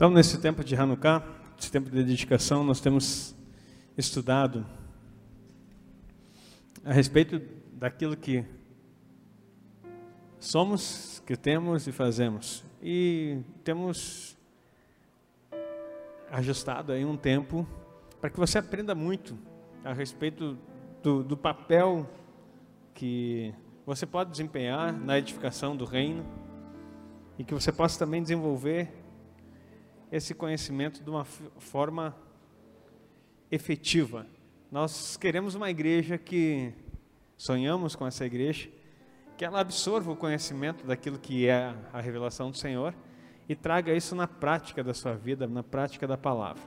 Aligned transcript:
Então, 0.00 0.08
nesse 0.08 0.40
tempo 0.40 0.64
de 0.64 0.74
Hanukkah, 0.74 1.22
esse 1.58 1.70
tempo 1.70 1.90
de 1.90 2.02
dedicação, 2.02 2.64
nós 2.64 2.80
temos 2.80 3.36
estudado 3.98 4.64
a 6.82 6.90
respeito 6.90 7.38
daquilo 7.74 8.16
que 8.16 8.42
somos, 10.38 11.22
que 11.26 11.36
temos 11.36 11.86
e 11.86 11.92
fazemos. 11.92 12.64
E 12.82 13.40
temos 13.62 14.38
ajustado 16.30 16.92
aí 16.92 17.04
um 17.04 17.14
tempo 17.14 17.68
para 18.22 18.30
que 18.30 18.38
você 18.38 18.56
aprenda 18.56 18.94
muito 18.94 19.36
a 19.84 19.92
respeito 19.92 20.56
do, 21.02 21.22
do 21.22 21.36
papel 21.36 22.08
que 22.94 23.54
você 23.84 24.06
pode 24.06 24.30
desempenhar 24.30 24.94
na 24.94 25.18
edificação 25.18 25.76
do 25.76 25.84
reino 25.84 26.24
e 27.38 27.44
que 27.44 27.52
você 27.52 27.70
possa 27.70 27.98
também 27.98 28.22
desenvolver 28.22 28.99
esse 30.10 30.34
conhecimento 30.34 31.02
de 31.02 31.10
uma 31.10 31.24
forma 31.24 32.16
efetiva. 33.50 34.26
Nós 34.70 35.16
queremos 35.16 35.54
uma 35.54 35.70
igreja 35.70 36.18
que 36.18 36.72
sonhamos 37.36 37.96
com 37.96 38.06
essa 38.06 38.24
igreja, 38.24 38.68
que 39.36 39.44
ela 39.44 39.60
absorva 39.60 40.12
o 40.12 40.16
conhecimento 40.16 40.86
daquilo 40.86 41.18
que 41.18 41.46
é 41.46 41.74
a 41.92 42.00
revelação 42.00 42.50
do 42.50 42.56
Senhor 42.56 42.94
e 43.48 43.54
traga 43.54 43.94
isso 43.94 44.14
na 44.14 44.28
prática 44.28 44.84
da 44.84 44.94
sua 44.94 45.14
vida, 45.14 45.46
na 45.46 45.62
prática 45.62 46.06
da 46.06 46.16
palavra. 46.16 46.62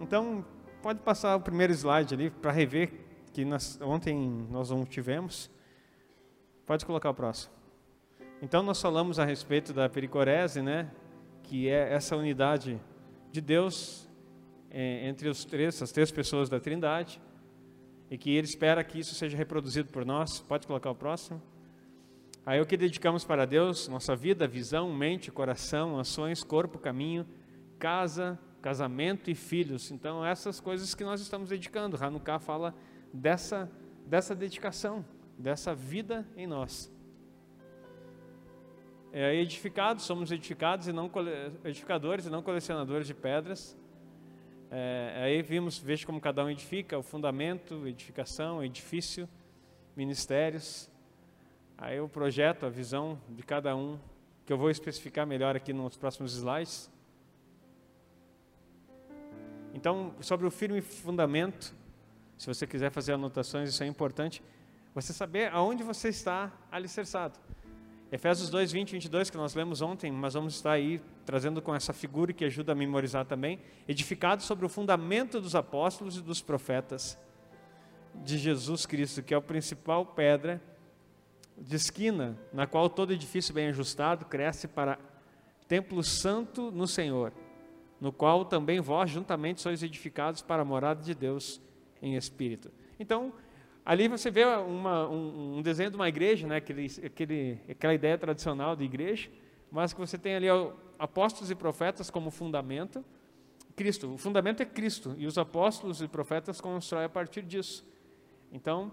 Então, 0.00 0.44
pode 0.82 1.00
passar 1.00 1.34
o 1.36 1.40
primeiro 1.40 1.72
slide 1.72 2.14
ali 2.14 2.30
para 2.30 2.52
rever 2.52 2.92
que 3.32 3.44
nós, 3.44 3.80
ontem 3.82 4.46
nós 4.50 4.70
não 4.70 4.84
tivemos. 4.84 5.50
Pode 6.66 6.86
colocar 6.86 7.10
o 7.10 7.14
próximo. 7.14 7.52
Então 8.40 8.62
nós 8.62 8.80
falamos 8.80 9.18
a 9.18 9.24
respeito 9.24 9.72
da 9.72 9.88
pericorese, 9.88 10.60
né? 10.62 10.90
Que 11.44 11.68
é 11.68 11.92
essa 11.92 12.16
unidade 12.16 12.80
de 13.30 13.40
Deus 13.40 14.08
é, 14.70 15.08
entre 15.08 15.28
os 15.28 15.44
três, 15.44 15.80
as 15.80 15.92
três 15.92 16.10
pessoas 16.10 16.48
da 16.48 16.58
Trindade, 16.58 17.20
e 18.10 18.18
que 18.18 18.30
Ele 18.30 18.46
espera 18.46 18.82
que 18.82 18.98
isso 18.98 19.14
seja 19.14 19.36
reproduzido 19.36 19.88
por 19.88 20.04
nós. 20.04 20.40
Pode 20.40 20.66
colocar 20.66 20.90
o 20.90 20.94
próximo. 20.94 21.40
Aí 22.44 22.60
o 22.60 22.66
que 22.66 22.76
dedicamos 22.76 23.24
para 23.24 23.46
Deus, 23.46 23.88
nossa 23.88 24.14
vida, 24.14 24.46
visão, 24.46 24.92
mente, 24.92 25.30
coração, 25.30 25.98
ações, 25.98 26.42
corpo, 26.42 26.78
caminho, 26.78 27.26
casa, 27.78 28.38
casamento 28.60 29.30
e 29.30 29.34
filhos. 29.34 29.90
Então 29.90 30.24
essas 30.24 30.60
coisas 30.60 30.94
que 30.94 31.04
nós 31.04 31.20
estamos 31.20 31.48
dedicando. 31.48 31.96
Hanukkah 32.02 32.38
fala 32.38 32.74
dessa 33.12 33.70
dessa 34.06 34.34
dedicação 34.34 35.04
dessa 35.38 35.74
vida 35.74 36.26
em 36.36 36.46
nós. 36.46 36.93
É, 39.16 39.32
edificados, 39.36 40.02
somos 40.02 40.32
edificados 40.32 40.88
e 40.88 40.92
não 40.92 41.08
edificadores 41.64 42.26
e 42.26 42.30
não 42.30 42.42
colecionadores 42.42 43.06
de 43.06 43.14
pedras. 43.14 43.76
É, 44.72 45.22
aí 45.22 45.40
vimos, 45.40 45.78
veja 45.78 46.04
como 46.04 46.20
cada 46.20 46.44
um 46.44 46.50
edifica, 46.50 46.98
o 46.98 47.02
fundamento, 47.02 47.86
edificação, 47.86 48.60
edifício, 48.64 49.28
ministérios. 49.94 50.90
Aí 51.78 52.00
o 52.00 52.08
projeto, 52.08 52.66
a 52.66 52.68
visão 52.68 53.16
de 53.28 53.44
cada 53.44 53.76
um, 53.76 54.00
que 54.44 54.52
eu 54.52 54.58
vou 54.58 54.68
especificar 54.68 55.24
melhor 55.24 55.54
aqui 55.54 55.72
nos 55.72 55.96
próximos 55.96 56.34
slides. 56.34 56.90
Então, 59.72 60.12
sobre 60.20 60.44
o 60.44 60.50
firme 60.50 60.80
fundamento, 60.80 61.72
se 62.36 62.48
você 62.48 62.66
quiser 62.66 62.90
fazer 62.90 63.12
anotações, 63.12 63.68
isso 63.68 63.84
é 63.84 63.86
importante. 63.86 64.42
Você 64.92 65.12
saber 65.12 65.52
aonde 65.52 65.84
você 65.84 66.08
está 66.08 66.52
alicerçado. 66.68 67.38
Efésios 68.14 68.48
2, 68.48 68.70
20 68.70 68.90
e 68.90 68.92
22, 68.92 69.28
que 69.28 69.36
nós 69.36 69.56
lemos 69.56 69.82
ontem, 69.82 70.12
mas 70.12 70.34
vamos 70.34 70.54
estar 70.54 70.70
aí 70.70 71.02
trazendo 71.26 71.60
com 71.60 71.74
essa 71.74 71.92
figura 71.92 72.32
que 72.32 72.44
ajuda 72.44 72.70
a 72.70 72.74
memorizar 72.74 73.26
também. 73.26 73.58
Edificado 73.88 74.40
sobre 74.40 74.64
o 74.64 74.68
fundamento 74.68 75.40
dos 75.40 75.56
apóstolos 75.56 76.16
e 76.16 76.22
dos 76.22 76.40
profetas 76.40 77.18
de 78.14 78.38
Jesus 78.38 78.86
Cristo, 78.86 79.20
que 79.20 79.34
é 79.34 79.36
a 79.36 79.40
principal 79.40 80.06
pedra 80.06 80.62
de 81.58 81.74
esquina, 81.74 82.38
na 82.52 82.68
qual 82.68 82.88
todo 82.88 83.12
edifício 83.12 83.52
bem 83.52 83.66
ajustado 83.66 84.26
cresce 84.26 84.68
para 84.68 84.96
templo 85.66 86.00
santo 86.04 86.70
no 86.70 86.86
Senhor, 86.86 87.32
no 88.00 88.12
qual 88.12 88.44
também 88.44 88.80
vós 88.80 89.10
juntamente 89.10 89.60
sois 89.60 89.82
edificados 89.82 90.40
para 90.40 90.62
a 90.62 90.64
morada 90.64 91.02
de 91.02 91.16
Deus 91.16 91.60
em 92.00 92.14
espírito. 92.14 92.70
Então, 92.96 93.32
Ali 93.84 94.08
você 94.08 94.30
vê 94.30 94.44
uma, 94.44 95.08
um, 95.08 95.58
um, 95.58 95.62
desenho 95.62 95.90
de 95.90 95.96
uma 95.96 96.08
igreja, 96.08 96.46
né? 96.46 96.56
aquele, 96.56 96.86
aquele, 97.04 97.60
aquela 97.68 97.92
ideia 97.92 98.16
tradicional 98.16 98.74
de 98.74 98.84
igreja, 98.84 99.28
mas 99.70 99.92
que 99.92 100.00
você 100.00 100.16
tem 100.16 100.36
ali 100.36 100.46
apóstolos 100.98 101.50
e 101.50 101.54
profetas 101.54 102.10
como 102.10 102.30
fundamento. 102.30 103.04
Cristo, 103.76 104.14
o 104.14 104.16
fundamento 104.16 104.62
é 104.62 104.64
Cristo, 104.64 105.14
e 105.18 105.26
os 105.26 105.36
apóstolos 105.36 106.00
e 106.00 106.08
profetas 106.08 106.60
constroem 106.60 107.04
a 107.04 107.08
partir 107.08 107.42
disso. 107.42 107.84
Então, 108.50 108.92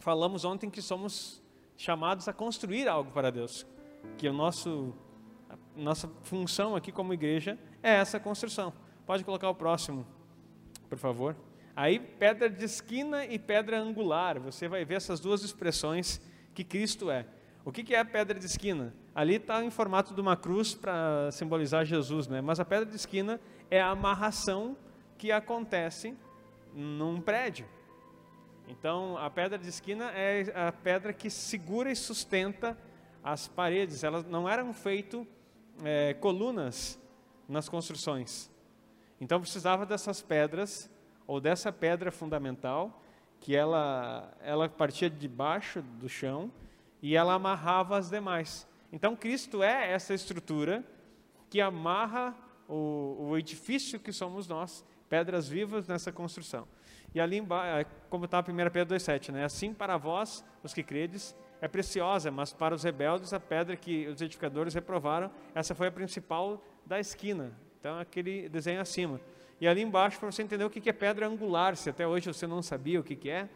falamos 0.00 0.44
ontem 0.44 0.68
que 0.68 0.82
somos 0.82 1.42
chamados 1.76 2.26
a 2.26 2.32
construir 2.32 2.88
algo 2.88 3.12
para 3.12 3.30
Deus, 3.30 3.66
que 4.16 4.28
o 4.28 4.32
nosso 4.32 4.94
a 5.48 5.56
nossa 5.76 6.08
função 6.22 6.76
aqui 6.76 6.92
como 6.92 7.14
igreja 7.14 7.58
é 7.82 7.94
essa 7.94 8.18
construção. 8.20 8.72
Pode 9.06 9.24
colocar 9.24 9.48
o 9.48 9.54
próximo, 9.54 10.06
por 10.88 10.98
favor. 10.98 11.36
Aí, 11.78 12.00
pedra 12.00 12.50
de 12.50 12.64
esquina 12.64 13.24
e 13.24 13.38
pedra 13.38 13.78
angular, 13.78 14.40
você 14.40 14.66
vai 14.66 14.84
ver 14.84 14.96
essas 14.96 15.20
duas 15.20 15.44
expressões 15.44 16.20
que 16.52 16.64
Cristo 16.64 17.08
é. 17.08 17.24
O 17.64 17.70
que 17.70 17.94
é 17.94 18.00
a 18.00 18.04
pedra 18.04 18.36
de 18.36 18.46
esquina? 18.46 18.92
Ali 19.14 19.36
está 19.36 19.62
em 19.62 19.70
formato 19.70 20.12
de 20.12 20.20
uma 20.20 20.36
cruz 20.36 20.74
para 20.74 21.30
simbolizar 21.30 21.84
Jesus, 21.84 22.26
né? 22.26 22.40
mas 22.40 22.58
a 22.58 22.64
pedra 22.64 22.84
de 22.84 22.96
esquina 22.96 23.40
é 23.70 23.80
a 23.80 23.90
amarração 23.90 24.76
que 25.16 25.30
acontece 25.30 26.16
num 26.74 27.20
prédio. 27.20 27.68
Então, 28.66 29.16
a 29.16 29.30
pedra 29.30 29.56
de 29.56 29.68
esquina 29.68 30.10
é 30.10 30.52
a 30.56 30.72
pedra 30.72 31.12
que 31.12 31.30
segura 31.30 31.92
e 31.92 31.94
sustenta 31.94 32.76
as 33.22 33.46
paredes. 33.46 34.02
Elas 34.02 34.24
não 34.26 34.48
eram 34.48 34.72
feitas 34.72 35.24
é, 35.84 36.12
colunas 36.14 36.98
nas 37.48 37.68
construções. 37.68 38.50
Então, 39.20 39.40
precisava 39.40 39.86
dessas 39.86 40.20
pedras 40.20 40.90
ou 41.28 41.40
dessa 41.40 41.70
pedra 41.70 42.10
fundamental, 42.10 43.02
que 43.38 43.54
ela, 43.54 44.34
ela 44.40 44.68
partia 44.68 45.10
de 45.10 45.28
baixo 45.28 45.82
do 45.82 46.08
chão 46.08 46.50
e 47.02 47.14
ela 47.14 47.34
amarrava 47.34 47.98
as 47.98 48.08
demais. 48.08 48.66
Então, 48.90 49.14
Cristo 49.14 49.62
é 49.62 49.92
essa 49.92 50.14
estrutura 50.14 50.82
que 51.50 51.60
amarra 51.60 52.34
o, 52.66 53.28
o 53.28 53.38
edifício 53.38 54.00
que 54.00 54.10
somos 54.10 54.48
nós, 54.48 54.84
pedras 55.08 55.46
vivas 55.46 55.86
nessa 55.86 56.10
construção. 56.10 56.66
E 57.14 57.20
ali 57.20 57.36
embaixo, 57.36 57.80
é, 57.80 57.86
como 58.08 58.24
está 58.24 58.38
a 58.38 58.40
1 58.40 58.44
Pedro 58.70 58.96
2,7, 58.96 59.30
né? 59.30 59.44
assim 59.44 59.74
para 59.74 59.98
vós, 59.98 60.42
os 60.62 60.72
que 60.72 60.82
credes, 60.82 61.36
é 61.60 61.68
preciosa, 61.68 62.30
mas 62.30 62.54
para 62.54 62.74
os 62.74 62.82
rebeldes, 62.82 63.34
a 63.34 63.40
pedra 63.40 63.76
que 63.76 64.06
os 64.06 64.22
edificadores 64.22 64.72
reprovaram, 64.72 65.30
essa 65.54 65.74
foi 65.74 65.88
a 65.88 65.92
principal 65.92 66.62
da 66.86 66.98
esquina. 66.98 67.52
Então, 67.78 67.98
aquele 67.98 68.48
desenho 68.48 68.80
acima. 68.80 69.20
E 69.60 69.66
ali 69.66 69.82
embaixo, 69.82 70.18
para 70.18 70.30
você 70.30 70.42
entender 70.42 70.64
o 70.64 70.70
que 70.70 70.88
é 70.88 70.92
pedra 70.92 71.26
angular, 71.26 71.76
se 71.76 71.90
até 71.90 72.06
hoje 72.06 72.32
você 72.32 72.46
não 72.46 72.62
sabia 72.62 73.00
o 73.00 73.02
que 73.02 73.28
é, 73.28 73.48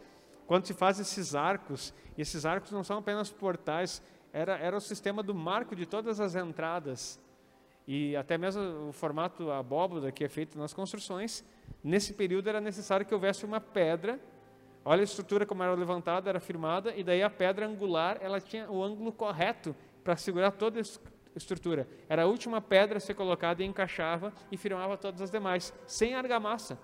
quando 0.46 0.66
se 0.66 0.74
faz 0.74 0.98
esses 0.98 1.34
arcos, 1.34 1.94
e 2.16 2.22
esses 2.22 2.44
arcos 2.44 2.72
não 2.72 2.82
são 2.82 2.98
apenas 2.98 3.30
portais, 3.30 4.02
era, 4.32 4.56
era 4.58 4.76
o 4.76 4.80
sistema 4.80 5.22
do 5.22 5.34
marco 5.34 5.76
de 5.76 5.86
todas 5.86 6.18
as 6.18 6.34
entradas, 6.34 7.20
e 7.86 8.16
até 8.16 8.36
mesmo 8.36 8.88
o 8.88 8.92
formato 8.92 9.50
abóboda 9.50 10.10
que 10.10 10.24
é 10.24 10.28
feito 10.28 10.58
nas 10.58 10.72
construções, 10.74 11.44
nesse 11.82 12.12
período 12.12 12.48
era 12.48 12.60
necessário 12.60 13.06
que 13.06 13.14
houvesse 13.14 13.44
uma 13.44 13.60
pedra, 13.60 14.18
olha 14.84 15.02
a 15.02 15.04
estrutura 15.04 15.46
como 15.46 15.62
era 15.62 15.74
levantada, 15.74 16.28
era 16.28 16.40
firmada, 16.40 16.94
e 16.96 17.04
daí 17.04 17.22
a 17.22 17.30
pedra 17.30 17.66
angular, 17.66 18.18
ela 18.20 18.40
tinha 18.40 18.70
o 18.70 18.82
ângulo 18.82 19.12
correto 19.12 19.74
para 20.02 20.16
segurar 20.16 20.50
toda 20.50 20.80
estrutura. 21.34 21.88
Era 22.08 22.22
a 22.22 22.26
última 22.26 22.60
pedra 22.60 22.98
a 22.98 23.00
ser 23.00 23.14
colocada 23.14 23.62
e 23.62 23.66
encaixava 23.66 24.32
e 24.50 24.56
firmava 24.56 24.96
todas 24.96 25.20
as 25.20 25.30
demais, 25.30 25.72
sem 25.86 26.14
argamassa, 26.14 26.78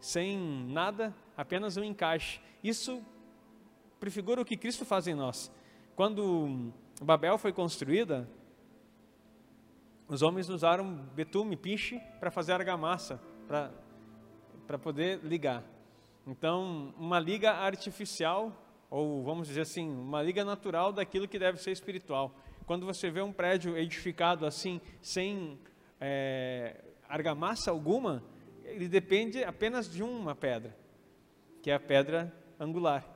sem 0.00 0.38
nada, 0.68 1.14
apenas 1.36 1.76
um 1.76 1.84
encaixe. 1.84 2.40
Isso 2.62 3.02
prefigura 3.98 4.40
o 4.40 4.44
que 4.44 4.56
Cristo 4.56 4.84
faz 4.84 5.06
em 5.06 5.14
nós. 5.14 5.52
Quando 5.96 6.72
Babel 7.02 7.38
foi 7.38 7.52
construída, 7.52 8.28
os 10.08 10.22
homens 10.22 10.48
usaram 10.48 10.94
betume, 11.14 11.56
piche, 11.56 12.00
para 12.18 12.30
fazer 12.30 12.52
argamassa, 12.52 13.20
para, 13.46 14.78
poder 14.78 15.20
ligar. 15.22 15.62
Então, 16.26 16.94
uma 16.96 17.18
liga 17.18 17.52
artificial, 17.52 18.52
ou 18.90 19.22
vamos 19.22 19.48
dizer 19.48 19.62
assim, 19.62 19.88
uma 19.88 20.22
liga 20.22 20.44
natural 20.44 20.92
daquilo 20.92 21.28
que 21.28 21.38
deve 21.38 21.58
ser 21.58 21.72
espiritual. 21.72 22.34
Quando 22.68 22.84
você 22.84 23.10
vê 23.10 23.22
um 23.22 23.32
prédio 23.32 23.78
edificado 23.78 24.44
assim, 24.44 24.78
sem 25.00 25.58
é, 25.98 26.76
argamassa 27.08 27.70
alguma, 27.70 28.22
ele 28.62 28.86
depende 28.86 29.42
apenas 29.42 29.90
de 29.90 30.02
uma 30.02 30.34
pedra, 30.34 30.76
que 31.62 31.70
é 31.70 31.74
a 31.74 31.80
pedra 31.80 32.30
angular. 32.60 33.08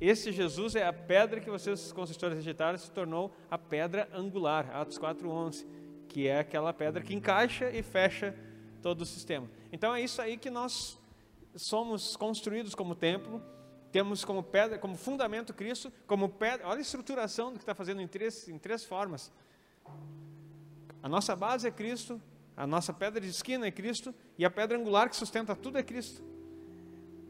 Esse 0.00 0.32
Jesus 0.32 0.74
é 0.74 0.84
a 0.84 0.92
pedra 0.92 1.40
que 1.40 1.48
vocês, 1.48 1.92
construtores 1.92 2.36
rejeitaram, 2.36 2.76
se 2.76 2.90
tornou 2.90 3.32
a 3.48 3.56
pedra 3.56 4.08
angular, 4.12 4.74
Atos 4.74 4.98
4,11, 4.98 5.64
que 6.08 6.26
é 6.26 6.40
aquela 6.40 6.72
pedra 6.72 7.00
que 7.00 7.14
encaixa 7.14 7.70
e 7.70 7.84
fecha 7.84 8.34
todo 8.82 9.02
o 9.02 9.06
sistema. 9.06 9.48
Então 9.70 9.94
é 9.94 10.00
isso 10.00 10.20
aí 10.20 10.36
que 10.36 10.50
nós 10.50 10.98
somos 11.54 12.16
construídos 12.16 12.74
como 12.74 12.96
templo, 12.96 13.40
temos 13.96 14.26
como 14.26 14.42
pedra, 14.42 14.76
como 14.76 14.94
fundamento 14.94 15.54
Cristo, 15.54 15.90
como 16.06 16.28
pedra, 16.28 16.68
olha 16.68 16.76
a 16.76 16.82
estruturação 16.82 17.50
do 17.50 17.58
que 17.58 17.62
está 17.62 17.74
fazendo 17.74 18.02
em 18.02 18.06
três, 18.06 18.46
em 18.46 18.58
três 18.58 18.84
formas. 18.84 19.32
A 21.02 21.08
nossa 21.08 21.34
base 21.34 21.66
é 21.66 21.70
Cristo, 21.70 22.20
a 22.54 22.66
nossa 22.66 22.92
pedra 22.92 23.22
de 23.22 23.30
esquina 23.30 23.66
é 23.66 23.70
Cristo 23.70 24.14
e 24.36 24.44
a 24.44 24.50
pedra 24.50 24.76
angular 24.76 25.08
que 25.08 25.16
sustenta 25.16 25.56
tudo 25.56 25.78
é 25.78 25.82
Cristo. 25.82 26.22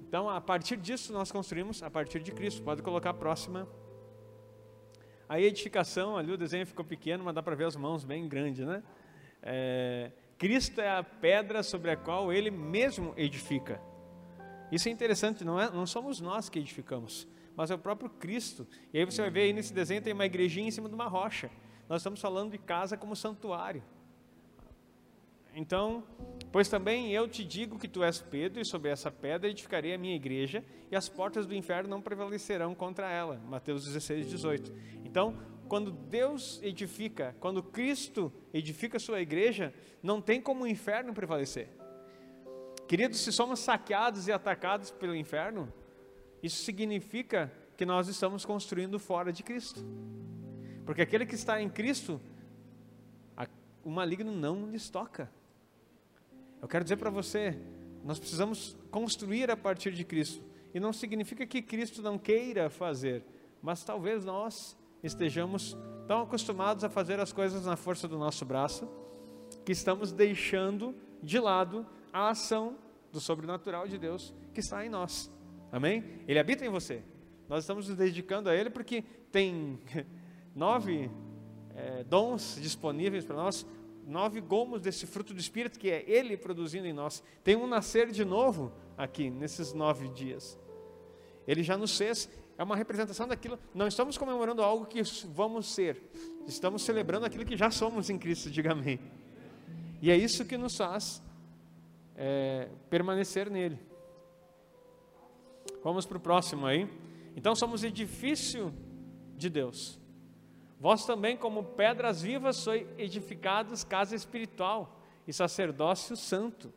Então, 0.09 0.29
a 0.29 0.41
partir 0.41 0.77
disso, 0.77 1.13
nós 1.13 1.31
construímos 1.31 1.85
a 1.85 1.91
partir 1.91 2.19
de 2.19 2.33
Cristo. 2.33 2.65
Pode 2.65 2.83
colocar 2.83 3.11
a 3.11 3.15
próxima. 3.15 3.69
A 5.29 5.41
edificação, 5.41 6.17
ali 6.17 6.33
o 6.33 6.37
desenho 6.37 6.67
ficou 6.67 6.85
pequeno, 6.85 7.23
mas 7.23 7.33
dá 7.33 7.45
para 7.45 7.55
ver 7.55 7.67
as 7.67 7.77
mãos 7.77 8.05
bem 8.05 8.27
grandes, 8.27 8.67
né? 8.67 8.83
É, 9.41 10.11
Cristo 10.37 10.81
é 10.81 10.91
a 10.91 11.05
pedra 11.05 11.63
sobre 11.63 11.93
a 11.93 11.97
qual 11.97 12.33
Ele 12.33 12.51
mesmo 12.51 13.15
edifica. 13.17 13.81
Isso 14.71 14.89
é 14.89 14.93
interessante, 14.93 15.45
não, 15.45 15.61
é, 15.61 15.71
não 15.71 15.87
somos 15.87 16.21
nós 16.21 16.49
que 16.49 16.59
edificamos, 16.59 17.27
mas 17.55 17.71
é 17.71 17.75
o 17.75 17.79
próprio 17.79 18.11
Cristo. 18.11 18.67
E 18.93 18.99
aí 18.99 19.05
você 19.05 19.23
vai 19.23 19.31
ver 19.31 19.41
aí 19.43 19.53
nesse 19.53 19.73
desenho 19.73 20.03
tem 20.03 20.13
uma 20.13 20.27
igrejinha 20.27 20.69
em 20.69 20.71
cima 20.71 20.89
de 20.89 20.95
uma 20.95 21.07
rocha. 21.07 21.51
Nós 21.89 22.01
estamos 22.01 22.21
falando 22.21 22.51
de 22.51 22.59
casa 22.59 22.97
como 22.97 23.15
santuário. 23.15 23.83
Então, 25.55 26.05
pois 26.53 26.69
também 26.69 27.13
eu 27.13 27.27
te 27.27 27.43
digo 27.43 27.79
que 27.79 27.89
tu 27.89 28.03
és 28.03 28.21
Pedro, 28.21 28.61
e 28.61 28.65
sobre 28.67 28.91
essa 28.91 29.11
pedra 29.11 29.49
edificarei 29.49 29.95
a 29.95 29.99
minha 29.99 30.15
igreja, 30.15 30.63
e 30.91 30.97
as 30.97 31.09
portas 31.09 31.47
do 31.47 31.55
inferno 31.55 31.89
não 31.89 32.03
prevalecerão 32.03 32.75
contra 32.75 33.11
ela. 33.11 33.41
Mateus 33.49 33.85
16, 33.87 34.29
18. 34.29 34.75
Então, 35.03 35.35
quando 35.67 35.91
Deus 35.91 36.61
edifica, 36.63 37.35
quando 37.41 37.63
Cristo 37.63 38.31
edifica 38.53 38.99
a 38.99 39.01
sua 39.01 39.23
igreja, 39.23 39.73
não 40.03 40.21
tem 40.21 40.43
como 40.43 40.65
o 40.65 40.67
inferno 40.67 41.15
prevalecer. 41.15 41.71
Queridos, 42.87 43.21
se 43.21 43.33
somos 43.33 43.59
saqueados 43.61 44.29
e 44.29 44.33
atacados 44.33 44.91
pelo 44.91 45.15
inferno, 45.15 45.73
isso 46.43 46.63
significa 46.63 47.53
que 47.77 47.85
nós 47.85 48.07
estamos 48.07 48.45
construindo 48.45 48.99
fora 48.99 49.33
de 49.33 49.43
Cristo. 49.43 49.85
Porque 50.85 51.03
aquele 51.03 51.27
que 51.27 51.35
está 51.35 51.61
em 51.61 51.69
Cristo, 51.69 52.21
o 53.85 53.91
maligno 53.91 54.31
não 54.31 54.71
lhes 54.71 54.89
toca. 54.89 55.31
Eu 56.63 56.69
quero 56.69 56.85
dizer 56.85 56.97
para 56.97 57.11
você, 57.11 57.59
nós 58.05 58.19
precisamos 58.19 58.77
construir 58.91 59.51
a 59.51 59.57
partir 59.57 59.93
de 59.93 60.05
Cristo. 60.05 60.43
E 60.73 60.79
não 60.79 60.93
significa 60.93 61.45
que 61.45 61.61
Cristo 61.61 62.03
não 62.03 62.19
queira 62.19 62.71
fazer, 62.71 63.25
mas 63.61 63.83
talvez 63.83 64.25
nós 64.25 64.77
estejamos 65.03 65.77
tão 66.07 66.23
acostumados 66.23 66.85
a 66.85 66.89
fazer 66.89 67.19
as 67.19 67.33
coisas 67.33 67.67
na 67.67 67.77
força 67.77 68.07
do 68.07 68.17
nosso 68.17 68.45
braço, 68.45 68.89
que 69.65 69.73
estamos 69.73 70.13
deixando 70.13 70.95
de 71.23 71.39
lado 71.41 71.85
a 72.17 72.31
ação 72.31 72.79
do 73.13 73.21
sobrenatural 73.21 73.87
de 73.87 73.99
Deus 73.99 74.35
que 74.55 74.61
está 74.61 74.85
em 74.85 74.89
nós. 74.89 75.31
Amém? 75.71 76.03
Ele 76.27 76.39
habita 76.39 76.65
em 76.65 76.69
você. 76.71 77.03
Nós 77.49 77.63
estamos 77.63 77.89
nos 77.89 77.97
dedicando 77.97 78.49
a 78.49 78.55
Ele 78.55 78.71
porque 78.71 79.05
tem 79.31 79.79
nove 80.55 81.11
é, 81.75 82.03
dons 82.05 82.59
disponíveis 82.61 83.25
para 83.25 83.37
nós, 83.37 83.67
nove 84.07 84.41
gomos 84.41 84.81
desse 84.81 85.07
fruto 85.07 85.35
do 85.35 85.41
Espírito 85.41 85.79
que 85.79 85.91
é 85.91 86.05
Ele 86.09 86.37
produzindo 86.37 86.87
em 86.87 86.93
nós. 86.93 87.23
Tem 87.45 87.55
um 87.55 87.67
nascer 87.67 88.11
de 88.11 88.25
novo 88.25 88.73
aqui, 88.97 89.29
nesses 89.29 89.75
nove 89.75 90.09
dias. 90.09 90.59
Ele 91.47 91.63
já 91.63 91.77
nos 91.77 91.97
fez, 91.97 92.31
é 92.57 92.65
uma 92.65 92.77
representação 92.77 93.29
daquilo. 93.29 93.59
Não 93.75 93.87
estamos 93.87 94.17
comemorando 94.17 94.63
algo 94.63 94.87
que 94.87 95.03
vamos 95.27 95.67
ser, 95.67 96.03
estamos 96.47 96.83
celebrando 96.83 97.27
aquilo 97.27 97.45
que 97.45 97.57
já 97.57 97.71
somos 97.71 98.09
em 98.09 98.19
Cristo, 98.19 98.51
diga 98.51 98.73
amém. 98.73 98.99
E 100.01 100.11
é 100.11 100.17
isso 100.17 100.45
que 100.45 100.57
nos 100.57 100.77
faz 100.77 101.23
é, 102.17 102.69
permanecer 102.89 103.51
nele. 103.51 103.79
Vamos 105.83 106.07
para 106.07 106.17
o 106.17 106.21
próximo 106.21 106.67
aí. 106.67 106.89
Então 107.37 107.55
somos 107.55 107.85
edifício 107.85 108.73
de 109.37 109.51
Deus. 109.51 110.01
Vós 110.81 111.05
também, 111.05 111.37
como 111.37 111.63
pedras 111.63 112.23
vivas, 112.23 112.57
sois 112.57 112.87
edificados 112.99 113.85
casa 113.85 114.17
espiritual 114.17 115.01
e 115.27 115.33
sacerdócio 115.33 116.17
santo, 116.17 116.73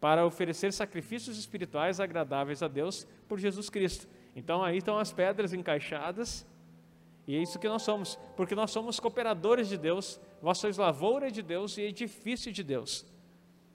para 0.00 0.24
oferecer 0.24 0.72
sacrifícios 0.72 1.38
espirituais 1.38 2.00
agradáveis 2.00 2.62
a 2.62 2.68
Deus 2.68 3.06
por 3.26 3.38
Jesus 3.38 3.68
Cristo. 3.68 4.08
Então 4.34 4.62
aí 4.62 4.78
estão 4.78 4.98
as 4.98 5.12
pedras 5.12 5.52
encaixadas, 5.52 6.46
e 7.26 7.36
é 7.36 7.42
isso 7.42 7.58
que 7.58 7.68
nós 7.68 7.82
somos, 7.82 8.18
porque 8.36 8.54
nós 8.54 8.70
somos 8.70 8.98
cooperadores 8.98 9.68
de 9.68 9.76
Deus, 9.76 10.20
vós 10.40 10.58
sois 10.58 10.78
lavoura 10.78 11.30
de 11.30 11.42
Deus 11.42 11.76
e 11.76 11.82
edifício 11.82 12.52
de 12.52 12.62
Deus. 12.62 13.04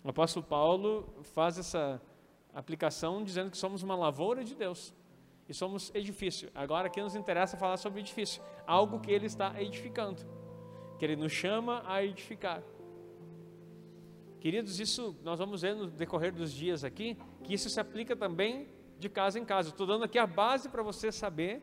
O 0.04 0.10
apóstolo 0.10 0.46
Paulo 0.46 1.08
faz 1.24 1.58
essa 1.58 2.02
aplicação 2.54 3.24
dizendo 3.24 3.50
que 3.50 3.58
somos 3.58 3.84
uma 3.84 3.96
lavoura 3.96 4.44
de 4.44 4.54
Deus 4.54 4.94
e 5.48 5.54
somos 5.54 5.92
edifício. 5.96 6.50
Agora 6.54 6.88
aqui 6.88 7.02
nos 7.02 7.16
interessa 7.16 7.58
falar 7.58 7.78
sobre 7.78 8.02
edifício, 8.02 8.42
algo 8.68 9.00
que 9.00 9.12
ele 9.12 9.26
está 9.26 9.62
edificando, 9.62 10.22
que 11.00 11.06
ele 11.06 11.16
nos 11.16 11.32
chama 11.32 11.84
a 11.86 12.04
edificar. 12.04 12.62
Queridos, 14.40 14.78
isso 14.78 15.16
nós 15.24 15.40
vamos 15.40 15.62
ver 15.62 15.74
no 15.74 15.88
decorrer 15.88 16.34
dos 16.34 16.52
dias 16.52 16.84
aqui, 16.84 17.18
que 17.44 17.54
isso 17.54 17.70
se 17.70 17.80
aplica 17.80 18.14
também 18.14 18.68
de 19.00 19.08
casa 19.08 19.40
em 19.40 19.46
casa. 19.46 19.70
Estou 19.70 19.88
dando 19.88 20.04
aqui 20.04 20.20
a 20.20 20.28
base 20.28 20.68
para 20.68 20.84
você 20.84 21.14
saber 21.14 21.62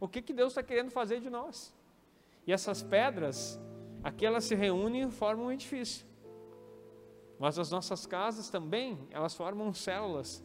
o 0.00 0.08
que, 0.08 0.22
que 0.22 0.32
Deus 0.32 0.52
está 0.52 0.62
querendo 0.62 0.90
fazer 0.90 1.20
de 1.20 1.28
nós. 1.28 1.74
E 2.46 2.52
essas 2.52 2.82
pedras, 2.82 3.60
aqui 4.02 4.24
elas 4.24 4.44
se 4.44 4.54
reúnem 4.54 5.02
e 5.02 5.10
formam 5.10 5.46
um 5.46 5.52
edifício. 5.52 6.06
Mas 7.42 7.58
as 7.58 7.72
nossas 7.72 8.06
casas 8.06 8.48
também, 8.48 8.96
elas 9.10 9.34
formam 9.34 9.74
células. 9.74 10.44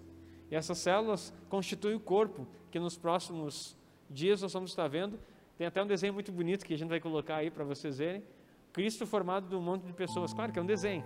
E 0.50 0.56
essas 0.56 0.80
células 0.80 1.32
constituem 1.48 1.94
o 1.94 2.00
corpo, 2.00 2.48
que 2.72 2.80
nos 2.80 2.98
próximos 2.98 3.78
dias 4.10 4.42
nós 4.42 4.52
vamos 4.52 4.72
estar 4.72 4.88
vendo. 4.88 5.20
Tem 5.60 5.68
até 5.68 5.84
um 5.84 5.86
desenho 5.86 6.12
muito 6.12 6.32
bonito 6.32 6.66
que 6.66 6.74
a 6.74 6.78
gente 6.78 6.90
vai 6.90 7.00
colocar 7.00 7.36
aí 7.36 7.52
para 7.52 7.64
vocês 7.64 8.00
verem. 8.00 8.24
Cristo 8.74 9.06
formado 9.06 9.48
de 9.48 9.56
um 9.56 9.62
monte 9.62 9.84
de 9.84 9.94
pessoas. 9.94 10.34
Claro 10.34 10.52
que 10.52 10.58
é 10.58 10.62
um 10.64 10.66
desenho, 10.66 11.06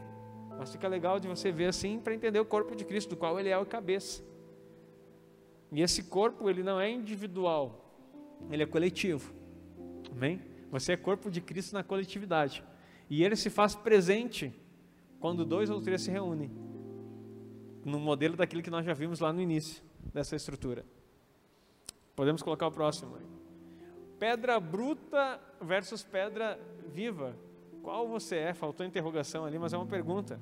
mas 0.57 0.71
fica 0.71 0.87
legal 0.87 1.19
de 1.19 1.27
você 1.27 1.51
ver 1.51 1.65
assim 1.65 1.99
para 1.99 2.15
entender 2.15 2.39
o 2.39 2.45
corpo 2.45 2.73
de 2.73 2.85
Cristo, 2.85 3.09
do 3.09 3.17
qual 3.17 3.37
ele 3.37 3.49
é 3.49 3.57
o 3.57 3.65
cabeça. 3.65 4.23
E 5.73 5.81
esse 5.81 6.03
corpo, 6.03 6.49
ele 6.49 6.63
não 6.63 6.79
é 6.79 6.89
individual, 6.89 7.93
ele 8.49 8.63
é 8.63 8.65
coletivo. 8.65 9.33
Amém? 10.09 10.39
Você 10.71 10.93
é 10.93 10.95
corpo 10.95 11.29
de 11.29 11.41
Cristo 11.41 11.73
na 11.73 11.83
coletividade. 11.83 12.63
E 13.09 13.25
ele 13.25 13.35
se 13.35 13.49
faz 13.49 13.75
presente 13.75 14.57
quando 15.21 15.45
dois 15.45 15.69
ou 15.69 15.79
três 15.79 16.01
se 16.01 16.11
reúnem. 16.11 16.51
No 17.85 17.99
modelo 17.99 18.35
daquilo 18.35 18.61
que 18.61 18.69
nós 18.69 18.85
já 18.85 18.93
vimos 18.93 19.19
lá 19.19 19.31
no 19.31 19.39
início 19.39 19.81
dessa 20.13 20.35
estrutura. 20.35 20.83
Podemos 22.15 22.41
colocar 22.43 22.67
o 22.67 22.71
próximo. 22.71 23.17
Pedra 24.19 24.59
bruta 24.59 25.39
versus 25.61 26.03
pedra 26.03 26.59
viva. 26.87 27.35
Qual 27.81 28.07
você 28.07 28.35
é? 28.37 28.53
Faltou 28.53 28.85
interrogação 28.85 29.45
ali, 29.45 29.57
mas 29.57 29.73
é 29.73 29.77
uma 29.77 29.85
pergunta. 29.85 30.39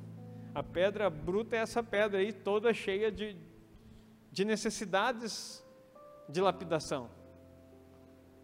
A 0.55 0.63
pedra 0.63 1.09
bruta 1.09 1.55
é 1.55 1.59
essa 1.59 1.83
pedra 1.83 2.19
aí, 2.19 2.33
toda 2.33 2.74
cheia 2.74 3.12
de, 3.12 3.38
de 4.31 4.43
necessidades 4.43 5.63
de 6.27 6.41
lapidação. 6.41 7.09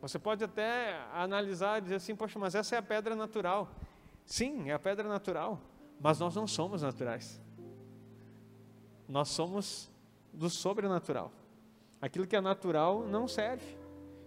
Você 0.02 0.20
pode 0.20 0.44
até 0.44 1.02
analisar 1.14 1.80
e 1.80 1.82
dizer 1.82 1.96
assim: 1.96 2.16
poxa, 2.16 2.38
mas 2.38 2.56
essa 2.56 2.76
é 2.76 2.78
a 2.78 2.82
pedra 2.82 3.16
natural. 3.16 3.72
Sim, 4.26 4.70
é 4.70 4.74
a 4.74 4.80
pedra 4.80 5.08
natural, 5.08 5.60
mas 6.00 6.20
nós 6.20 6.36
não 6.36 6.48
somos 6.48 6.82
naturais. 6.82 7.42
Nós 9.08 9.30
somos 9.30 9.92
do 10.34 10.50
sobrenatural. 10.50 11.32
Aquilo 12.02 12.28
que 12.28 12.36
é 12.36 12.42
natural 12.42 13.06
não 13.06 13.28
serve. 13.28 13.78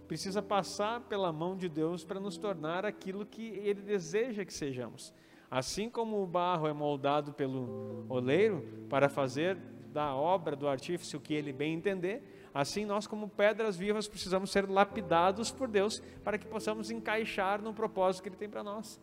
Precisa 0.07 0.41
passar 0.41 1.01
pela 1.01 1.31
mão 1.31 1.55
de 1.55 1.69
Deus 1.69 2.03
para 2.03 2.19
nos 2.19 2.37
tornar 2.37 2.85
aquilo 2.85 3.25
que 3.25 3.43
Ele 3.43 3.81
deseja 3.81 4.43
que 4.43 4.53
sejamos. 4.53 5.13
Assim 5.51 5.89
como 5.89 6.21
o 6.21 6.27
barro 6.27 6.67
é 6.67 6.73
moldado 6.73 7.33
pelo 7.33 8.05
oleiro 8.09 8.85
para 8.89 9.09
fazer 9.09 9.57
da 9.91 10.15
obra 10.15 10.55
do 10.55 10.67
artífice 10.67 11.17
o 11.17 11.19
que 11.19 11.33
ele 11.33 11.51
bem 11.51 11.73
entender, 11.73 12.49
assim 12.53 12.85
nós, 12.85 13.07
como 13.07 13.27
pedras 13.27 13.75
vivas, 13.75 14.07
precisamos 14.07 14.51
ser 14.51 14.69
lapidados 14.69 15.51
por 15.51 15.67
Deus 15.67 16.01
para 16.23 16.37
que 16.37 16.45
possamos 16.45 16.91
encaixar 16.91 17.61
no 17.61 17.73
propósito 17.73 18.23
que 18.23 18.29
Ele 18.29 18.35
tem 18.35 18.49
para 18.49 18.63
nós. 18.63 18.99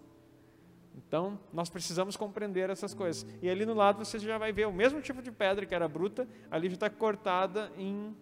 Então, 0.96 1.38
nós 1.52 1.68
precisamos 1.68 2.16
compreender 2.16 2.70
essas 2.70 2.94
coisas. 2.94 3.26
E 3.42 3.50
ali 3.50 3.66
no 3.66 3.74
lado 3.74 4.04
você 4.04 4.18
já 4.18 4.38
vai 4.38 4.52
ver 4.52 4.66
o 4.66 4.72
mesmo 4.72 5.00
tipo 5.00 5.20
de 5.20 5.30
pedra 5.30 5.66
que 5.66 5.74
era 5.74 5.86
bruta, 5.86 6.26
ali 6.50 6.68
já 6.68 6.74
está 6.74 6.90
cortada 6.90 7.70
em 7.76 8.16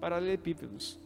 paralelepípedos. 0.00 0.98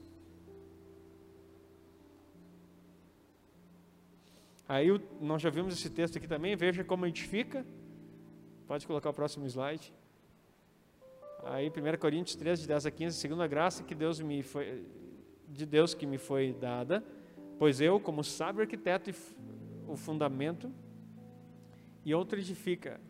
Aí 4.69 4.89
nós 5.21 5.41
já 5.41 5.49
vimos 5.49 5.75
esse 5.75 5.89
texto 5.89 6.19
aqui 6.19 6.27
também, 6.27 6.57
veja 6.57 6.85
como 6.85 7.07
edifica. 7.07 7.65
Pode 8.67 8.87
colocar 8.87 9.11
o 9.11 9.15
próximo 9.15 9.47
slide. 9.47 9.95
Aí 11.45 11.69
1 11.71 11.99
Coríntios 11.99 12.35
13, 12.37 12.63
de 12.63 12.69
10 12.69 12.87
a 12.87 12.91
15, 12.91 13.17
segunda 13.17 13.47
graça 13.47 13.85
que 13.85 13.95
Deus 13.95 14.21
me 14.21 14.43
foi, 14.43 14.85
de 15.49 15.65
Deus 15.65 15.95
que 15.95 16.05
me 16.05 16.19
foi 16.19 16.53
dada, 16.53 17.05
pois 17.57 17.81
eu, 17.81 18.01
como 18.01 18.25
sábio 18.25 18.63
arquiteto, 18.63 19.11
o 19.87 19.97
fundamento 19.97 20.73
e 22.05 22.15
outro 22.15 22.39
edifica 22.39 23.01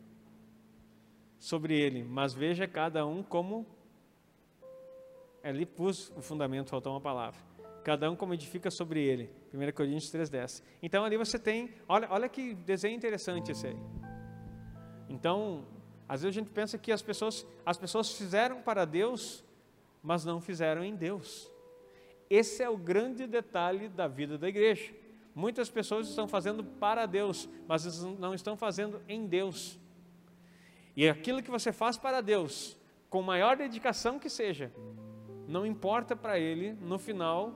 sobre 1.38 1.78
ele, 1.78 2.02
mas 2.02 2.33
veja 2.33 2.66
cada 2.66 3.06
um 3.06 3.23
como 3.23 3.66
ali 5.42 5.64
pus 5.64 6.11
o 6.16 6.21
fundamento, 6.21 6.71
faltou 6.71 6.92
uma 6.92 7.00
palavra. 7.00 7.40
Cada 7.85 8.11
um 8.11 8.16
como 8.16 8.35
edifica 8.35 8.68
sobre 8.68 9.00
ele. 9.00 9.30
1 9.54 9.73
Coríntios 9.73 10.11
3:10. 10.11 10.62
Então 10.83 11.04
ali 11.04 11.16
você 11.16 11.38
tem, 11.38 11.71
olha, 11.88 12.09
olha 12.11 12.28
que 12.28 12.54
desenho 12.54 12.97
interessante 12.97 13.52
esse 13.52 13.68
aí. 13.68 13.76
Então, 15.09 15.64
às 16.09 16.23
vezes 16.23 16.37
a 16.37 16.40
gente 16.40 16.50
pensa 16.50 16.76
que 16.76 16.90
as 16.90 17.00
pessoas, 17.00 17.47
as 17.64 17.78
pessoas 17.78 18.12
fizeram 18.12 18.61
para 18.61 18.85
Deus, 18.85 19.45
mas 20.02 20.25
não 20.25 20.40
fizeram 20.40 20.83
em 20.83 20.97
Deus. 20.97 21.50
Esse 22.28 22.62
é 22.62 22.68
o 22.68 22.76
grande 22.76 23.25
detalhe 23.26 23.88
da 23.88 24.09
vida 24.09 24.37
da 24.37 24.49
igreja. 24.49 24.92
Muitas 25.36 25.68
pessoas 25.68 26.08
estão 26.08 26.26
fazendo 26.26 26.64
para 26.64 27.04
Deus, 27.04 27.46
mas 27.68 28.02
não 28.02 28.32
estão 28.32 28.56
fazendo 28.56 29.02
em 29.06 29.26
Deus. 29.26 29.78
E 30.96 31.06
aquilo 31.06 31.42
que 31.42 31.50
você 31.50 31.74
faz 31.74 31.98
para 31.98 32.22
Deus, 32.22 32.74
com 33.10 33.20
maior 33.20 33.54
dedicação 33.54 34.18
que 34.18 34.30
seja, 34.30 34.72
não 35.46 35.66
importa 35.66 36.16
para 36.16 36.38
Ele 36.38 36.72
no 36.80 36.98
final, 36.98 37.54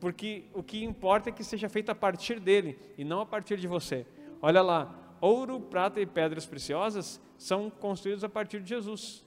porque 0.00 0.46
o 0.52 0.60
que 0.60 0.82
importa 0.82 1.28
é 1.28 1.32
que 1.32 1.44
seja 1.44 1.68
feito 1.68 1.90
a 1.90 1.94
partir 1.94 2.40
dele 2.40 2.76
e 2.98 3.04
não 3.04 3.20
a 3.20 3.26
partir 3.26 3.58
de 3.58 3.68
você. 3.68 4.04
Olha 4.42 4.60
lá, 4.60 4.92
ouro, 5.20 5.60
prata 5.60 6.00
e 6.00 6.06
pedras 6.06 6.46
preciosas 6.46 7.20
são 7.38 7.70
construídos 7.70 8.24
a 8.24 8.28
partir 8.28 8.60
de 8.60 8.68
Jesus. 8.68 9.24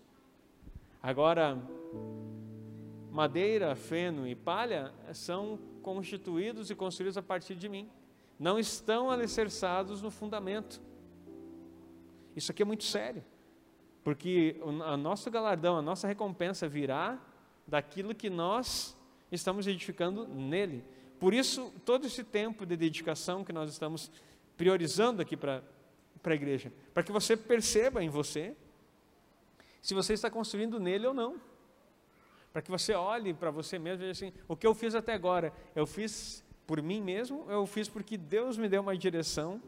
Agora, 1.01 1.57
madeira, 3.13 3.75
feno 3.75 4.27
e 4.27 4.33
palha 4.33 4.91
são 5.13 5.59
constituídos 5.83 6.71
e 6.71 6.75
construídos 6.75 7.15
a 7.15 7.21
partir 7.21 7.53
de 7.53 7.69
mim. 7.69 7.87
Não 8.39 8.57
estão 8.57 9.11
alicerçados 9.11 10.01
no 10.01 10.09
fundamento. 10.09 10.81
Isso 12.35 12.51
aqui 12.51 12.63
é 12.63 12.65
muito 12.65 12.83
sério, 12.83 13.23
porque 14.03 14.59
o 14.63 14.71
nosso 14.97 15.29
galardão, 15.29 15.77
a 15.77 15.81
nossa 15.81 16.07
recompensa 16.07 16.67
virá 16.67 17.21
daquilo 17.67 18.15
que 18.15 18.31
nós 18.31 18.97
estamos 19.31 19.67
edificando 19.67 20.27
nele. 20.27 20.83
Por 21.19 21.35
isso, 21.35 21.71
todo 21.85 22.07
esse 22.07 22.23
tempo 22.23 22.65
de 22.65 22.75
dedicação 22.75 23.43
que 23.43 23.53
nós 23.53 23.69
estamos 23.69 24.11
priorizando 24.57 25.21
aqui 25.21 25.37
para 25.37 25.61
a 26.23 26.33
igreja, 26.33 26.73
para 26.91 27.03
que 27.03 27.11
você 27.11 27.37
perceba 27.37 28.03
em 28.03 28.09
você 28.09 28.55
se 29.83 29.93
você 29.93 30.13
está 30.13 30.31
construindo 30.31 30.79
nele 30.79 31.05
ou 31.05 31.13
não 31.13 31.52
para 32.53 32.61
que 32.61 32.69
você 32.69 32.93
olhe 32.93 33.33
para 33.33 33.49
você 33.49 33.79
mesmo 33.79 34.03
e 34.03 34.07
veja 34.07 34.11
assim: 34.11 34.33
o 34.47 34.55
que 34.55 34.67
eu 34.67 34.75
fiz 34.75 34.93
até 34.93 35.13
agora, 35.13 35.51
eu 35.75 35.87
fiz 35.87 36.45
por 36.67 36.81
mim 36.81 37.01
mesmo, 37.01 37.45
eu 37.49 37.65
fiz 37.65 37.89
porque 37.89 38.15
Deus 38.15 38.55
me 38.57 38.69
deu 38.69 38.81
uma 38.81 38.95
direção, 38.95 39.59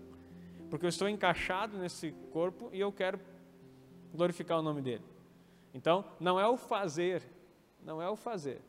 porque 0.70 0.86
eu 0.86 0.90
estou 0.90 1.10
encaixado 1.10 1.78
nesse 1.80 2.12
corpo 2.32 2.70
e 2.72 2.80
eu 2.80 2.92
quero 2.92 3.20
glorificar 4.14 4.60
o 4.60 4.62
nome 4.62 4.82
dele. 4.82 5.04
Então, 5.74 6.06
não 6.20 6.40
é 6.40 6.48
o 6.48 6.56
fazer, 6.56 7.24
não 7.84 8.02
é 8.02 8.08
o 8.08 8.16
fazer, 8.16 8.62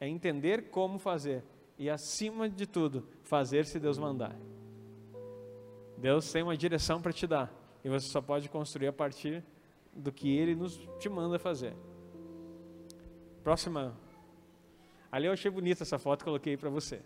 é 0.00 0.08
entender 0.08 0.70
como 0.70 0.98
fazer 0.98 1.42
e, 1.78 1.88
acima 1.88 2.48
de 2.48 2.66
tudo, 2.66 3.06
fazer 3.22 3.64
se 3.64 3.78
Deus 3.78 3.96
mandar. 3.96 4.36
Deus 5.96 6.30
tem 6.30 6.42
uma 6.42 6.56
direção 6.56 7.00
para 7.00 7.12
te 7.12 7.26
dar 7.26 7.50
e 7.82 7.88
você 7.88 8.08
só 8.08 8.20
pode 8.20 8.48
construir 8.48 8.88
a 8.88 8.92
partir 8.92 9.42
do 9.94 10.12
que 10.12 10.36
Ele 10.36 10.54
nos 10.54 10.76
te 10.98 11.08
manda 11.08 11.38
fazer. 11.38 11.74
Próxima. 13.44 13.94
Ali 15.12 15.26
eu 15.26 15.32
achei 15.32 15.50
bonita 15.50 15.82
essa 15.82 15.98
foto, 15.98 16.24
coloquei 16.24 16.56
para 16.56 16.70
você. 16.70 17.02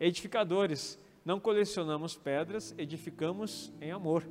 Edificadores, 0.00 0.98
não 1.22 1.38
colecionamos 1.38 2.16
pedras, 2.16 2.74
edificamos 2.78 3.70
em 3.78 3.90
amor. 3.90 4.26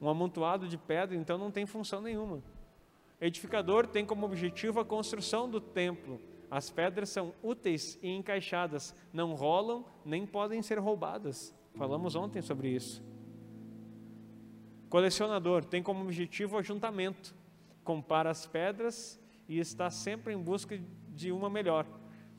Um 0.00 0.08
amontoado 0.08 0.68
de 0.68 0.78
pedra, 0.78 1.16
então, 1.16 1.36
não 1.36 1.50
tem 1.50 1.66
função 1.66 2.00
nenhuma. 2.00 2.40
Edificador 3.20 3.84
tem 3.84 4.06
como 4.06 4.24
objetivo 4.24 4.78
a 4.78 4.84
construção 4.84 5.50
do 5.50 5.60
templo. 5.60 6.20
As 6.48 6.70
pedras 6.70 7.10
são 7.10 7.34
úteis 7.42 7.98
e 8.00 8.10
encaixadas, 8.10 8.94
não 9.12 9.34
rolam 9.34 9.84
nem 10.04 10.24
podem 10.24 10.62
ser 10.62 10.78
roubadas. 10.78 11.52
Falamos 11.74 12.14
ontem 12.14 12.40
sobre 12.40 12.68
isso. 12.68 13.02
Colecionador 14.88 15.64
tem 15.64 15.82
como 15.82 16.04
objetivo 16.04 16.54
o 16.54 16.58
ajuntamento. 16.60 17.34
Compara 17.84 18.30
as 18.30 18.46
pedras 18.46 19.19
e 19.50 19.58
está 19.58 19.90
sempre 19.90 20.32
em 20.32 20.40
busca 20.40 20.80
de 21.08 21.32
uma 21.32 21.50
melhor. 21.50 21.84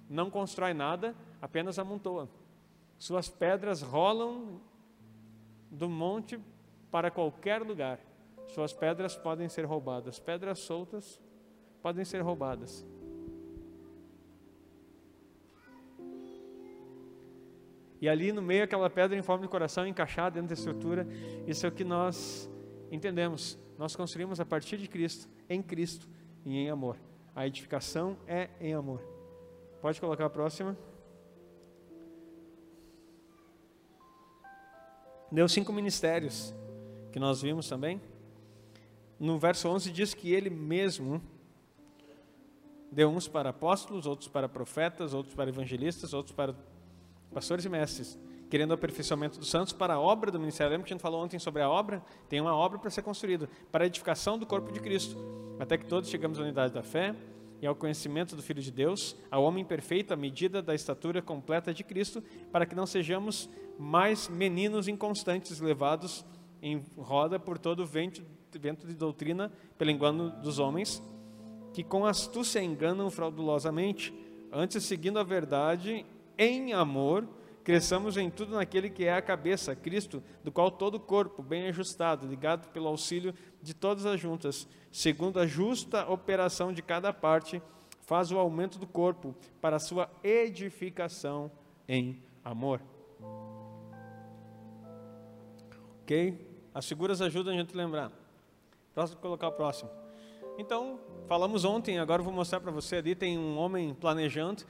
Não 0.09 0.31
constrói 0.31 0.73
nada, 0.73 1.13
apenas 1.41 1.77
amontoa. 1.77 2.29
Suas 2.97 3.27
pedras 3.27 3.81
rolam 3.81 4.61
do 5.69 5.89
monte 5.89 6.39
para 6.89 7.11
qualquer 7.11 7.61
lugar. 7.63 7.99
Suas 8.47 8.71
pedras 8.71 9.13
podem 9.13 9.49
ser 9.49 9.65
roubadas. 9.65 10.21
Pedras 10.21 10.59
soltas 10.59 11.19
podem 11.81 12.05
ser 12.05 12.21
roubadas. 12.21 12.87
E 17.99 18.07
ali 18.07 18.31
no 18.31 18.41
meio, 18.41 18.63
aquela 18.63 18.89
pedra 18.89 19.19
em 19.19 19.21
forma 19.21 19.43
de 19.43 19.51
coração 19.51 19.85
encaixada 19.85 20.35
dentro 20.35 20.47
da 20.47 20.53
estrutura, 20.53 21.05
isso 21.45 21.65
é 21.65 21.69
o 21.69 21.73
que 21.73 21.83
nós 21.83 22.49
entendemos. 22.89 23.59
Nós 23.77 23.97
construímos 23.97 24.39
a 24.39 24.45
partir 24.45 24.77
de 24.77 24.87
Cristo, 24.87 25.27
em 25.49 25.61
Cristo 25.61 26.07
e 26.45 26.57
em 26.57 26.69
amor. 26.69 26.97
A 27.35 27.47
edificação 27.47 28.17
é 28.27 28.49
em 28.59 28.73
amor. 28.73 29.01
Pode 29.81 29.99
colocar 29.99 30.25
a 30.25 30.29
próxima. 30.29 30.77
Deu 35.31 35.47
cinco 35.47 35.71
ministérios 35.71 36.53
que 37.11 37.19
nós 37.19 37.41
vimos 37.41 37.67
também. 37.69 38.01
No 39.19 39.39
verso 39.39 39.69
11 39.69 39.91
diz 39.91 40.13
que 40.13 40.33
ele 40.33 40.49
mesmo 40.49 41.21
deu 42.91 43.09
uns 43.09 43.27
para 43.27 43.49
apóstolos, 43.49 44.05
outros 44.05 44.27
para 44.27 44.49
profetas, 44.49 45.13
outros 45.13 45.33
para 45.33 45.49
evangelistas, 45.49 46.13
outros 46.13 46.35
para 46.35 46.53
pastores 47.33 47.63
e 47.63 47.69
mestres 47.69 48.19
querendo 48.51 48.71
o 48.71 48.73
aperfeiçoamento 48.73 49.39
dos 49.39 49.49
santos 49.49 49.71
para 49.71 49.93
a 49.93 49.99
obra 49.99 50.29
do 50.29 50.37
ministério. 50.37 50.71
Lembra 50.71 50.85
que 50.85 50.93
a 50.93 50.95
gente 50.95 51.01
falou 51.01 51.23
ontem 51.23 51.39
sobre 51.39 51.61
a 51.61 51.69
obra? 51.69 52.03
Tem 52.27 52.41
uma 52.41 52.53
obra 52.53 52.77
para 52.77 52.89
ser 52.89 53.01
construída, 53.01 53.49
para 53.71 53.85
a 53.85 53.87
edificação 53.87 54.37
do 54.37 54.45
corpo 54.45 54.73
de 54.73 54.81
Cristo, 54.81 55.15
até 55.57 55.77
que 55.77 55.85
todos 55.85 56.09
chegamos 56.09 56.37
à 56.37 56.41
unidade 56.41 56.73
da 56.73 56.83
fé 56.83 57.15
e 57.61 57.65
ao 57.65 57.73
conhecimento 57.73 58.35
do 58.35 58.41
Filho 58.41 58.61
de 58.61 58.69
Deus, 58.69 59.15
ao 59.31 59.41
homem 59.45 59.63
perfeito, 59.63 60.13
à 60.13 60.17
medida 60.17 60.61
da 60.61 60.75
estatura 60.75 61.21
completa 61.21 61.73
de 61.73 61.81
Cristo, 61.81 62.21
para 62.51 62.65
que 62.65 62.75
não 62.75 62.85
sejamos 62.85 63.49
mais 63.79 64.27
meninos 64.27 64.89
inconstantes, 64.89 65.61
levados 65.61 66.25
em 66.61 66.83
roda 66.97 67.39
por 67.39 67.57
todo 67.57 67.83
o 67.83 67.85
vento, 67.85 68.21
vento 68.59 68.85
de 68.85 68.95
doutrina, 68.95 69.49
pelo 69.77 69.91
engano 69.91 70.29
dos 70.41 70.59
homens, 70.59 71.01
que 71.73 71.85
com 71.85 72.05
astúcia 72.05 72.61
enganam 72.61 73.09
fraudulosamente, 73.09 74.13
antes 74.51 74.83
seguindo 74.83 75.19
a 75.19 75.23
verdade 75.23 76.05
em 76.37 76.73
amor, 76.73 77.25
cresçamos 77.63 78.17
em 78.17 78.29
tudo 78.29 78.55
naquele 78.55 78.89
que 78.89 79.05
é 79.05 79.13
a 79.13 79.21
cabeça, 79.21 79.75
Cristo, 79.75 80.23
do 80.43 80.51
qual 80.51 80.71
todo 80.71 80.95
o 80.95 80.99
corpo, 80.99 81.41
bem 81.43 81.67
ajustado, 81.67 82.27
ligado 82.27 82.69
pelo 82.69 82.87
auxílio 82.87 83.33
de 83.61 83.73
todas 83.73 84.05
as 84.05 84.19
juntas, 84.19 84.67
segundo 84.91 85.39
a 85.39 85.45
justa 85.45 86.09
operação 86.09 86.73
de 86.73 86.81
cada 86.81 87.13
parte, 87.13 87.61
faz 88.01 88.31
o 88.31 88.37
aumento 88.37 88.77
do 88.77 88.87
corpo 88.87 89.35
para 89.61 89.77
a 89.77 89.79
sua 89.79 90.09
edificação 90.23 91.51
em 91.87 92.21
amor. 92.43 92.81
Ok? 96.03 96.49
As 96.73 96.87
figuras 96.87 97.21
ajudam 97.21 97.53
a 97.53 97.57
gente 97.57 97.73
a 97.73 97.77
lembrar. 97.77 98.11
Próximo, 98.93 99.21
colocar 99.21 99.47
o 99.47 99.53
próximo. 99.53 99.89
Então, 100.57 100.99
falamos 101.27 101.63
ontem, 101.63 101.99
agora 101.99 102.21
vou 102.21 102.33
mostrar 102.33 102.59
para 102.59 102.71
você 102.71 102.97
ali, 102.97 103.15
tem 103.15 103.37
um 103.37 103.57
homem 103.57 103.93
planejando, 103.93 104.63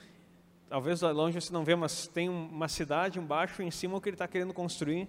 talvez 0.72 1.02
lá 1.02 1.12
longe 1.12 1.40
você 1.40 1.52
não 1.52 1.66
vê, 1.66 1.76
mas 1.76 2.08
tem 2.08 2.30
uma 2.30 2.70
cidade 2.70 3.20
embaixo 3.20 3.62
e 3.62 3.66
em 3.66 3.70
cima 3.70 3.98
o 3.98 4.00
que 4.00 4.08
ele 4.08 4.16
está 4.16 4.26
querendo 4.26 4.54
construir. 4.54 5.06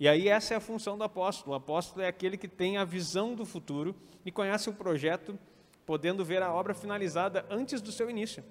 E 0.00 0.08
aí 0.08 0.26
essa 0.26 0.54
é 0.54 0.56
a 0.56 0.60
função 0.60 0.96
do 0.96 1.04
apóstolo. 1.04 1.52
O 1.52 1.54
apóstolo 1.54 2.00
é 2.00 2.08
aquele 2.08 2.38
que 2.38 2.48
tem 2.48 2.78
a 2.78 2.84
visão 2.84 3.34
do 3.34 3.44
futuro 3.44 3.94
e 4.24 4.32
conhece 4.32 4.70
o 4.70 4.72
projeto, 4.72 5.38
podendo 5.84 6.24
ver 6.24 6.42
a 6.42 6.50
obra 6.50 6.72
finalizada 6.72 7.44
antes 7.50 7.82
do 7.82 7.92
seu 7.92 8.08
início. 8.08 8.42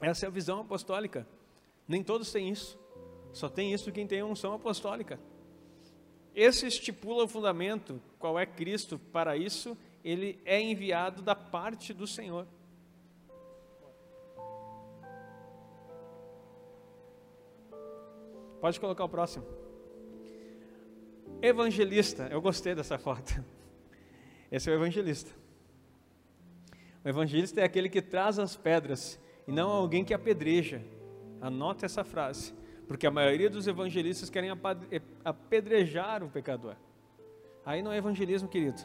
Essa 0.00 0.26
é 0.26 0.28
a 0.28 0.32
visão 0.32 0.58
apostólica. 0.58 1.24
Nem 1.86 2.02
todos 2.02 2.32
têm 2.32 2.48
isso. 2.48 2.76
Só 3.32 3.48
tem 3.48 3.72
isso 3.72 3.92
quem 3.92 4.08
tem 4.08 4.22
a 4.22 4.26
unção 4.26 4.54
apostólica. 4.54 5.20
Esse 6.34 6.66
estipula 6.66 7.22
o 7.22 7.28
fundamento, 7.28 8.02
qual 8.18 8.36
é 8.36 8.44
Cristo 8.44 8.98
para 8.98 9.36
isso, 9.36 9.78
ele 10.02 10.40
é 10.44 10.60
enviado 10.60 11.22
da 11.22 11.36
parte 11.36 11.94
do 11.94 12.08
Senhor. 12.08 12.44
Pode 18.62 18.78
colocar 18.78 19.02
o 19.04 19.08
próximo. 19.08 19.44
Evangelista, 21.42 22.28
eu 22.30 22.40
gostei 22.40 22.76
dessa 22.76 22.96
foto. 22.96 23.44
Esse 24.52 24.70
é 24.70 24.72
o 24.72 24.76
evangelista. 24.76 25.32
O 27.04 27.08
evangelista 27.08 27.60
é 27.60 27.64
aquele 27.64 27.88
que 27.88 28.00
traz 28.00 28.38
as 28.38 28.54
pedras 28.54 29.18
e 29.48 29.50
não 29.50 29.68
alguém 29.68 30.04
que 30.04 30.14
apedreja. 30.14 30.80
Anote 31.40 31.84
essa 31.84 32.04
frase, 32.04 32.54
porque 32.86 33.04
a 33.04 33.10
maioria 33.10 33.50
dos 33.50 33.66
evangelistas 33.66 34.30
querem 34.30 34.50
apedrejar 35.24 36.22
o 36.22 36.30
pecador. 36.30 36.76
Aí 37.66 37.82
não 37.82 37.90
é 37.90 37.96
evangelismo, 37.96 38.48
querido. 38.48 38.80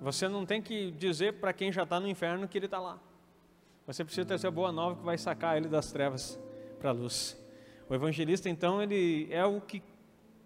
Você 0.00 0.26
não 0.26 0.44
tem 0.44 0.60
que 0.60 0.90
dizer 0.90 1.34
para 1.34 1.52
quem 1.52 1.70
já 1.70 1.84
está 1.84 2.00
no 2.00 2.08
inferno 2.08 2.48
que 2.48 2.58
ele 2.58 2.66
está 2.66 2.80
lá. 2.80 2.98
Você 3.86 4.04
precisa 4.04 4.26
ter 4.26 4.34
essa 4.34 4.50
boa 4.50 4.72
nova 4.72 4.96
que 4.96 5.04
vai 5.04 5.16
sacar 5.16 5.56
ele 5.56 5.68
das 5.68 5.92
trevas 5.92 6.36
para 6.80 6.90
a 6.90 6.92
luz. 6.92 7.43
O 7.88 7.94
evangelista, 7.94 8.48
então, 8.48 8.82
ele 8.82 9.28
é 9.30 9.44
o 9.44 9.60
que 9.60 9.82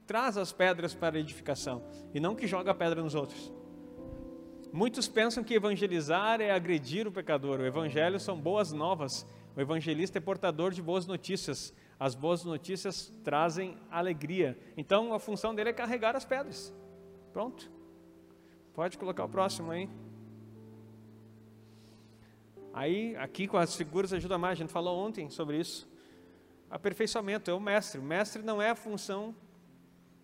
traz 0.06 0.36
as 0.36 0.52
pedras 0.52 0.94
para 0.94 1.16
a 1.16 1.20
edificação 1.20 1.82
e 2.14 2.18
não 2.18 2.34
que 2.34 2.46
joga 2.46 2.70
a 2.70 2.74
pedra 2.74 3.02
nos 3.02 3.14
outros. 3.14 3.52
Muitos 4.72 5.08
pensam 5.08 5.42
que 5.42 5.54
evangelizar 5.54 6.40
é 6.40 6.50
agredir 6.50 7.06
o 7.06 7.12
pecador. 7.12 7.60
O 7.60 7.66
evangelho 7.66 8.20
são 8.20 8.38
boas 8.38 8.72
novas. 8.72 9.26
O 9.56 9.60
evangelista 9.60 10.18
é 10.18 10.20
portador 10.20 10.72
de 10.72 10.82
boas 10.82 11.06
notícias. 11.06 11.74
As 11.98 12.14
boas 12.14 12.44
notícias 12.44 13.12
trazem 13.24 13.76
alegria. 13.90 14.58
Então 14.76 15.14
a 15.14 15.18
função 15.18 15.54
dele 15.54 15.70
é 15.70 15.72
carregar 15.72 16.14
as 16.14 16.24
pedras. 16.24 16.72
Pronto. 17.32 17.70
Pode 18.74 18.98
colocar 18.98 19.24
o 19.24 19.28
próximo 19.28 19.70
aí. 19.70 19.88
Aí, 22.74 23.16
aqui 23.16 23.48
com 23.48 23.56
as 23.56 23.74
figuras 23.74 24.12
ajuda 24.12 24.36
mais. 24.36 24.52
A 24.52 24.62
gente 24.62 24.72
falou 24.72 24.98
ontem 24.98 25.30
sobre 25.30 25.58
isso. 25.58 25.87
Aperfeiçoamento 26.70 27.50
é 27.50 27.54
o 27.54 27.60
mestre. 27.60 28.00
O 28.00 28.04
mestre 28.04 28.42
não 28.42 28.60
é 28.60 28.70
a 28.70 28.74
função 28.74 29.34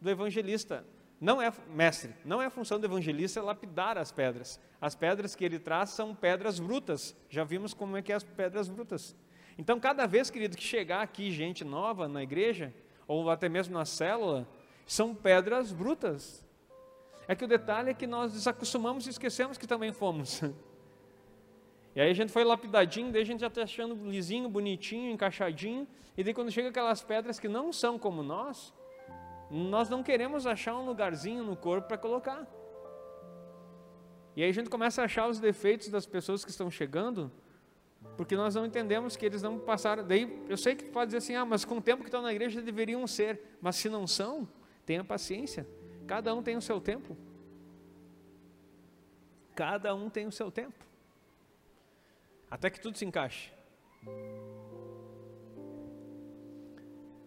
do 0.00 0.10
evangelista 0.10 0.84
não 1.24 1.40
é 1.40 1.50
mestre, 1.68 2.14
não 2.22 2.42
é 2.42 2.46
a 2.46 2.50
função 2.50 2.78
do 2.78 2.84
evangelista 2.84 3.42
lapidar 3.42 3.96
as 3.96 4.12
pedras. 4.12 4.60
As 4.78 4.94
pedras 4.94 5.34
que 5.34 5.42
ele 5.42 5.58
traz 5.58 5.88
são 5.88 6.14
pedras 6.14 6.58
brutas. 6.60 7.16
Já 7.30 7.44
vimos 7.44 7.72
como 7.72 7.96
é 7.96 8.02
que 8.02 8.12
é 8.12 8.14
as 8.14 8.22
pedras 8.22 8.68
brutas. 8.68 9.16
Então, 9.56 9.80
cada 9.80 10.06
vez, 10.06 10.28
querido, 10.28 10.54
que 10.54 10.62
chegar 10.62 11.00
aqui 11.00 11.30
gente 11.30 11.64
nova 11.64 12.06
na 12.08 12.22
igreja, 12.22 12.74
ou 13.08 13.30
até 13.30 13.48
mesmo 13.48 13.72
na 13.72 13.86
célula, 13.86 14.46
são 14.86 15.14
pedras 15.14 15.72
brutas. 15.72 16.44
É 17.26 17.34
que 17.34 17.44
o 17.44 17.48
detalhe 17.48 17.88
é 17.88 17.94
que 17.94 18.06
nós 18.06 18.34
desacostumamos 18.34 19.06
e 19.06 19.10
esquecemos 19.10 19.56
que 19.56 19.66
também 19.66 19.92
fomos. 19.92 20.42
E 21.94 22.00
aí 22.00 22.10
a 22.10 22.14
gente 22.14 22.32
foi 22.32 22.42
lapidadinho, 22.42 23.12
daí 23.12 23.22
a 23.22 23.26
gente 23.26 23.40
já 23.40 23.46
está 23.46 23.62
achando 23.62 23.94
lisinho, 24.08 24.48
bonitinho, 24.48 25.12
encaixadinho, 25.12 25.86
e 26.16 26.24
daí 26.24 26.34
quando 26.34 26.50
chega 26.50 26.68
aquelas 26.68 27.02
pedras 27.02 27.38
que 27.38 27.48
não 27.48 27.72
são 27.72 27.98
como 27.98 28.22
nós, 28.22 28.74
nós 29.50 29.88
não 29.88 30.02
queremos 30.02 30.46
achar 30.46 30.74
um 30.74 30.84
lugarzinho 30.84 31.44
no 31.44 31.56
corpo 31.56 31.86
para 31.86 31.98
colocar. 31.98 32.46
E 34.36 34.42
aí 34.42 34.50
a 34.50 34.52
gente 34.52 34.68
começa 34.68 35.02
a 35.02 35.04
achar 35.04 35.28
os 35.28 35.38
defeitos 35.38 35.88
das 35.88 36.06
pessoas 36.06 36.44
que 36.44 36.50
estão 36.50 36.68
chegando, 36.68 37.30
porque 38.16 38.34
nós 38.36 38.56
não 38.56 38.66
entendemos 38.66 39.16
que 39.16 39.24
eles 39.24 39.42
não 39.42 39.58
passaram. 39.58 40.04
Daí 40.04 40.44
eu 40.48 40.56
sei 40.56 40.74
que 40.74 40.84
pode 40.84 41.06
dizer 41.06 41.18
assim, 41.18 41.36
ah, 41.36 41.44
mas 41.44 41.64
com 41.64 41.76
o 41.76 41.80
tempo 41.80 42.02
que 42.02 42.08
estão 42.08 42.22
na 42.22 42.32
igreja 42.32 42.60
deveriam 42.60 43.06
ser, 43.06 43.40
mas 43.60 43.76
se 43.76 43.88
não 43.88 44.06
são, 44.06 44.48
tenha 44.84 45.04
paciência. 45.04 45.66
Cada 46.06 46.34
um 46.34 46.42
tem 46.42 46.56
o 46.56 46.60
seu 46.60 46.80
tempo. 46.80 47.16
Cada 49.54 49.94
um 49.94 50.10
tem 50.10 50.26
o 50.26 50.32
seu 50.32 50.50
tempo. 50.50 50.84
Até 52.50 52.70
que 52.70 52.80
tudo 52.80 52.96
se 52.96 53.04
encaixe. 53.04 53.52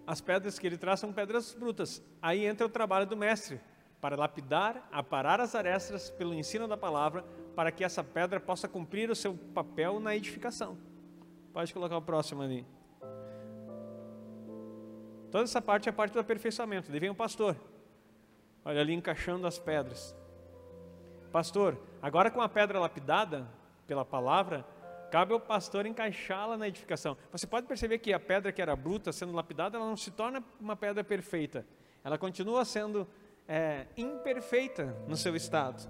as 0.07 0.21
pedras 0.21 0.57
que 0.57 0.65
ele 0.65 0.77
traz 0.77 1.01
são 1.01 1.11
pedras 1.11 1.53
brutas. 1.53 2.01
Aí 2.21 2.45
entra 2.45 2.65
o 2.65 2.69
trabalho 2.69 3.05
do 3.05 3.17
mestre, 3.17 3.59
para 3.99 4.15
lapidar, 4.15 4.87
aparar 4.89 5.41
as 5.41 5.53
arestas 5.53 6.09
pelo 6.09 6.33
ensino 6.33 6.65
da 6.65 6.77
palavra, 6.77 7.25
para 7.53 7.73
que 7.73 7.83
essa 7.83 8.01
pedra 8.01 8.39
possa 8.39 8.69
cumprir 8.69 9.11
o 9.11 9.15
seu 9.15 9.35
papel 9.53 9.99
na 9.99 10.15
edificação. 10.15 10.77
Pode 11.51 11.73
colocar 11.73 11.97
o 11.97 12.01
próximo 12.01 12.41
ali. 12.41 12.65
Toda 15.29 15.43
essa 15.43 15.61
parte 15.61 15.89
é 15.89 15.91
a 15.91 15.93
parte 15.93 16.13
do 16.13 16.19
aperfeiçoamento. 16.21 16.89
Daí 16.89 17.01
vem 17.01 17.09
o 17.09 17.15
pastor. 17.15 17.57
Olha 18.63 18.79
ali 18.79 18.93
encaixando 18.93 19.45
as 19.45 19.59
pedras. 19.59 20.15
Pastor, 21.33 21.77
agora 22.01 22.31
com 22.31 22.41
a 22.41 22.47
pedra 22.47 22.79
lapidada 22.79 23.45
pela 23.85 24.05
palavra, 24.05 24.65
Cabe 25.11 25.33
ao 25.33 25.39
pastor 25.39 25.85
encaixá-la 25.85 26.57
na 26.57 26.67
edificação. 26.67 27.15
Você 27.31 27.47
pode 27.47 27.65
perceber 27.65 27.97
que 27.99 28.11
a 28.11 28.19
pedra 28.19 28.51
que 28.51 28.61
era 28.61 28.75
bruta, 28.75 29.11
sendo 29.11 29.31
lapidada, 29.31 29.77
ela 29.77 29.87
não 29.87 29.95
se 29.95 30.11
torna 30.11 30.43
uma 30.59 30.75
pedra 30.75 31.03
perfeita. 31.03 31.65
Ela 32.03 32.17
continua 32.17 32.65
sendo 32.65 33.07
é, 33.47 33.85
imperfeita 33.95 34.97
no 35.07 35.15
seu 35.15 35.35
estado. 35.35 35.89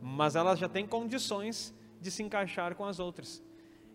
Mas 0.00 0.34
ela 0.34 0.54
já 0.56 0.68
tem 0.68 0.86
condições 0.86 1.74
de 2.00 2.10
se 2.10 2.22
encaixar 2.22 2.74
com 2.74 2.84
as 2.84 2.98
outras. 2.98 3.42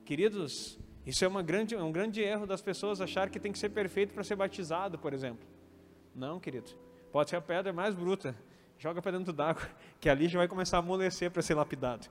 Queridos, 0.05 0.79
isso 1.05 1.25
é 1.25 1.27
uma 1.27 1.41
grande, 1.41 1.75
um 1.75 1.91
grande 1.91 2.21
erro 2.21 2.45
das 2.45 2.61
pessoas 2.61 3.01
achar 3.01 3.29
que 3.29 3.39
tem 3.39 3.51
que 3.51 3.57
ser 3.59 3.69
perfeito 3.69 4.13
para 4.13 4.23
ser 4.23 4.35
batizado, 4.35 4.97
por 4.99 5.13
exemplo. 5.13 5.47
Não, 6.13 6.39
querido. 6.39 6.71
Pode 7.11 7.29
ser 7.31 7.37
a 7.37 7.41
pedra 7.41 7.73
mais 7.73 7.95
bruta. 7.95 8.35
Joga 8.77 9.01
para 9.01 9.17
dentro 9.17 9.33
d'água, 9.33 9.63
que 9.99 10.09
ali 10.09 10.27
já 10.27 10.39
vai 10.39 10.47
começar 10.47 10.77
a 10.77 10.79
amolecer 10.79 11.31
para 11.31 11.41
ser 11.41 11.55
lapidado. 11.55 12.07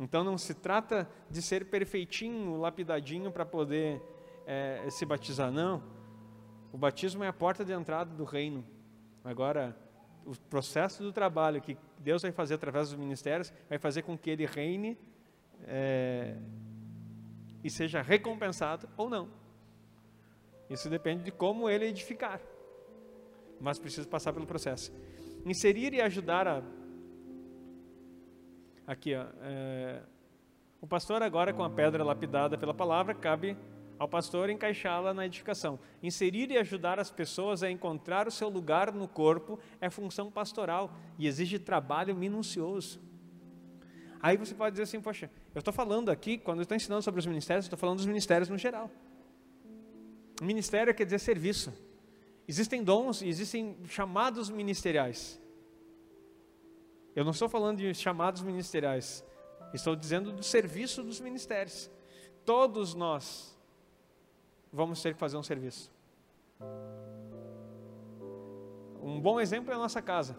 Então 0.00 0.24
não 0.24 0.38
se 0.38 0.54
trata 0.54 1.08
de 1.30 1.42
ser 1.42 1.66
perfeitinho, 1.66 2.58
lapidadinho 2.58 3.30
para 3.30 3.44
poder 3.44 4.00
é, 4.46 4.86
se 4.90 5.04
batizar, 5.04 5.50
não. 5.50 5.82
O 6.72 6.78
batismo 6.78 7.22
é 7.22 7.28
a 7.28 7.32
porta 7.32 7.64
de 7.64 7.72
entrada 7.72 8.14
do 8.14 8.24
reino. 8.24 8.64
Agora, 9.22 9.76
o 10.24 10.34
processo 10.48 11.02
do 11.02 11.12
trabalho 11.12 11.60
que 11.60 11.76
Deus 11.98 12.22
vai 12.22 12.32
fazer 12.32 12.54
através 12.54 12.88
dos 12.88 12.98
ministérios 12.98 13.52
vai 13.68 13.78
fazer 13.78 14.02
com 14.02 14.16
que 14.16 14.30
ele 14.30 14.46
reine 14.46 14.98
é, 15.64 16.36
e 17.62 17.70
seja 17.70 18.00
recompensado 18.00 18.88
ou 18.96 19.10
não. 19.10 19.28
Isso 20.70 20.88
depende 20.88 21.24
de 21.24 21.30
como 21.30 21.68
ele 21.68 21.86
edificar. 21.86 22.40
Mas 23.60 23.78
precisa 23.78 24.08
passar 24.08 24.32
pelo 24.32 24.46
processo. 24.46 24.92
Inserir 25.44 25.92
e 25.92 26.00
ajudar 26.00 26.48
a 26.48 26.62
Aqui, 28.86 29.14
ó, 29.14 29.24
é, 29.42 30.02
o 30.80 30.86
pastor 30.86 31.22
agora 31.22 31.52
com 31.52 31.62
a 31.62 31.70
pedra 31.70 32.02
lapidada 32.02 32.58
pela 32.58 32.74
palavra, 32.74 33.14
cabe 33.14 33.56
ao 33.98 34.08
pastor 34.08 34.50
encaixá-la 34.50 35.14
na 35.14 35.24
edificação. 35.24 35.78
Inserir 36.02 36.50
e 36.50 36.58
ajudar 36.58 36.98
as 36.98 37.10
pessoas 37.10 37.62
a 37.62 37.70
encontrar 37.70 38.26
o 38.26 38.30
seu 38.32 38.48
lugar 38.48 38.92
no 38.92 39.06
corpo 39.06 39.58
é 39.80 39.88
função 39.88 40.30
pastoral 40.30 40.90
e 41.18 41.28
exige 41.28 41.58
trabalho 41.58 42.16
minucioso. 42.16 43.00
Aí 44.20 44.36
você 44.36 44.54
pode 44.54 44.72
dizer 44.72 44.84
assim, 44.84 45.00
poxa, 45.00 45.30
eu 45.54 45.58
estou 45.58 45.72
falando 45.72 46.08
aqui, 46.08 46.38
quando 46.38 46.58
eu 46.58 46.62
estou 46.62 46.76
ensinando 46.76 47.02
sobre 47.02 47.18
os 47.20 47.26
ministérios, 47.26 47.66
estou 47.66 47.78
falando 47.78 47.98
dos 47.98 48.06
ministérios 48.06 48.48
no 48.48 48.58
geral. 48.58 48.90
Ministério 50.40 50.94
quer 50.94 51.04
dizer 51.04 51.20
serviço. 51.20 51.72
Existem 52.46 52.82
dons 52.82 53.22
e 53.22 53.28
existem 53.28 53.76
chamados 53.88 54.50
ministeriais. 54.50 55.41
Eu 57.14 57.24
não 57.24 57.32
estou 57.32 57.48
falando 57.48 57.78
de 57.78 57.94
chamados 57.94 58.42
ministeriais, 58.42 59.24
estou 59.74 59.94
dizendo 59.94 60.32
do 60.32 60.42
serviço 60.42 61.02
dos 61.02 61.20
ministérios. 61.20 61.90
Todos 62.44 62.94
nós 62.94 63.58
vamos 64.72 65.02
ter 65.02 65.12
que 65.12 65.20
fazer 65.20 65.36
um 65.36 65.42
serviço. 65.42 65.92
Um 69.02 69.20
bom 69.20 69.38
exemplo 69.38 69.70
é 69.70 69.74
a 69.74 69.78
nossa 69.78 70.00
casa. 70.00 70.36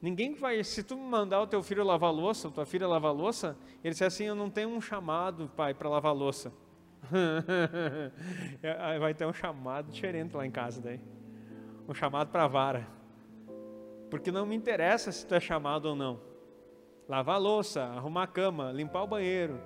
Ninguém 0.00 0.34
vai, 0.34 0.64
se 0.64 0.82
tu 0.82 0.96
mandar 0.96 1.40
o 1.40 1.46
teu 1.46 1.62
filho 1.62 1.84
lavar 1.84 2.12
louça, 2.12 2.50
tua 2.50 2.66
filha 2.66 2.88
lavar 2.88 3.14
louça, 3.14 3.56
ele 3.84 3.92
diz 3.92 4.02
assim, 4.02 4.24
eu 4.24 4.34
não 4.34 4.50
tenho 4.50 4.68
um 4.68 4.80
chamado, 4.80 5.48
pai, 5.56 5.74
para 5.74 5.88
lavar 5.88 6.12
louça. 6.12 6.52
vai 8.98 9.14
ter 9.14 9.26
um 9.26 9.32
chamado 9.32 9.92
diferente 9.92 10.36
lá 10.36 10.44
em 10.44 10.50
casa 10.50 10.80
daí. 10.80 11.00
Um 11.88 11.94
chamado 11.94 12.30
para 12.30 12.48
vara 12.48 13.01
porque 14.12 14.30
não 14.30 14.44
me 14.44 14.54
interessa 14.54 15.10
se 15.10 15.26
tu 15.26 15.34
é 15.34 15.40
chamado 15.40 15.86
ou 15.86 15.96
não. 15.96 16.20
Lavar 17.08 17.40
louça, 17.40 17.82
arrumar 17.82 18.24
a 18.24 18.26
cama, 18.26 18.70
limpar 18.70 19.04
o 19.04 19.06
banheiro, 19.06 19.58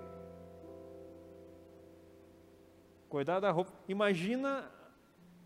cuidar 3.08 3.40
da 3.40 3.50
roupa. 3.50 3.72
Imagina 3.88 4.70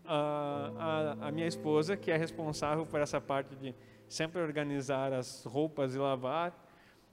a, 0.05 1.15
a, 1.19 1.27
a 1.29 1.31
minha 1.31 1.47
esposa, 1.47 1.97
que 1.97 2.11
é 2.11 2.15
responsável 2.15 2.85
por 2.85 2.99
essa 2.99 3.19
parte 3.19 3.55
de 3.55 3.73
sempre 4.07 4.39
organizar 4.39 5.11
as 5.13 5.45
roupas 5.45 5.95
e 5.95 5.97
lavar 5.97 6.53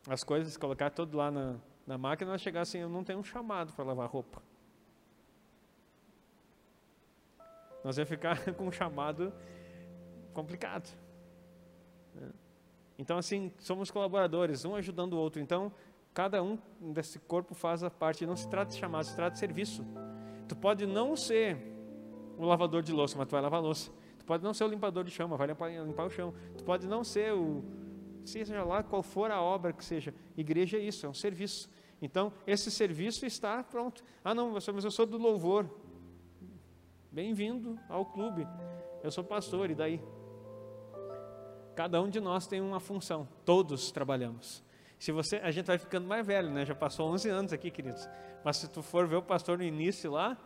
as 0.07 0.23
coisas, 0.23 0.59
colocar 0.59 0.91
tudo 0.91 1.17
lá 1.17 1.31
na, 1.31 1.57
na 1.87 1.97
máquina, 1.97 2.33
ela 2.33 2.39
chegar 2.39 2.61
assim, 2.61 2.81
eu 2.81 2.89
não 2.91 3.03
tenho 3.03 3.19
um 3.19 3.25
chamado 3.25 3.73
para 3.73 3.83
lavar 3.83 4.11
roupa. 4.11 4.43
Nós 7.83 7.97
ia 7.97 8.05
ficar 8.05 8.39
com 8.53 8.67
um 8.67 8.73
chamado 8.73 9.33
complicado. 10.35 11.08
Então, 12.99 13.17
assim, 13.17 13.53
somos 13.59 13.91
colaboradores, 13.91 14.65
um 14.65 14.75
ajudando 14.75 15.13
o 15.13 15.19
outro. 15.19 15.41
Então, 15.41 15.73
cada 16.13 16.43
um 16.43 16.59
desse 16.81 17.19
corpo 17.21 17.55
faz 17.55 17.85
a 17.85 17.91
parte. 17.91 18.27
Não 18.27 18.37
se 18.37 18.49
trata 18.49 18.73
de 18.73 18.79
chamar, 18.79 19.05
se 19.05 19.15
trata 19.15 19.33
de 19.33 19.39
serviço. 19.39 19.87
Tu 20.49 20.57
pode 20.57 20.85
não 20.85 21.15
ser 21.17 21.57
o 22.37 22.45
lavador 22.45 22.83
de 22.83 22.93
louça, 22.93 23.17
mas 23.17 23.29
tu 23.29 23.31
vai 23.31 23.41
lavar 23.41 23.63
louça. 23.63 23.91
Tu 24.19 24.25
pode 24.25 24.43
não 24.43 24.53
ser 24.53 24.65
o 24.65 24.69
limpador 24.69 25.05
de 25.05 25.13
chão, 25.13 25.29
vai 25.29 25.47
limpar, 25.47 25.71
limpar 25.71 26.07
o 26.07 26.11
chão. 26.11 26.35
Tu 26.57 26.65
pode 26.65 26.89
não 26.89 27.05
ser 27.05 27.33
o, 27.33 27.63
seja 28.25 28.63
lá 28.63 28.83
qual 28.83 29.03
for 29.03 29.31
a 29.31 29.41
obra 29.41 29.73
que 29.73 29.85
seja. 29.85 30.15
Igreja 30.37 30.77
é 30.77 30.81
isso, 30.81 31.07
é 31.07 31.09
um 31.09 31.15
serviço. 31.15 31.71
Então, 32.01 32.33
esse 32.47 32.71
serviço 32.71 33.27
está 33.27 33.63
pronto. 33.63 34.05
Ah, 34.23 34.35
não, 34.35 34.53
mas 34.53 34.85
eu 34.85 34.91
sou 34.91 35.07
do 35.07 35.19
louvor. 35.19 35.69
Bem-vindo 37.11 37.79
ao 37.89 38.05
clube. 38.05 38.47
Eu 39.03 39.11
sou 39.11 39.25
pastor, 39.25 39.71
e 39.71 39.75
daí? 39.75 40.01
Cada 41.79 42.03
um 42.03 42.11
de 42.11 42.19
nós 42.19 42.45
tem 42.45 42.61
uma 42.61 42.81
função. 42.81 43.29
Todos 43.45 43.93
trabalhamos. 43.93 44.65
Se 44.99 45.13
você, 45.13 45.37
a 45.37 45.53
gente 45.53 45.67
vai 45.67 45.79
ficando 45.79 46.09
mais 46.09 46.27
velho, 46.27 46.51
né? 46.51 46.67
Já 46.67 46.75
passou 46.75 47.09
11 47.11 47.29
anos 47.29 47.53
aqui, 47.53 47.71
queridos. 47.71 48.11
Mas 48.45 48.57
se 48.57 48.69
tu 48.69 48.83
for 48.83 49.07
ver 49.07 49.15
o 49.15 49.23
pastor 49.23 49.59
no 49.59 49.63
início 49.63 50.11
lá, 50.11 50.37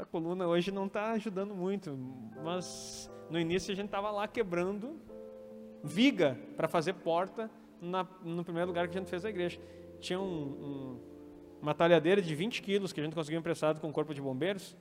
a 0.00 0.06
coluna 0.06 0.46
hoje 0.46 0.70
não 0.70 0.86
está 0.86 1.10
ajudando 1.10 1.54
muito. 1.54 1.94
Mas 2.42 3.10
no 3.28 3.38
início 3.38 3.70
a 3.70 3.76
gente 3.76 3.88
estava 3.88 4.10
lá 4.10 4.26
quebrando 4.26 4.98
viga 5.84 6.38
para 6.56 6.66
fazer 6.66 6.94
porta 6.94 7.50
na, 7.78 8.06
no 8.24 8.42
primeiro 8.42 8.68
lugar 8.68 8.88
que 8.88 8.96
a 8.96 9.00
gente 9.02 9.10
fez 9.10 9.22
a 9.22 9.28
igreja. 9.28 9.60
Tinha 10.00 10.18
um, 10.18 10.24
um, 10.24 11.00
uma 11.60 11.74
talhadeira 11.74 12.22
de 12.22 12.34
20 12.34 12.62
quilos 12.62 12.90
que 12.90 13.00
a 13.00 13.04
gente 13.04 13.14
conseguiu 13.14 13.38
emprestado 13.38 13.82
com 13.82 13.90
o 13.90 13.92
corpo 13.92 14.14
de 14.14 14.22
bombeiros. 14.22 14.74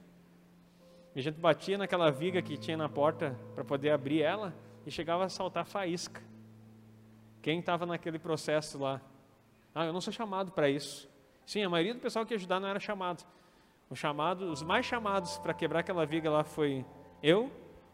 E 1.13 1.19
a 1.19 1.21
gente 1.21 1.41
batia 1.41 1.78
naquela 1.78 2.10
viga 2.10 2.41
que 2.41 2.56
tinha 2.56 2.78
na 2.78 2.88
porta 2.88 3.38
para 3.54 3.65
poder 3.65 3.89
abrir 3.89 4.21
ela 4.21 4.56
e 4.88 4.91
chegava 4.91 5.26
a 5.26 5.30
saltar 5.30 5.65
faísca. 5.65 6.23
Quem 7.41 7.60
estava 7.60 7.86
naquele 7.86 8.17
processo 8.17 8.80
lá? 8.80 9.02
Ah, 9.76 9.86
eu 9.86 9.91
não 9.91 10.00
sou 10.00 10.13
chamado 10.13 10.54
para 10.54 10.69
isso. 10.69 11.10
Sim, 11.45 11.62
a 11.62 11.69
maioria 11.69 11.93
do 11.93 12.00
pessoal 12.00 12.26
que 12.26 12.34
ia 12.34 12.38
ajudar 12.38 12.62
não 12.62 12.69
era 12.69 12.80
chamado. 12.80 13.26
O 13.89 13.95
chamado, 13.95 14.50
os 14.50 14.63
mais 14.63 14.86
chamados 14.86 15.38
para 15.39 15.54
quebrar 15.54 15.82
aquela 15.82 16.06
viga 16.06 16.32
lá 16.32 16.45
foi 16.45 16.86
eu, 17.21 17.52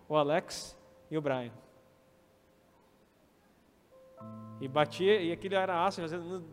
o 0.07 0.15
Alex 0.15 0.77
e 1.09 1.17
o 1.17 1.21
Brian. 1.21 1.51
E 4.61 4.67
batia, 4.67 5.19
e 5.19 5.31
aquilo 5.31 5.55
era 5.55 5.85
aço, 5.85 5.99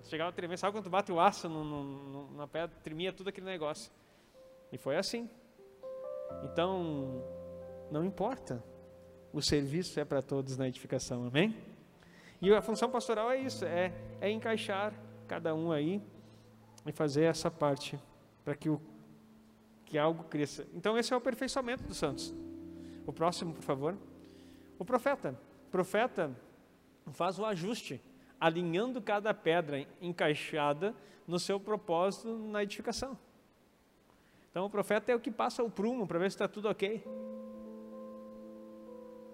chegava 0.04 0.30
a 0.30 0.32
tremer. 0.32 0.56
Sabe 0.56 0.72
quando 0.72 0.88
bate 0.88 1.12
o 1.12 1.20
aço 1.20 1.50
no, 1.50 1.62
no, 1.62 2.30
na 2.32 2.48
pedra, 2.48 2.74
tremia 2.82 3.12
tudo 3.12 3.28
aquele 3.28 3.46
negócio. 3.46 3.92
E 4.72 4.78
foi 4.78 4.96
assim. 4.96 5.28
Então, 6.44 7.22
não 7.90 8.02
importa. 8.02 8.64
O 9.32 9.40
serviço 9.40 9.98
é 10.00 10.04
para 10.04 10.20
todos 10.20 10.56
na 10.56 10.66
edificação, 10.66 11.26
amém? 11.26 11.56
E 12.42 12.52
a 12.52 12.60
função 12.60 12.90
pastoral 12.90 13.30
é 13.30 13.38
isso, 13.38 13.64
é, 13.64 13.92
é 14.20 14.30
encaixar 14.30 14.92
cada 15.28 15.54
um 15.54 15.70
aí 15.70 16.02
e 16.86 16.90
fazer 16.90 17.24
essa 17.24 17.50
parte 17.50 17.98
para 18.44 18.54
que, 18.56 18.68
que 19.84 19.98
algo 19.98 20.24
cresça. 20.24 20.66
Então 20.74 20.98
esse 20.98 21.12
é 21.12 21.16
o 21.16 21.18
aperfeiçoamento 21.18 21.84
dos 21.84 21.96
santos. 21.96 22.34
O 23.06 23.12
próximo, 23.12 23.54
por 23.54 23.62
favor. 23.62 23.96
O 24.78 24.84
profeta. 24.84 25.38
O 25.68 25.70
profeta 25.70 26.34
faz 27.12 27.38
o 27.38 27.44
ajuste, 27.44 28.00
alinhando 28.40 29.00
cada 29.00 29.32
pedra 29.32 29.86
encaixada 30.00 30.94
no 31.26 31.38
seu 31.38 31.60
propósito 31.60 32.28
na 32.48 32.62
edificação. 32.62 33.16
Então 34.50 34.64
o 34.64 34.70
profeta 34.70 35.12
é 35.12 35.14
o 35.14 35.20
que 35.20 35.30
passa 35.30 35.62
o 35.62 35.70
prumo 35.70 36.06
para 36.06 36.18
ver 36.18 36.30
se 36.30 36.34
está 36.34 36.48
tudo 36.48 36.68
ok. 36.68 37.04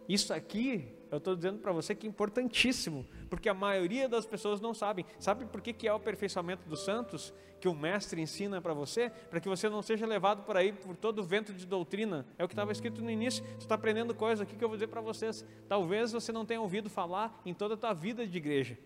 Isso 0.09 0.33
aqui, 0.33 0.89
eu 1.11 1.19
estou 1.19 1.35
dizendo 1.35 1.59
para 1.59 1.73
você 1.73 1.95
que 1.95 2.07
é 2.07 2.11
importantíssimo, 2.11 3.07
porque 3.29 3.49
a 3.49 3.55
maioria 3.55 4.09
das 4.09 4.25
pessoas 4.25 4.61
não 4.61 4.73
sabem. 4.73 5.05
Sabe 5.19 5.47
por 5.47 5.61
que, 5.61 5.73
que 5.73 5.89
é 5.89 5.93
o 5.93 5.97
aperfeiçoamento 5.97 6.69
dos 6.69 6.85
santos 6.85 7.35
que 7.61 7.69
o 7.69 7.75
mestre 7.75 8.21
ensina 8.21 8.61
para 8.61 8.73
você? 8.73 9.11
Para 9.11 9.41
que 9.41 9.49
você 9.49 9.69
não 9.69 9.83
seja 9.83 10.07
levado 10.07 10.45
por 10.45 10.57
aí 10.57 10.73
por 10.73 10.97
todo 10.97 11.21
o 11.21 11.25
vento 11.25 11.53
de 11.53 11.67
doutrina. 11.67 12.25
É 12.39 12.45
o 12.45 12.49
que 12.49 12.55
estava 12.55 12.71
escrito 12.71 13.03
no 13.03 13.11
início. 13.11 13.45
Você 13.45 13.59
está 13.59 13.75
aprendendo 13.75 14.15
coisas 14.15 14.41
aqui 14.41 14.55
que 14.57 14.63
eu 14.63 14.69
vou 14.69 14.77
dizer 14.77 14.89
para 14.89 15.01
vocês. 15.01 15.45
Talvez 15.69 16.13
você 16.13 16.31
não 16.31 16.47
tenha 16.47 16.61
ouvido 16.61 16.89
falar 16.89 17.41
em 17.45 17.53
toda 17.53 17.75
a 17.75 17.77
tua 17.77 17.93
vida 17.93 18.27
de 18.27 18.37
igreja. 18.37 18.79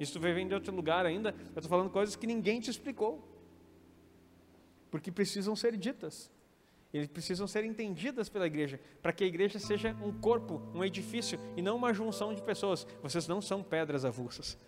Isso 0.00 0.18
vir 0.18 0.48
de 0.48 0.54
outro 0.54 0.74
lugar 0.74 1.04
ainda. 1.04 1.34
Eu 1.54 1.58
estou 1.58 1.68
falando 1.68 1.90
coisas 1.90 2.16
que 2.16 2.26
ninguém 2.26 2.58
te 2.58 2.70
explicou. 2.70 3.22
Porque 4.90 5.12
precisam 5.12 5.54
ser 5.54 5.76
ditas. 5.76 6.30
Eles 6.92 7.08
precisam 7.08 7.46
ser 7.46 7.64
entendidas 7.64 8.28
pela 8.28 8.46
igreja, 8.46 8.80
para 9.00 9.12
que 9.12 9.22
a 9.22 9.26
igreja 9.26 9.58
seja 9.58 9.96
um 10.02 10.12
corpo, 10.12 10.60
um 10.74 10.84
edifício 10.84 11.38
e 11.56 11.62
não 11.62 11.76
uma 11.76 11.94
junção 11.94 12.34
de 12.34 12.42
pessoas. 12.42 12.86
Vocês 13.02 13.28
não 13.28 13.40
são 13.40 13.62
pedras 13.62 14.04
avulsas, 14.04 14.58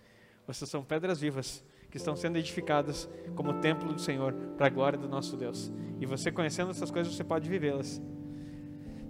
vocês 0.46 0.70
são 0.70 0.84
pedras 0.84 1.20
vivas 1.20 1.64
que 1.90 1.96
estão 1.96 2.16
sendo 2.16 2.38
edificadas 2.38 3.08
como 3.34 3.60
templo 3.60 3.92
do 3.92 4.00
Senhor, 4.00 4.32
para 4.56 4.66
a 4.66 4.70
glória 4.70 4.98
do 4.98 5.08
nosso 5.08 5.36
Deus. 5.36 5.70
E 6.00 6.06
você 6.06 6.32
conhecendo 6.32 6.70
essas 6.70 6.90
coisas, 6.90 7.14
você 7.14 7.24
pode 7.24 7.48
vivê-las. 7.48 8.00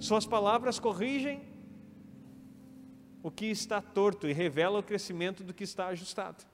Suas 0.01 0.27
palavras 0.27 0.81
corrigem 0.81 1.43
o 3.23 3.31
que 3.31 3.47
está 3.47 3.81
torto 3.81 4.27
e 4.27 4.33
revelam 4.33 4.81
o 4.81 4.83
crescimento 4.83 5.45
do 5.45 5.55
que 5.55 5.63
está 5.63 5.87
ajustado. 5.89 6.45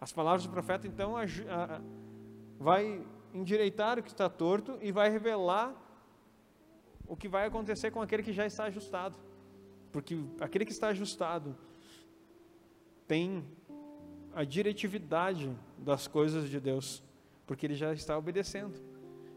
As 0.00 0.12
palavras 0.12 0.42
do 0.44 0.50
profeta, 0.50 0.88
então, 0.88 1.14
vai 2.58 3.06
endireitar 3.32 3.98
o 3.98 4.02
que 4.02 4.08
está 4.08 4.28
torto 4.28 4.76
e 4.80 4.90
vai 4.90 5.08
revelar 5.08 5.72
o 7.06 7.16
que 7.16 7.28
vai 7.28 7.46
acontecer 7.46 7.90
com 7.90 8.00
aquele 8.00 8.22
que 8.22 8.32
já 8.32 8.46
está 8.46 8.64
ajustado. 8.64 9.16
Porque 9.92 10.18
aquele 10.40 10.64
que 10.64 10.72
está 10.72 10.88
ajustado 10.88 11.56
tem 13.06 13.44
a 14.34 14.44
diretividade 14.44 15.50
das 15.78 16.06
coisas 16.06 16.50
de 16.50 16.60
Deus, 16.60 17.02
porque 17.46 17.66
ele 17.66 17.74
já 17.74 17.92
está 17.92 18.18
obedecendo. 18.18 18.78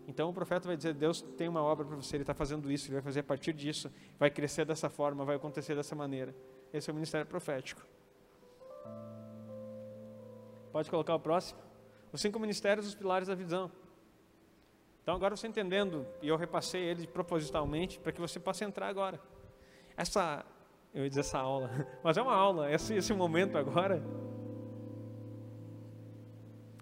Então 0.07 0.29
o 0.29 0.33
profeta 0.33 0.67
vai 0.67 0.75
dizer: 0.75 0.93
Deus 0.93 1.21
tem 1.21 1.47
uma 1.47 1.61
obra 1.61 1.85
para 1.85 1.95
você, 1.95 2.15
ele 2.15 2.23
está 2.23 2.33
fazendo 2.33 2.71
isso, 2.71 2.87
ele 2.87 2.95
vai 2.95 3.01
fazer 3.01 3.21
a 3.21 3.23
partir 3.23 3.53
disso, 3.53 3.91
vai 4.17 4.29
crescer 4.29 4.65
dessa 4.65 4.89
forma, 4.89 5.23
vai 5.23 5.35
acontecer 5.35 5.75
dessa 5.75 5.95
maneira. 5.95 6.35
Esse 6.73 6.89
é 6.89 6.91
o 6.91 6.95
ministério 6.95 7.27
profético. 7.27 7.81
Pode 10.71 10.89
colocar 10.89 11.15
o 11.15 11.19
próximo? 11.19 11.59
Os 12.11 12.21
cinco 12.21 12.39
ministérios, 12.39 12.87
os 12.87 12.95
pilares 12.95 13.27
da 13.27 13.35
visão. 13.35 13.71
Então 15.09 15.17
agora 15.17 15.35
você 15.35 15.47
entendendo, 15.47 16.05
e 16.21 16.27
eu 16.27 16.37
repassei 16.37 16.83
ele 16.83 17.07
propositalmente 17.07 17.99
para 17.99 18.11
que 18.11 18.21
você 18.21 18.39
possa 18.39 18.63
entrar 18.63 18.89
agora. 18.89 19.19
Essa, 19.97 20.45
eu 20.93 21.01
ia 21.01 21.09
dizer 21.09 21.21
essa 21.21 21.39
aula, 21.39 21.71
mas 22.03 22.15
é 22.15 22.21
uma 22.21 22.35
aula, 22.35 22.71
esse, 22.71 22.93
esse 22.93 23.11
momento 23.11 23.57
agora 23.57 24.03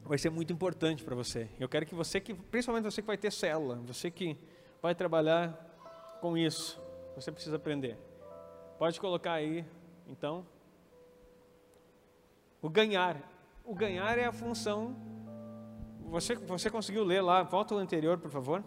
vai 0.03 0.17
ser 0.17 0.29
muito 0.29 0.51
importante 0.51 1.05
para 1.05 1.15
você. 1.15 1.47
Eu 1.57 1.69
quero 1.69 1.85
que 1.85 1.95
você, 1.95 2.19
que, 2.19 2.33
principalmente 2.33 2.83
você 2.83 3.01
que 3.01 3.07
vai 3.07 3.17
ter 3.17 3.31
célula, 3.31 3.77
você 3.77 4.11
que 4.11 4.37
vai 4.81 4.93
trabalhar 4.93 5.53
com 6.19 6.37
isso, 6.37 6.83
você 7.15 7.31
precisa 7.31 7.55
aprender. 7.55 7.97
Pode 8.77 8.99
colocar 8.99 9.35
aí, 9.35 9.63
então, 10.05 10.45
o 12.61 12.69
ganhar. 12.69 13.21
O 13.63 13.73
ganhar 13.73 14.17
é 14.17 14.25
a 14.25 14.33
função 14.33 15.16
você, 16.07 16.35
você 16.35 16.69
conseguiu 16.69 17.03
ler 17.03 17.21
lá, 17.21 17.43
volta 17.43 17.73
ao 17.73 17.79
anterior, 17.79 18.17
por 18.17 18.31
favor. 18.31 18.63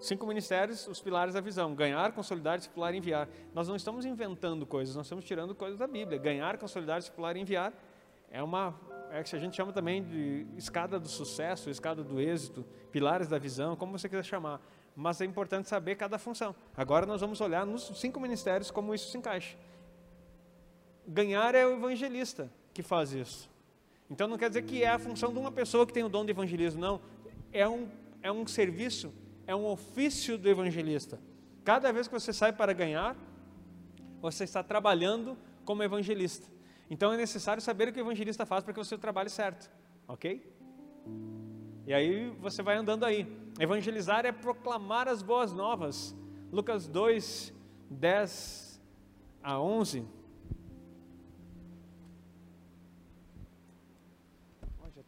Cinco 0.00 0.26
ministérios, 0.26 0.86
os 0.86 1.00
pilares 1.00 1.34
da 1.34 1.40
visão: 1.40 1.74
ganhar, 1.74 2.12
consolidar, 2.12 2.58
discipular 2.58 2.94
e 2.94 2.98
enviar. 2.98 3.28
Nós 3.54 3.68
não 3.68 3.76
estamos 3.76 4.04
inventando 4.04 4.66
coisas, 4.66 4.94
nós 4.94 5.06
estamos 5.06 5.24
tirando 5.24 5.54
coisas 5.54 5.78
da 5.78 5.86
Bíblia. 5.86 6.18
Ganhar, 6.18 6.58
consolidar, 6.58 6.98
discipular 6.98 7.36
e 7.36 7.40
enviar 7.40 7.72
é 8.30 8.42
uma 8.42 8.74
é 9.10 9.22
que 9.22 9.34
a 9.34 9.38
gente 9.38 9.56
chama 9.56 9.72
também 9.72 10.02
de 10.02 10.46
escada 10.56 11.00
do 11.00 11.08
sucesso, 11.08 11.70
escada 11.70 12.04
do 12.04 12.20
êxito, 12.20 12.62
pilares 12.92 13.26
da 13.26 13.38
visão, 13.38 13.74
como 13.74 13.98
você 13.98 14.06
quiser 14.08 14.24
chamar. 14.24 14.60
Mas 14.94 15.20
é 15.20 15.24
importante 15.24 15.68
saber 15.68 15.94
cada 15.94 16.18
função. 16.18 16.54
Agora 16.76 17.06
nós 17.06 17.20
vamos 17.20 17.40
olhar 17.40 17.64
nos 17.64 17.84
cinco 17.98 18.20
ministérios 18.20 18.70
como 18.70 18.94
isso 18.94 19.10
se 19.10 19.16
encaixa. 19.16 19.56
Ganhar 21.06 21.54
é 21.54 21.64
o 21.66 21.76
evangelista 21.76 22.50
que 22.74 22.82
faz 22.82 23.12
isso. 23.12 23.48
Então 24.10 24.26
não 24.26 24.38
quer 24.38 24.48
dizer 24.48 24.62
que 24.62 24.82
é 24.82 24.88
a 24.88 24.98
função 24.98 25.32
de 25.32 25.38
uma 25.38 25.52
pessoa 25.52 25.86
que 25.86 25.92
tem 25.92 26.02
o 26.02 26.08
dom 26.08 26.24
de 26.24 26.30
evangelismo, 26.30 26.80
não. 26.80 27.00
É 27.52 27.68
um, 27.68 27.88
é 28.22 28.32
um 28.32 28.46
serviço, 28.46 29.12
é 29.46 29.54
um 29.54 29.66
ofício 29.66 30.38
do 30.38 30.48
evangelista. 30.48 31.20
Cada 31.64 31.92
vez 31.92 32.08
que 32.08 32.14
você 32.14 32.32
sai 32.32 32.52
para 32.52 32.72
ganhar, 32.72 33.16
você 34.20 34.44
está 34.44 34.62
trabalhando 34.62 35.36
como 35.64 35.82
evangelista. 35.82 36.48
Então 36.90 37.12
é 37.12 37.16
necessário 37.16 37.62
saber 37.62 37.88
o 37.88 37.92
que 37.92 38.00
o 38.00 38.02
evangelista 38.02 38.46
faz 38.46 38.64
para 38.64 38.72
que 38.72 38.78
você 38.78 38.96
trabalhe 38.96 39.28
certo, 39.28 39.70
ok? 40.06 40.50
E 41.86 41.92
aí 41.92 42.30
você 42.40 42.62
vai 42.62 42.76
andando 42.76 43.04
aí. 43.04 43.26
Evangelizar 43.58 44.24
é 44.24 44.32
proclamar 44.32 45.08
as 45.08 45.22
boas 45.22 45.52
novas. 45.52 46.16
Lucas 46.50 46.88
2, 46.88 47.52
10 47.90 48.80
a 49.42 49.60
11 49.60 50.17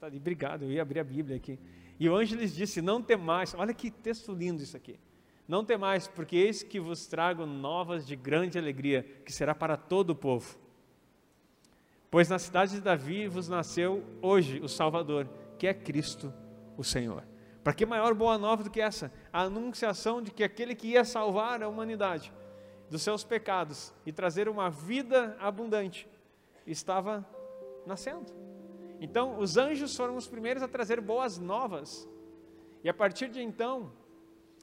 Tá 0.01 0.07
ali, 0.07 0.17
obrigado, 0.17 0.63
eu 0.63 0.73
ia 0.73 0.81
abrir 0.81 0.99
a 0.99 1.05
Bíblia 1.05 1.37
aqui. 1.37 1.59
E 1.99 2.09
o 2.09 2.17
anjo 2.17 2.35
lhes 2.35 2.55
disse: 2.55 2.81
Não 2.81 3.03
temais, 3.03 3.55
olha 3.55 3.75
que 3.75 3.91
texto 3.91 4.33
lindo 4.33 4.63
isso 4.63 4.75
aqui. 4.75 4.99
Não 5.47 5.63
temais, 5.63 6.09
porque 6.09 6.37
eis 6.37 6.63
que 6.63 6.81
vos 6.81 7.07
trago 7.07 7.45
novas 7.45 8.07
de 8.07 8.17
grande 8.17 8.57
alegria, 8.57 9.03
que 9.27 9.31
será 9.31 9.55
para 9.55 9.77
todo 9.77 10.11
o 10.11 10.15
povo. 10.15 10.59
Pois 12.11 12.31
na 12.31 12.39
cidade 12.39 12.73
de 12.73 12.81
Davi 12.81 13.29
vos 13.29 13.47
nasceu 13.47 14.03
hoje 14.23 14.59
o 14.61 14.69
Salvador, 14.69 15.29
que 15.59 15.67
é 15.67 15.75
Cristo 15.75 16.33
o 16.79 16.83
Senhor. 16.83 17.23
Para 17.63 17.75
que 17.75 17.85
maior 17.85 18.15
boa 18.15 18.39
nova 18.39 18.65
do 18.65 18.71
que 18.71 18.81
essa? 18.81 19.13
A 19.31 19.43
anunciação 19.43 20.23
de 20.23 20.31
que 20.31 20.43
aquele 20.43 20.75
que 20.75 20.89
ia 20.89 21.05
salvar 21.05 21.63
a 21.63 21.69
humanidade 21.69 22.33
dos 22.89 23.03
seus 23.03 23.23
pecados 23.23 23.93
e 24.07 24.13
trazer 24.13 24.49
uma 24.49 24.71
vida 24.71 25.37
abundante 25.39 26.09
estava 26.67 27.23
nascendo. 27.87 28.50
Então, 29.01 29.39
os 29.39 29.57
anjos 29.57 29.97
foram 29.97 30.17
os 30.17 30.29
primeiros 30.29 30.63
a 30.63 30.69
trazer 30.69 31.01
boas 31.01 31.39
novas. 31.39 32.09
E 32.85 32.89
a 32.89 32.95
partir 32.95 33.29
de 33.29 33.41
então, 33.41 33.91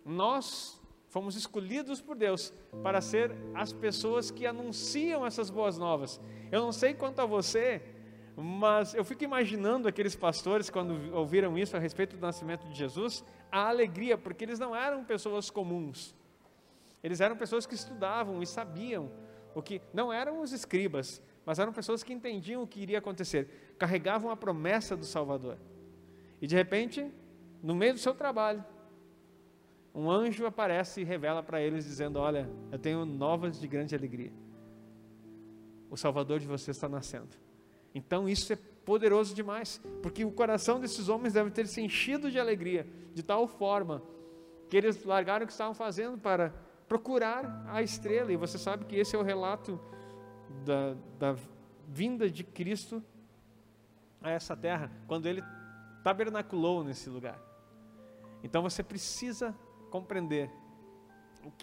nós 0.05 0.79
fomos 1.09 1.35
escolhidos 1.35 1.99
por 1.99 2.15
Deus 2.15 2.53
para 2.83 3.01
ser 3.01 3.35
as 3.55 3.73
pessoas 3.73 4.29
que 4.29 4.45
anunciam 4.45 5.25
essas 5.25 5.49
boas 5.49 5.77
novas. 5.77 6.21
Eu 6.51 6.61
não 6.61 6.71
sei 6.71 6.93
quanto 6.93 7.19
a 7.19 7.25
você, 7.25 7.81
mas 8.35 8.93
eu 8.93 9.03
fico 9.03 9.23
imaginando 9.23 9.87
aqueles 9.87 10.15
pastores, 10.15 10.69
quando 10.69 11.13
ouviram 11.15 11.57
isso 11.57 11.75
a 11.75 11.79
respeito 11.79 12.15
do 12.15 12.21
nascimento 12.21 12.67
de 12.67 12.77
Jesus, 12.77 13.25
a 13.51 13.67
alegria, 13.67 14.17
porque 14.17 14.43
eles 14.43 14.59
não 14.59 14.75
eram 14.75 15.03
pessoas 15.03 15.49
comuns. 15.49 16.15
Eles 17.03 17.19
eram 17.19 17.35
pessoas 17.35 17.65
que 17.65 17.73
estudavam 17.73 18.41
e 18.43 18.45
sabiam 18.45 19.11
o 19.55 19.61
que. 19.61 19.81
Não 19.93 20.13
eram 20.13 20.41
os 20.41 20.51
escribas, 20.51 21.21
mas 21.45 21.57
eram 21.57 21.73
pessoas 21.73 22.03
que 22.03 22.13
entendiam 22.13 22.61
o 22.61 22.67
que 22.67 22.79
iria 22.79 22.99
acontecer, 22.99 23.66
carregavam 23.77 24.29
a 24.31 24.35
promessa 24.35 24.95
do 24.95 25.05
Salvador. 25.05 25.57
E 26.41 26.47
de 26.47 26.55
repente, 26.55 27.09
no 27.61 27.75
meio 27.75 27.93
do 27.93 27.99
seu 27.99 28.13
trabalho, 28.13 28.63
um 29.93 30.09
anjo 30.11 30.45
aparece 30.45 31.01
e 31.01 31.03
revela 31.03 31.41
para 31.41 31.61
eles, 31.61 31.85
dizendo: 31.85 32.19
Olha, 32.19 32.49
eu 32.71 32.77
tenho 32.77 33.05
novas 33.05 33.59
de 33.59 33.67
grande 33.67 33.95
alegria. 33.95 34.31
O 35.89 35.97
Salvador 35.97 36.39
de 36.39 36.45
vocês 36.45 36.77
está 36.77 36.87
nascendo. 36.87 37.29
Então 37.95 38.29
isso 38.29 38.53
é 38.53 38.55
poderoso 38.85 39.33
demais, 39.33 39.81
porque 40.03 40.23
o 40.23 40.31
coração 40.31 40.79
desses 40.79 41.09
homens 41.09 41.33
deve 41.33 41.49
ter 41.49 41.67
se 41.67 41.81
enchido 41.81 42.29
de 42.29 42.39
alegria, 42.39 42.87
de 43.13 43.23
tal 43.23 43.47
forma 43.47 44.03
que 44.69 44.77
eles 44.77 45.03
largaram 45.03 45.45
o 45.45 45.47
que 45.47 45.53
estavam 45.53 45.73
fazendo 45.73 46.17
para 46.17 46.53
procurar 46.87 47.65
a 47.67 47.81
estrela. 47.81 48.31
E 48.31 48.35
você 48.35 48.57
sabe 48.57 48.85
que 48.85 48.95
esse 48.95 49.15
é 49.15 49.19
o 49.19 49.23
relato 49.23 49.79
da, 50.63 50.95
da 51.17 51.35
vinda 51.87 52.29
de 52.29 52.43
Cristo 52.43 53.03
a 54.27 54.31
essa 54.31 54.55
terra, 54.55 54.91
quando 55.07 55.25
ele 55.25 55.43
tabernaculou 56.03 56.83
nesse 56.83 57.09
lugar. 57.09 57.39
Então 58.43 58.61
você 58.61 58.83
precisa 58.83 59.55
compreender 59.89 60.49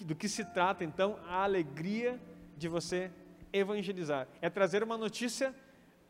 do 0.02 0.14
que 0.14 0.28
se 0.28 0.44
trata 0.44 0.84
então 0.84 1.18
a 1.26 1.42
alegria 1.42 2.20
de 2.56 2.68
você 2.68 3.10
evangelizar. 3.52 4.28
É 4.40 4.48
trazer 4.48 4.82
uma 4.82 4.96
notícia 4.96 5.54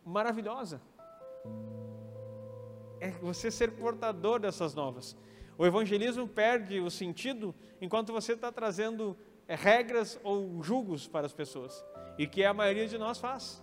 maravilhosa. 0.04 0.80
É 3.00 3.10
você 3.10 3.50
ser 3.50 3.72
portador 3.72 4.40
dessas 4.40 4.74
novas. 4.74 5.16
O 5.56 5.66
evangelismo 5.66 6.26
perde 6.26 6.80
o 6.80 6.90
sentido 6.90 7.54
enquanto 7.80 8.12
você 8.12 8.32
está 8.32 8.50
trazendo 8.50 9.16
é, 9.46 9.54
regras 9.54 10.18
ou 10.22 10.62
julgos 10.62 11.06
para 11.06 11.26
as 11.26 11.32
pessoas. 11.32 11.84
E 12.18 12.26
que 12.26 12.44
a 12.44 12.54
maioria 12.54 12.86
de 12.86 12.98
nós 12.98 13.18
faz. 13.18 13.62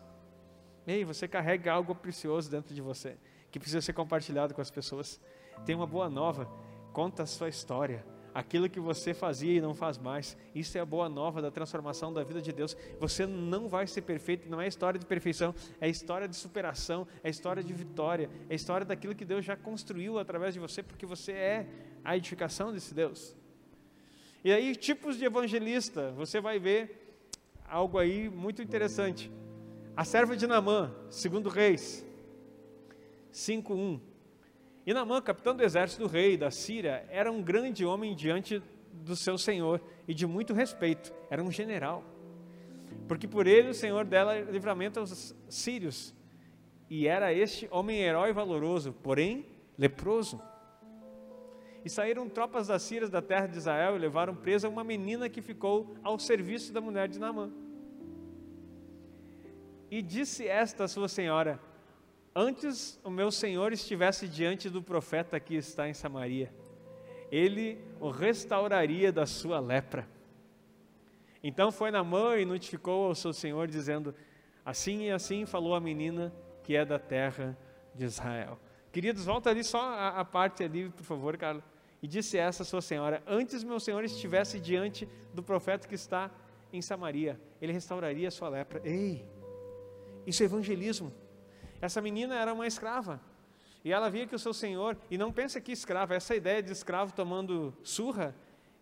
Ei, 0.92 1.06
você 1.06 1.26
carrega 1.26 1.72
algo 1.72 1.96
precioso 1.96 2.52
dentro 2.52 2.76
de 2.76 2.82
você, 2.82 3.16
que 3.50 3.58
precisa 3.58 3.80
ser 3.80 3.94
compartilhado 3.94 4.54
com 4.54 4.60
as 4.60 4.70
pessoas. 4.70 5.22
Tem 5.66 5.74
uma 5.74 5.88
boa 5.88 6.10
nova, 6.10 6.46
conta 6.92 7.24
a 7.24 7.26
sua 7.26 7.48
história 7.48 8.06
aquilo 8.34 8.70
que 8.70 8.80
você 8.80 9.14
fazia 9.14 9.54
e 9.54 9.62
não 9.62 9.74
faz 9.74 9.98
mais. 9.98 10.38
Isso 10.54 10.78
é 10.78 10.82
a 10.82 10.86
boa 10.86 11.08
nova 11.08 11.42
da 11.42 11.50
transformação 11.50 12.12
da 12.12 12.24
vida 12.24 12.42
de 12.42 12.52
Deus. 12.52 12.76
Você 13.00 13.26
não 13.26 13.70
vai 13.70 13.88
ser 13.88 14.02
perfeito, 14.02 14.50
não 14.50 14.60
é 14.60 14.68
história 14.68 15.00
de 15.00 15.06
perfeição, 15.06 15.54
é 15.80 15.88
história 15.90 16.28
de 16.28 16.36
superação, 16.36 17.08
é 17.24 17.30
história 17.30 17.64
de 17.64 17.74
vitória, 17.74 18.30
é 18.50 18.56
história 18.56 18.86
daquilo 18.86 19.16
que 19.16 19.26
Deus 19.26 19.46
já 19.46 19.56
construiu 19.56 20.20
através 20.20 20.54
de 20.54 20.60
você, 20.60 20.84
porque 20.84 21.06
você 21.06 21.32
é 21.32 21.68
a 22.04 22.18
edificação 22.18 22.74
desse 22.74 22.94
Deus. 22.94 23.34
E 24.44 24.52
aí, 24.52 24.76
tipos 24.76 25.18
de 25.18 25.24
evangelista, 25.24 26.12
você 26.12 26.42
vai 26.42 26.60
ver 26.60 27.16
algo 27.66 27.98
aí 27.98 28.30
muito 28.30 28.62
interessante. 28.62 29.32
A 29.96 30.06
serva 30.06 30.38
de 30.38 30.48
Namã, 30.48 30.90
segundo 31.10 31.50
Reis 31.50 32.06
5:1. 33.32 34.00
E 34.86 34.94
Namã, 34.94 35.22
capitão 35.22 35.56
do 35.56 35.64
exército 35.64 36.04
do 36.04 36.08
rei 36.08 36.38
da 36.38 36.50
Síria, 36.50 37.06
era 37.10 37.30
um 37.30 37.42
grande 37.42 37.86
homem 37.86 38.16
diante 38.16 38.64
do 38.92 39.16
seu 39.16 39.38
senhor 39.38 39.82
e 40.08 40.14
de 40.14 40.26
muito 40.26 40.54
respeito, 40.54 41.14
era 41.30 41.44
um 41.44 41.52
general. 41.52 42.04
Porque 43.08 43.28
por 43.28 43.48
ele 43.48 43.70
o 43.70 43.74
senhor 43.74 44.06
dela 44.06 44.40
livramento 44.40 45.00
aos 45.00 45.36
sírios. 45.50 46.14
E 46.90 47.08
era 47.08 47.34
este 47.34 47.68
homem 47.70 48.00
herói 48.00 48.32
valoroso, 48.34 48.94
porém 49.04 49.46
leproso. 49.78 50.42
E 51.84 51.90
saíram 51.90 52.30
tropas 52.30 52.68
das 52.68 52.82
Sírias 52.82 53.10
da 53.10 53.22
terra 53.22 53.48
de 53.48 53.58
Israel 53.58 53.96
e 53.96 54.00
levaram 54.00 54.36
presa 54.36 54.70
uma 54.70 54.84
menina 54.84 55.30
que 55.30 55.42
ficou 55.42 55.96
ao 56.04 56.20
serviço 56.20 56.72
da 56.72 56.80
mulher 56.80 57.08
de 57.08 57.18
Namã. 57.18 57.52
E 59.92 60.02
disse 60.02 60.48
esta 60.48 60.88
sua 60.88 61.10
senhora: 61.10 61.60
Antes 62.34 62.98
o 63.04 63.10
meu 63.10 63.30
senhor 63.30 63.74
estivesse 63.74 64.26
diante 64.26 64.70
do 64.70 64.82
profeta 64.82 65.38
que 65.38 65.54
está 65.54 65.90
em 65.90 65.94
Samaria, 65.94 66.50
ele 67.30 67.78
o 68.00 68.10
restauraria 68.10 69.12
da 69.12 69.26
sua 69.26 69.60
lepra. 69.60 70.08
Então 71.44 71.74
foi 71.74 71.92
na 71.92 72.04
mão 72.06 72.38
e 72.40 72.46
notificou 72.46 73.08
ao 73.08 73.16
seu 73.16 73.34
senhor, 73.34 73.68
dizendo: 73.68 74.16
Assim 74.64 75.08
e 75.08 75.12
assim 75.12 75.46
falou 75.46 75.76
a 75.76 75.80
menina 75.82 76.34
que 76.64 76.74
é 76.74 76.86
da 76.86 76.98
terra 76.98 77.58
de 77.94 78.06
Israel. 78.06 78.58
Queridos, 78.94 79.26
volta 79.26 79.50
ali 79.50 79.64
só 79.64 79.82
a, 79.82 80.22
a 80.22 80.26
parte 80.26 80.64
ali, 80.64 80.90
por 80.90 81.04
favor, 81.04 81.36
Carlos. 81.36 81.64
E 82.02 82.08
disse 82.08 82.38
essa 82.38 82.64
sua 82.64 82.82
senhora: 82.82 83.22
Antes 83.28 83.62
meu 83.62 83.80
senhor 83.80 84.06
estivesse 84.06 84.58
diante 84.58 85.06
do 85.34 85.44
profeta 85.44 85.86
que 85.86 85.96
está 85.96 86.32
em 86.72 86.82
Samaria, 86.82 87.38
ele 87.62 87.74
restauraria 87.74 88.30
a 88.30 88.32
sua 88.32 88.48
lepra. 88.48 88.82
Ei, 88.86 89.26
isso 90.26 90.44
é 90.44 90.46
evangelismo. 90.46 91.12
Essa 91.82 92.02
menina 92.02 92.36
era 92.36 92.54
uma 92.54 92.68
escrava. 92.68 93.22
E 93.84 93.92
ela 93.92 94.10
via 94.10 94.28
que 94.28 94.36
o 94.36 94.40
seu 94.40 94.54
senhor, 94.54 94.96
e 95.10 95.18
não 95.18 95.32
pensa 95.32 95.60
que 95.60 95.72
escrava, 95.72 96.14
essa 96.14 96.36
ideia 96.36 96.62
de 96.62 96.72
escravo 96.72 97.14
tomando 97.14 97.74
surra, 97.84 98.36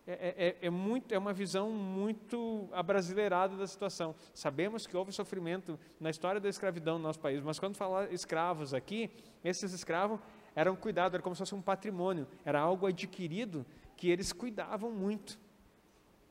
é, 0.06 0.12
é, 0.12 0.48
é, 0.48 0.56
é, 0.62 0.70
muito, 0.70 1.12
é 1.12 1.18
uma 1.18 1.32
visão 1.32 1.70
muito 1.70 2.68
abrasileirada 2.72 3.56
da 3.56 3.66
situação. 3.66 4.14
Sabemos 4.34 4.86
que 4.86 4.96
houve 4.96 5.12
sofrimento 5.12 5.78
na 5.98 6.10
história 6.10 6.40
da 6.40 6.48
escravidão 6.48 6.98
no 6.98 7.04
nosso 7.04 7.20
país, 7.20 7.42
mas 7.42 7.58
quando 7.58 7.76
falar 7.76 8.12
escravos 8.12 8.74
aqui, 8.74 9.10
esses 9.44 9.72
escravos 9.72 10.18
eram 10.54 10.74
cuidados, 10.74 11.14
era 11.14 11.22
como 11.22 11.34
se 11.34 11.38
fosse 11.38 11.54
um 11.54 11.62
patrimônio, 11.62 12.26
era 12.44 12.60
algo 12.60 12.86
adquirido 12.86 13.64
que 13.96 14.10
eles 14.10 14.32
cuidavam 14.32 14.90
muito 14.90 15.38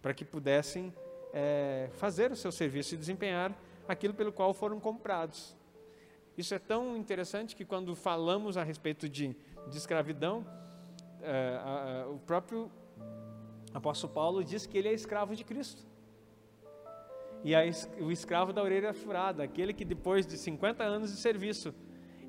para 0.02 0.14
que 0.14 0.26
pudessem 0.26 0.94
é, 1.34 1.90
fazer 1.94 2.32
o 2.32 2.36
seu 2.36 2.52
serviço 2.52 2.96
e 2.96 2.98
desempenhar 2.98 3.56
aquilo 3.90 4.14
pelo 4.14 4.32
qual 4.32 4.54
foram 4.54 4.80
comprados. 4.80 5.58
Isso 6.38 6.54
é 6.54 6.60
tão 6.60 6.96
interessante 6.96 7.56
que 7.56 7.66
quando 7.66 7.96
falamos 7.96 8.56
a 8.56 8.64
respeito 8.64 9.10
de, 9.10 9.36
de 9.68 9.78
escravidão, 9.78 10.46
é, 11.22 11.60
a, 11.62 12.04
a, 12.04 12.10
o 12.10 12.20
próprio 12.20 12.72
apóstolo 13.74 14.14
Paulo 14.14 14.44
diz 14.44 14.66
que 14.68 14.78
ele 14.78 14.88
é 14.88 14.94
escravo 14.94 15.36
de 15.36 15.44
Cristo. 15.44 15.86
E 17.44 17.56
a, 17.56 17.62
o 18.00 18.12
escravo 18.12 18.54
da 18.54 18.62
orelha 18.62 18.94
furada, 18.94 19.44
aquele 19.44 19.74
que 19.74 19.84
depois 19.84 20.26
de 20.28 20.38
50 20.38 20.84
anos 20.84 21.12
de 21.12 21.18
serviço, 21.18 21.74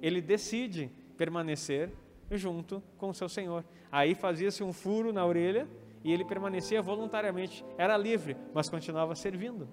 ele 0.00 0.22
decide 0.22 0.90
permanecer 1.16 1.92
junto 2.30 2.82
com 2.96 3.10
o 3.10 3.14
seu 3.14 3.28
Senhor. 3.28 3.64
Aí 3.92 4.14
fazia-se 4.14 4.64
um 4.64 4.72
furo 4.72 5.12
na 5.12 5.26
orelha 5.26 5.68
e 6.02 6.10
ele 6.10 6.24
permanecia 6.24 6.80
voluntariamente. 6.80 7.62
Era 7.76 7.98
livre, 7.98 8.34
mas 8.54 8.70
continuava 8.70 9.14
servindo. 9.14 9.68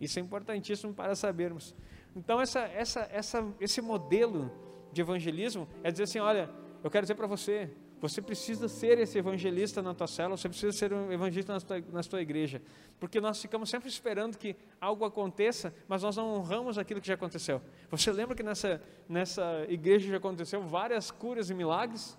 Isso 0.00 0.18
é 0.18 0.22
importantíssimo 0.22 0.92
para 0.92 1.14
sabermos. 1.14 1.74
Então, 2.14 2.40
essa, 2.40 2.60
essa, 2.60 3.08
essa, 3.12 3.46
esse 3.60 3.80
modelo 3.80 4.50
de 4.92 5.00
evangelismo 5.00 5.68
é 5.82 5.90
dizer 5.90 6.04
assim: 6.04 6.18
olha, 6.18 6.50
eu 6.82 6.90
quero 6.90 7.04
dizer 7.04 7.14
para 7.14 7.26
você, 7.26 7.70
você 8.00 8.20
precisa 8.20 8.68
ser 8.68 8.98
esse 8.98 9.18
evangelista 9.18 9.80
na 9.80 9.94
tua 9.94 10.06
célula, 10.06 10.36
você 10.36 10.48
precisa 10.48 10.72
ser 10.72 10.92
um 10.92 11.10
evangelista 11.10 11.52
na 11.54 11.60
tua, 11.60 11.84
na 11.92 12.02
tua 12.02 12.20
igreja. 12.20 12.60
Porque 13.00 13.20
nós 13.20 13.40
ficamos 13.40 13.70
sempre 13.70 13.88
esperando 13.88 14.36
que 14.36 14.54
algo 14.80 15.04
aconteça, 15.04 15.74
mas 15.88 16.02
nós 16.02 16.16
não 16.16 16.34
honramos 16.34 16.76
aquilo 16.76 17.00
que 17.00 17.06
já 17.06 17.14
aconteceu. 17.14 17.60
Você 17.90 18.12
lembra 18.12 18.34
que 18.34 18.42
nessa, 18.42 18.82
nessa 19.08 19.64
igreja 19.68 20.08
já 20.08 20.18
aconteceu 20.18 20.62
várias 20.62 21.10
curas 21.10 21.48
e 21.48 21.54
milagres? 21.54 22.16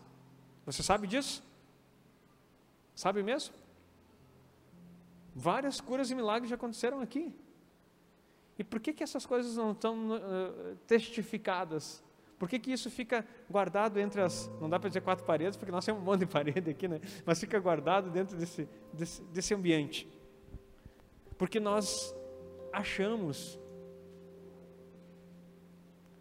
Você 0.66 0.82
sabe 0.82 1.08
disso? 1.08 1.44
Sabe 2.96 3.22
mesmo? 3.22 3.54
Várias 5.36 5.80
curas 5.80 6.10
e 6.10 6.16
milagres 6.16 6.50
já 6.50 6.56
aconteceram 6.56 7.00
aqui. 7.00 7.34
E 8.58 8.64
por 8.64 8.80
que, 8.80 8.92
que 8.92 9.04
essas 9.04 9.26
coisas 9.26 9.56
não 9.56 9.72
estão 9.72 10.10
uh, 10.10 10.76
testificadas? 10.88 12.04
Por 12.40 12.50
que, 12.50 12.60
que 12.60 12.72
isso 12.72 12.90
fica 12.90 13.26
guardado 13.50 14.00
entre 14.00 14.22
as. 14.22 14.50
Não 14.60 14.70
dá 14.70 14.80
para 14.80 14.90
dizer 14.90 15.02
quatro 15.02 15.26
paredes, 15.26 15.58
porque 15.58 15.72
nós 15.72 15.86
temos 15.86 16.02
um 16.02 16.06
monte 16.06 16.22
de 16.22 16.26
parede 16.28 16.70
aqui, 16.70 16.88
né? 16.88 17.00
Mas 17.26 17.40
fica 17.40 17.60
guardado 17.60 18.10
dentro 18.10 18.36
desse, 18.38 18.68
desse, 18.94 19.24
desse 19.26 19.54
ambiente. 19.54 20.08
Porque 21.38 21.60
nós 21.60 22.16
achamos, 22.72 23.60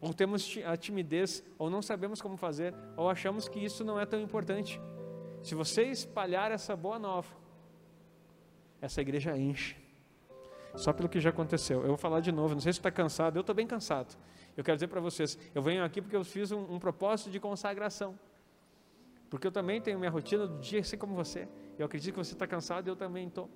ou 0.00 0.12
temos 0.12 0.58
a 0.64 0.76
timidez, 0.76 1.42
ou 1.58 1.70
não 1.70 1.80
sabemos 1.80 2.20
como 2.20 2.36
fazer, 2.36 2.74
ou 2.96 3.08
achamos 3.08 3.48
que 3.48 3.58
isso 3.58 3.84
não 3.84 3.98
é 3.98 4.04
tão 4.04 4.20
importante. 4.20 4.80
Se 5.42 5.54
você 5.54 5.84
espalhar 5.84 6.50
essa 6.50 6.74
boa 6.74 6.98
nova, 6.98 7.34
essa 8.80 9.00
igreja 9.00 9.36
enche 9.36 9.85
só 10.76 10.92
pelo 10.92 11.08
que 11.08 11.18
já 11.18 11.30
aconteceu. 11.30 11.80
Eu 11.80 11.88
vou 11.88 11.96
falar 11.96 12.20
de 12.20 12.30
novo, 12.30 12.54
não 12.54 12.60
sei 12.60 12.72
se 12.72 12.78
está 12.78 12.90
cansado, 12.90 13.36
eu 13.36 13.40
estou 13.40 13.54
bem 13.54 13.66
cansado. 13.66 14.16
Eu 14.56 14.62
quero 14.62 14.76
dizer 14.76 14.88
para 14.88 15.00
vocês, 15.00 15.38
eu 15.54 15.62
venho 15.62 15.84
aqui 15.84 16.00
porque 16.00 16.16
eu 16.16 16.24
fiz 16.24 16.52
um, 16.52 16.74
um, 16.74 16.78
propósito 16.78 17.30
de 17.30 17.40
consagração. 17.40 18.18
Porque 19.28 19.46
eu 19.46 19.52
também 19.52 19.80
tenho 19.80 19.98
minha 19.98 20.10
rotina 20.10 20.46
do 20.46 20.58
dia, 20.60 20.80
assim 20.80 20.96
como 20.96 21.14
você. 21.14 21.48
Eu 21.78 21.86
acredito 21.86 22.14
que 22.14 22.18
você 22.18 22.32
está 22.32 22.46
cansado 22.46 22.86
e 22.86 22.90
eu 22.90 22.96
também 22.96 23.26
estou. 23.26 23.50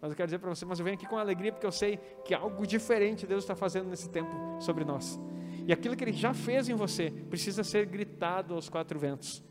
Mas 0.00 0.10
eu 0.10 0.16
quero 0.16 0.26
dizer 0.26 0.38
para 0.38 0.50
você, 0.50 0.64
mas 0.64 0.78
eu 0.78 0.84
venho 0.84 0.96
aqui 0.96 1.06
com 1.06 1.18
alegria 1.18 1.52
porque 1.52 1.66
eu 1.66 1.72
sei 1.72 1.98
que 2.24 2.34
algo 2.34 2.66
diferente 2.66 3.26
Deus 3.26 3.44
está 3.44 3.54
fazendo 3.54 3.88
nesse 3.88 4.08
tempo 4.08 4.30
sobre 4.60 4.84
nós. 4.84 5.18
E 5.66 5.72
aquilo 5.72 5.96
que 5.96 6.04
Ele 6.04 6.12
já 6.12 6.32
fez 6.32 6.68
em 6.68 6.74
você 6.74 7.10
precisa 7.10 7.64
ser 7.64 7.86
gritado 7.86 8.54
aos 8.54 8.68
quatro 8.68 8.98
ventos. 8.98 9.42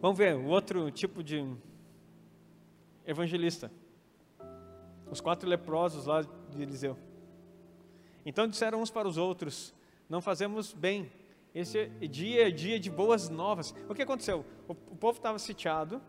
Vamos 0.00 0.18
ver 0.18 0.36
o 0.36 0.46
outro 0.46 0.90
tipo 0.90 1.22
de 1.22 1.44
evangelista. 3.06 3.70
Os 5.10 5.20
quatro 5.20 5.48
leprosos 5.48 6.06
lá 6.06 6.22
de 6.22 6.62
Eliseu. 6.62 6.96
Então 8.24 8.48
disseram 8.48 8.80
uns 8.80 8.90
para 8.90 9.06
os 9.06 9.16
outros: 9.16 9.74
Não 10.08 10.20
fazemos 10.20 10.72
bem. 10.72 11.10
Esse 11.54 11.86
dia 12.10 12.48
é 12.48 12.50
dia 12.50 12.80
de 12.80 12.90
boas 12.90 13.28
novas. 13.28 13.74
O 13.88 13.94
que 13.94 14.02
aconteceu? 14.02 14.44
O, 14.66 14.72
o 14.72 14.96
povo 14.96 15.18
estava 15.18 15.38
sitiado 15.38 16.02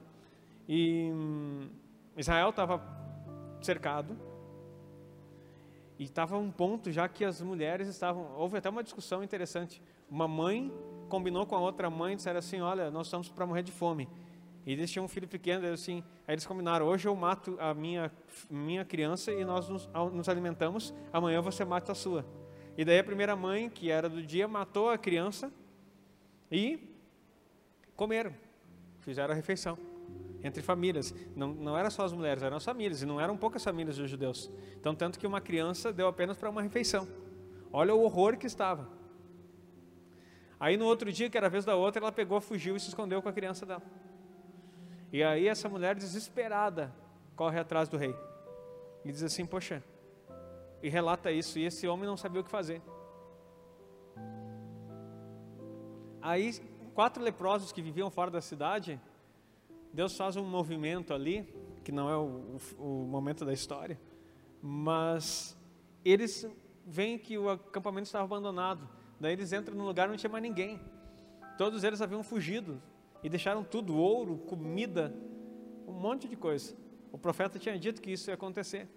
e 0.67 1.11
hum, 1.13 1.69
Israel 2.17 2.49
estava 2.49 2.81
cercado. 3.61 4.17
E 5.97 6.03
estava 6.03 6.37
um 6.37 6.51
ponto 6.51 6.91
já 6.91 7.07
que 7.07 7.23
as 7.23 7.41
mulheres 7.41 7.87
estavam. 7.87 8.33
Houve 8.35 8.57
até 8.57 8.69
uma 8.69 8.83
discussão 8.83 9.23
interessante. 9.23 9.81
Uma 10.09 10.27
mãe 10.27 10.73
combinou 11.07 11.45
com 11.45 11.55
a 11.55 11.59
outra 11.59 11.89
mãe 11.89 12.13
e 12.13 12.15
disseram 12.15 12.39
assim: 12.39 12.59
Olha, 12.61 12.89
nós 12.89 13.07
estamos 13.07 13.29
para 13.29 13.45
morrer 13.45 13.63
de 13.63 13.71
fome. 13.71 14.09
E 14.65 14.71
eles 14.71 14.91
tinham 14.91 15.05
um 15.05 15.07
filho 15.07 15.27
pequeno, 15.27 15.67
assim, 15.67 16.03
aí 16.27 16.33
eles 16.33 16.45
combinaram: 16.45 16.87
hoje 16.87 17.07
eu 17.07 17.15
mato 17.15 17.55
a 17.59 17.73
minha, 17.73 18.11
minha 18.49 18.83
criança 18.83 19.31
e 19.31 19.45
nós 19.45 19.69
nos, 19.69 19.87
nos 20.11 20.27
alimentamos, 20.27 20.93
amanhã 21.13 21.39
você 21.41 21.63
mata 21.63 21.91
a 21.91 21.95
sua. 21.95 22.25
E 22.77 22.83
daí 22.83 22.99
a 22.99 23.03
primeira 23.03 23.35
mãe, 23.35 23.69
que 23.69 23.91
era 23.91 24.09
do 24.09 24.21
dia, 24.23 24.47
matou 24.47 24.89
a 24.89 24.97
criança 24.97 25.51
e 26.51 26.79
comeram, 27.95 28.33
fizeram 29.01 29.33
a 29.33 29.35
refeição 29.35 29.77
entre 30.43 30.61
famílias. 30.61 31.13
Não, 31.35 31.53
não 31.53 31.77
era 31.77 31.89
só 31.89 32.03
as 32.03 32.11
mulheres, 32.11 32.43
eram 32.43 32.57
as 32.57 32.65
famílias, 32.65 33.01
e 33.01 33.05
não 33.05 33.21
eram 33.21 33.37
poucas 33.37 33.63
famílias 33.63 33.97
dos 33.97 34.09
judeus. 34.09 34.51
Então, 34.79 34.93
tanto 34.93 35.17
que 35.19 35.25
uma 35.25 35.41
criança 35.41 35.93
deu 35.93 36.07
apenas 36.07 36.37
para 36.37 36.49
uma 36.49 36.61
refeição. 36.61 37.07
Olha 37.71 37.93
o 37.93 38.01
horror 38.01 38.37
que 38.37 38.45
estava. 38.45 38.89
Aí 40.59 40.77
no 40.77 40.85
outro 40.85 41.11
dia, 41.11 41.29
que 41.29 41.37
era 41.37 41.47
a 41.47 41.49
vez 41.49 41.65
da 41.65 41.75
outra, 41.75 42.01
ela 42.01 42.11
pegou, 42.11 42.39
fugiu 42.39 42.75
e 42.75 42.79
se 42.79 42.87
escondeu 42.89 43.21
com 43.21 43.29
a 43.29 43.33
criança 43.33 43.65
dela. 43.65 43.83
E 45.15 45.23
aí 45.23 45.47
essa 45.47 45.69
mulher 45.69 45.95
desesperada 45.95 46.93
corre 47.37 47.57
atrás 47.57 47.87
do 47.87 47.95
rei 47.95 48.13
e 49.05 49.13
diz 49.13 49.23
assim: 49.23 49.45
Poxa, 49.45 49.81
e 50.83 50.89
relata 50.89 51.31
isso, 51.31 51.57
e 51.57 51.63
esse 51.63 51.87
homem 51.87 52.05
não 52.05 52.17
sabia 52.17 52.41
o 52.41 52.43
que 52.43 52.49
fazer. 52.49 52.81
Aí, 56.21 56.51
quatro 56.93 57.23
leprosos 57.23 57.71
que 57.71 57.81
viviam 57.81 58.11
fora 58.11 58.29
da 58.29 58.41
cidade, 58.41 58.99
Deus 59.93 60.17
faz 60.17 60.35
um 60.35 60.43
movimento 60.43 61.13
ali, 61.13 61.47
que 61.85 61.93
não 61.93 62.09
é 62.09 62.17
o, 62.17 62.57
o, 62.77 63.03
o 63.03 63.07
momento 63.07 63.45
da 63.45 63.53
história, 63.53 63.97
mas 64.61 65.57
eles 66.03 66.45
veem 66.85 67.17
que 67.17 67.37
o 67.37 67.49
acampamento 67.49 68.07
estava 68.07 68.25
abandonado. 68.25 68.85
Daí 69.17 69.31
eles 69.31 69.53
entram 69.53 69.77
num 69.77 69.85
lugar 69.85 70.07
onde 70.09 70.11
não 70.11 70.17
tinha 70.17 70.29
mais 70.29 70.43
ninguém. 70.43 70.77
Todos 71.57 71.85
eles 71.85 72.01
haviam 72.01 72.21
fugido 72.21 72.81
e 73.25 73.29
deixaram 73.29 73.63
tudo: 73.63 73.97
ouro, 73.97 74.37
comida, 74.37 75.11
um 75.87 75.93
monte 75.93 76.27
de 76.27 76.35
coisa. 76.35 76.75
O 77.11 77.17
profeta 77.17 77.57
tinha 77.57 77.77
dito 77.77 77.99
que 77.99 78.11
isso 78.11 78.29
ia 78.29 78.35
acontecer. 78.35 78.87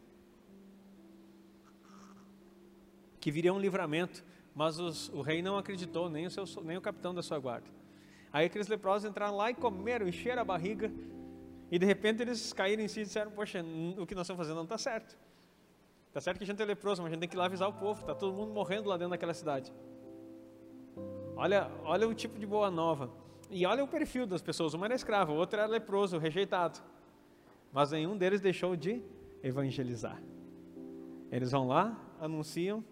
Que 3.18 3.30
viria 3.30 3.54
um 3.54 3.58
livramento, 3.58 4.22
mas 4.54 4.78
os, 4.78 5.08
o 5.14 5.22
rei 5.22 5.40
não 5.40 5.56
acreditou, 5.56 6.10
nem 6.10 6.26
o, 6.26 6.30
seu, 6.30 6.44
nem 6.62 6.76
o 6.76 6.80
capitão 6.80 7.14
da 7.14 7.22
sua 7.22 7.38
guarda. 7.38 7.66
Aí 8.30 8.44
aqueles 8.44 8.68
leprosos 8.68 9.08
entraram 9.08 9.34
lá 9.34 9.50
e 9.50 9.54
comeram, 9.54 10.06
encheram 10.06 10.42
a 10.42 10.44
barriga, 10.44 10.92
e 11.70 11.78
de 11.78 11.86
repente 11.86 12.20
eles 12.20 12.52
caíram 12.52 12.82
em 12.82 12.88
si 12.88 13.00
e 13.00 13.04
disseram: 13.04 13.30
Poxa, 13.30 13.64
o 13.96 14.06
que 14.06 14.14
nós 14.14 14.26
estamos 14.26 14.38
fazendo 14.38 14.56
não 14.56 14.64
está 14.64 14.76
certo. 14.76 15.16
Está 16.08 16.20
certo 16.20 16.36
que 16.36 16.44
a 16.44 16.46
gente 16.46 16.60
é 16.60 16.66
leproso, 16.66 17.00
mas 17.00 17.10
a 17.10 17.14
gente 17.14 17.20
tem 17.20 17.28
que 17.30 17.34
ir 17.34 17.38
lá 17.38 17.46
avisar 17.46 17.66
o 17.66 17.72
povo, 17.72 18.02
está 18.02 18.14
todo 18.14 18.34
mundo 18.34 18.52
morrendo 18.52 18.90
lá 18.90 18.98
dentro 18.98 19.12
daquela 19.12 19.32
cidade. 19.32 19.72
Olha, 21.34 21.70
olha 21.82 22.06
o 22.06 22.12
tipo 22.12 22.38
de 22.38 22.44
boa 22.44 22.70
nova. 22.70 23.10
E 23.50 23.64
olha 23.64 23.82
o 23.82 23.88
perfil 23.88 24.26
das 24.26 24.42
pessoas: 24.42 24.74
uma 24.74 24.86
era 24.86 24.94
escravo, 24.94 25.32
o 25.32 25.36
outro 25.36 25.58
era 25.58 25.68
leproso, 25.68 26.18
rejeitado. 26.18 26.80
Mas 27.72 27.90
nenhum 27.90 28.16
deles 28.16 28.40
deixou 28.40 28.76
de 28.76 29.02
evangelizar. 29.42 30.20
Eles 31.30 31.50
vão 31.52 31.66
lá, 31.66 31.98
anunciam. 32.20 32.84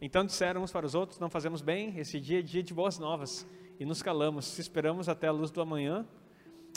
Então 0.00 0.24
disseram 0.24 0.62
uns 0.62 0.72
para 0.72 0.86
os 0.86 0.94
outros: 0.94 1.18
Não 1.18 1.28
fazemos 1.28 1.60
bem, 1.60 1.98
esse 1.98 2.20
dia 2.20 2.38
é 2.40 2.42
dia 2.42 2.62
de 2.62 2.72
boas 2.72 2.98
novas. 2.98 3.46
E 3.78 3.84
nos 3.84 4.02
calamos. 4.02 4.44
Se 4.46 4.60
esperamos 4.60 5.08
até 5.08 5.28
a 5.28 5.32
luz 5.32 5.50
do 5.50 5.60
amanhã, 5.60 6.06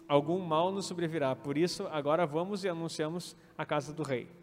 algum 0.07 0.39
mal 0.39 0.71
nos 0.71 0.85
sobrevirá. 0.85 1.35
Por 1.35 1.57
isso, 1.57 1.87
agora 1.87 2.25
vamos 2.25 2.63
e 2.63 2.69
anunciamos 2.69 3.35
a 3.57 3.65
casa 3.65 3.91
do 3.91 4.03
rei. 4.03 4.40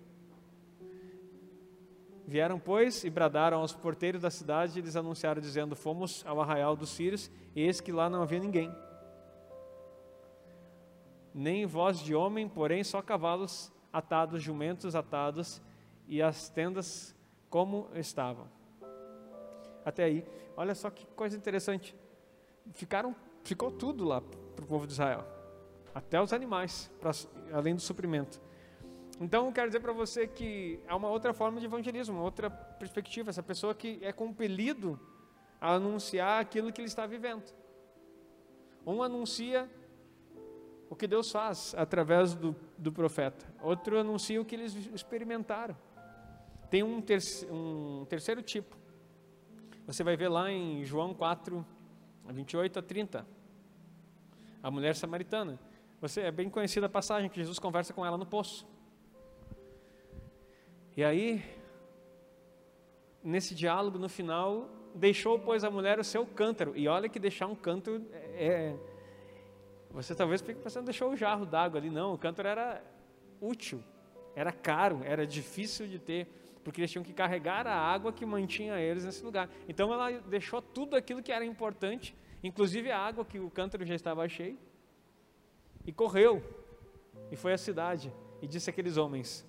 Vieram, 2.28 2.60
pois, 2.60 3.04
e 3.04 3.08
bradaram 3.08 3.60
aos 3.60 3.72
porteiros 3.72 4.20
da 4.20 4.28
cidade 4.28 4.78
e 4.78 4.82
lhes 4.82 4.96
anunciaram, 4.96 5.40
dizendo: 5.40 5.74
Fomos 5.74 6.22
ao 6.26 6.42
arraial 6.42 6.76
dos 6.76 6.90
sírios, 6.90 7.30
e 7.56 7.62
eis 7.62 7.80
que 7.80 7.90
lá 7.90 8.10
não 8.10 8.20
havia 8.20 8.38
ninguém. 8.38 8.70
Nem 11.32 11.64
voz 11.64 12.00
de 12.00 12.14
homem, 12.14 12.46
porém 12.46 12.84
só 12.84 13.00
cavalos 13.00 13.72
atados, 13.90 14.42
jumentos 14.42 14.94
atados, 14.94 15.62
e 16.06 16.20
as 16.20 16.50
tendas 16.50 17.16
como 17.48 17.88
estavam. 17.94 18.46
Até 19.82 20.04
aí, 20.04 20.22
olha 20.54 20.74
só 20.74 20.90
que 20.90 21.06
coisa 21.16 21.34
interessante. 21.34 21.96
Ficaram, 22.74 23.16
ficou 23.42 23.70
tudo 23.70 24.04
lá 24.04 24.20
para 24.20 24.66
o 24.66 24.68
povo 24.68 24.86
de 24.86 24.92
Israel, 24.92 25.24
até 25.94 26.20
os 26.20 26.34
animais, 26.34 26.90
pra, 27.00 27.10
além 27.54 27.74
do 27.74 27.80
suprimento. 27.80 28.38
Então, 29.20 29.52
quero 29.52 29.68
dizer 29.68 29.80
para 29.80 29.92
você 29.92 30.26
que 30.28 30.80
há 30.86 30.94
uma 30.94 31.08
outra 31.08 31.34
forma 31.34 31.58
de 31.58 31.66
evangelismo, 31.66 32.16
uma 32.16 32.24
outra 32.24 32.48
perspectiva. 32.48 33.30
Essa 33.30 33.42
pessoa 33.42 33.74
que 33.74 33.98
é 34.02 34.12
compelido 34.12 34.98
a 35.60 35.74
anunciar 35.74 36.40
aquilo 36.40 36.72
que 36.72 36.80
ele 36.80 36.88
está 36.88 37.04
vivendo. 37.06 37.52
Um 38.86 39.02
anuncia 39.02 39.68
o 40.88 40.96
que 40.96 41.06
Deus 41.06 41.30
faz 41.30 41.74
através 41.76 42.34
do, 42.34 42.56
do 42.78 42.90
profeta, 42.90 43.46
outro 43.60 43.98
anuncia 43.98 44.40
o 44.40 44.44
que 44.44 44.54
eles 44.54 44.74
experimentaram. 44.94 45.76
Tem 46.70 46.82
um, 46.82 47.00
ter, 47.00 47.20
um 47.50 48.06
terceiro 48.08 48.42
tipo. 48.42 48.76
Você 49.86 50.04
vai 50.04 50.16
ver 50.16 50.28
lá 50.28 50.50
em 50.50 50.84
João 50.84 51.14
4, 51.14 51.64
28 52.26 52.78
a 52.78 52.82
30. 52.82 53.26
A 54.62 54.70
mulher 54.70 54.94
samaritana. 54.94 55.58
Você 56.00 56.22
é 56.22 56.30
bem 56.30 56.48
conhecida 56.50 56.86
a 56.86 56.88
passagem 56.88 57.30
que 57.30 57.36
Jesus 57.36 57.58
conversa 57.58 57.92
com 57.92 58.04
ela 58.04 58.16
no 58.18 58.26
poço. 58.26 58.66
E 60.98 61.04
aí, 61.04 61.44
nesse 63.22 63.54
diálogo, 63.54 64.00
no 64.00 64.08
final, 64.08 64.68
deixou, 64.92 65.38
pois, 65.38 65.62
a 65.62 65.70
mulher 65.70 66.00
o 66.00 66.02
seu 66.02 66.26
cântaro. 66.26 66.76
E 66.76 66.88
olha 66.88 67.08
que 67.08 67.20
deixar 67.20 67.46
um 67.46 67.54
cântaro 67.54 68.04
é, 68.12 68.46
é. 68.46 68.76
Você 69.92 70.12
talvez 70.12 70.40
fique 70.40 70.60
pensando, 70.60 70.86
deixou 70.86 71.12
o 71.12 71.16
jarro 71.16 71.46
d'água 71.46 71.78
ali. 71.78 71.88
Não, 71.88 72.14
o 72.14 72.18
cântaro 72.18 72.48
era 72.48 72.82
útil, 73.40 73.80
era 74.34 74.50
caro, 74.50 75.00
era 75.04 75.24
difícil 75.24 75.86
de 75.86 76.00
ter, 76.00 76.26
porque 76.64 76.80
eles 76.80 76.90
tinham 76.90 77.04
que 77.04 77.12
carregar 77.12 77.64
a 77.64 77.76
água 77.76 78.12
que 78.12 78.26
mantinha 78.26 78.80
eles 78.80 79.04
nesse 79.04 79.24
lugar. 79.24 79.48
Então 79.68 79.92
ela 79.92 80.10
deixou 80.22 80.60
tudo 80.60 80.96
aquilo 80.96 81.22
que 81.22 81.30
era 81.30 81.44
importante, 81.44 82.12
inclusive 82.42 82.90
a 82.90 82.98
água 82.98 83.24
que 83.24 83.38
o 83.38 83.48
cântaro 83.48 83.86
já 83.86 83.94
estava 83.94 84.28
cheio, 84.28 84.58
e 85.86 85.92
correu, 85.92 86.42
e 87.30 87.36
foi 87.36 87.52
à 87.52 87.56
cidade, 87.56 88.12
e 88.42 88.48
disse 88.48 88.68
àqueles 88.68 88.96
homens: 88.96 89.47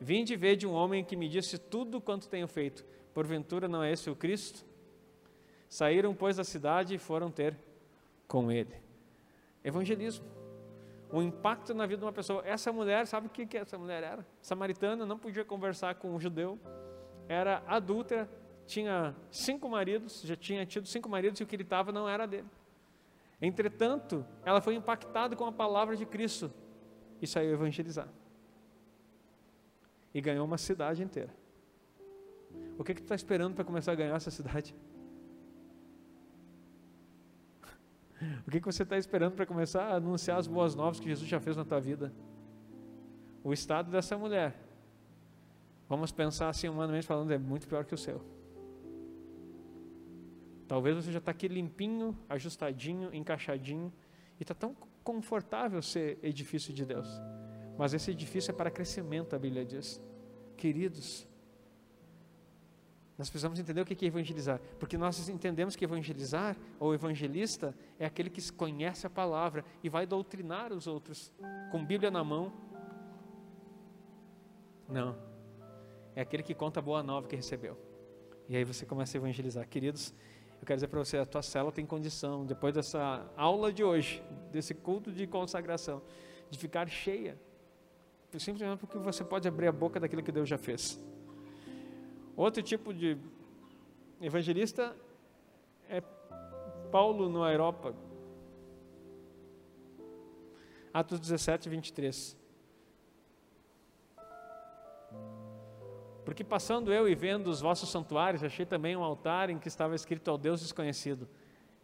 Vinde 0.00 0.34
ver 0.34 0.56
de 0.56 0.66
um 0.66 0.72
homem 0.72 1.04
que 1.04 1.14
me 1.14 1.28
disse 1.28 1.58
tudo 1.58 2.00
quanto 2.00 2.26
tenho 2.26 2.48
feito. 2.48 2.82
Porventura 3.12 3.68
não 3.68 3.82
é 3.82 3.92
esse 3.92 4.08
o 4.08 4.16
Cristo? 4.16 4.64
Saíram, 5.68 6.14
pois, 6.14 6.38
da 6.38 6.44
cidade 6.44 6.94
e 6.94 6.98
foram 6.98 7.30
ter 7.30 7.54
com 8.26 8.50
ele. 8.50 8.74
Evangelismo. 9.62 10.24
O 11.12 11.20
impacto 11.20 11.74
na 11.74 11.84
vida 11.84 11.98
de 11.98 12.04
uma 12.06 12.12
pessoa. 12.12 12.42
Essa 12.46 12.72
mulher, 12.72 13.06
sabe 13.06 13.26
o 13.26 13.30
que, 13.30 13.44
que 13.44 13.58
essa 13.58 13.76
mulher 13.76 14.02
era? 14.02 14.26
Samaritana, 14.40 15.04
não 15.04 15.18
podia 15.18 15.44
conversar 15.44 15.96
com 15.96 16.14
um 16.14 16.18
judeu. 16.18 16.58
Era 17.28 17.62
adulta, 17.66 18.28
tinha 18.66 19.14
cinco 19.30 19.68
maridos, 19.68 20.22
já 20.24 20.34
tinha 20.34 20.64
tido 20.64 20.88
cinco 20.88 21.10
maridos 21.10 21.38
e 21.40 21.42
o 21.42 21.46
que 21.46 21.54
ele 21.54 21.62
estava 21.62 21.92
não 21.92 22.08
era 22.08 22.26
dele. 22.26 22.48
Entretanto, 23.42 24.24
ela 24.46 24.62
foi 24.62 24.76
impactada 24.76 25.36
com 25.36 25.44
a 25.44 25.52
palavra 25.52 25.94
de 25.94 26.06
Cristo 26.06 26.50
e 27.20 27.26
saiu 27.26 27.52
evangelizar 27.52 28.08
e 30.12 30.20
ganhou 30.20 30.44
uma 30.44 30.58
cidade 30.58 31.02
inteira. 31.02 31.34
O 32.78 32.84
que, 32.84 32.94
que 32.94 33.00
tu 33.00 33.04
está 33.04 33.14
esperando 33.14 33.54
para 33.54 33.64
começar 33.64 33.92
a 33.92 33.94
ganhar 33.94 34.14
essa 34.14 34.30
cidade? 34.30 34.74
O 38.46 38.50
que, 38.50 38.60
que 38.60 38.66
você 38.66 38.82
está 38.82 38.98
esperando 38.98 39.34
para 39.34 39.46
começar 39.46 39.82
a 39.84 39.94
anunciar 39.96 40.38
as 40.38 40.46
boas 40.46 40.74
novas 40.74 41.00
que 41.00 41.08
Jesus 41.08 41.26
já 41.26 41.40
fez 41.40 41.56
na 41.56 41.64
tua 41.64 41.80
vida? 41.80 42.12
O 43.42 43.50
estado 43.50 43.90
dessa 43.90 44.18
mulher, 44.18 44.54
vamos 45.88 46.12
pensar 46.12 46.50
assim, 46.50 46.68
humanamente 46.68 47.06
falando, 47.06 47.30
é 47.30 47.38
muito 47.38 47.66
pior 47.66 47.82
que 47.86 47.94
o 47.94 47.98
seu. 47.98 48.20
Talvez 50.68 50.96
você 50.96 51.10
já 51.10 51.18
está 51.18 51.30
aqui 51.30 51.48
limpinho, 51.48 52.16
ajustadinho, 52.28 53.08
encaixadinho, 53.14 53.90
e 54.38 54.42
está 54.42 54.54
tão 54.54 54.76
confortável 55.02 55.80
ser 55.80 56.18
edifício 56.22 56.72
de 56.74 56.84
Deus. 56.84 57.08
Mas 57.80 57.94
esse 57.94 58.10
edifício 58.10 58.50
é 58.50 58.54
para 58.54 58.70
crescimento, 58.70 59.34
a 59.34 59.38
Bíblia 59.38 59.64
diz. 59.64 59.98
Queridos, 60.54 61.26
nós 63.16 63.30
precisamos 63.30 63.58
entender 63.58 63.80
o 63.80 63.86
que 63.86 64.04
é 64.04 64.06
evangelizar, 64.06 64.60
porque 64.78 64.98
nós 64.98 65.30
entendemos 65.30 65.74
que 65.74 65.82
evangelizar, 65.82 66.58
ou 66.78 66.92
evangelista, 66.92 67.74
é 67.98 68.04
aquele 68.04 68.28
que 68.28 68.52
conhece 68.52 69.06
a 69.06 69.10
palavra 69.10 69.64
e 69.82 69.88
vai 69.88 70.04
doutrinar 70.04 70.74
os 70.74 70.86
outros, 70.86 71.32
com 71.72 71.82
Bíblia 71.82 72.10
na 72.10 72.22
mão. 72.22 72.52
Não, 74.86 75.16
é 76.14 76.20
aquele 76.20 76.42
que 76.42 76.54
conta 76.54 76.80
a 76.80 76.82
boa 76.82 77.02
nova 77.02 77.26
que 77.26 77.34
recebeu. 77.34 77.78
E 78.46 78.58
aí 78.58 78.64
você 78.64 78.84
começa 78.84 79.16
a 79.16 79.18
evangelizar. 79.18 79.66
Queridos, 79.66 80.12
eu 80.60 80.66
quero 80.66 80.76
dizer 80.76 80.88
para 80.88 81.02
você, 81.02 81.16
a 81.16 81.24
tua 81.24 81.40
célula 81.40 81.72
tem 81.72 81.86
condição, 81.86 82.44
depois 82.44 82.74
dessa 82.74 83.26
aula 83.38 83.72
de 83.72 83.82
hoje, 83.82 84.22
desse 84.52 84.74
culto 84.74 85.10
de 85.10 85.26
consagração, 85.26 86.02
de 86.50 86.58
ficar 86.58 86.86
cheia, 86.86 87.38
simplesmente 88.38 88.78
porque 88.78 88.98
você 88.98 89.24
pode 89.24 89.48
abrir 89.48 89.66
a 89.66 89.72
boca 89.72 89.98
daquilo 89.98 90.22
que 90.22 90.30
Deus 90.30 90.48
já 90.48 90.58
fez. 90.58 90.98
Outro 92.36 92.62
tipo 92.62 92.94
de 92.94 93.18
evangelista 94.20 94.96
é 95.88 96.00
Paulo 96.90 97.28
no 97.28 97.42
Aerópago. 97.42 97.98
Atos 100.92 101.20
17, 101.20 101.68
23. 101.68 102.36
Porque 106.24 106.44
passando 106.44 106.92
eu 106.92 107.08
e 107.08 107.14
vendo 107.14 107.48
os 107.48 107.60
vossos 107.60 107.90
santuários, 107.90 108.44
achei 108.44 108.64
também 108.64 108.96
um 108.96 109.02
altar 109.02 109.50
em 109.50 109.58
que 109.58 109.68
estava 109.68 109.94
escrito 109.94 110.30
ao 110.30 110.38
Deus 110.38 110.60
desconhecido. 110.60 111.28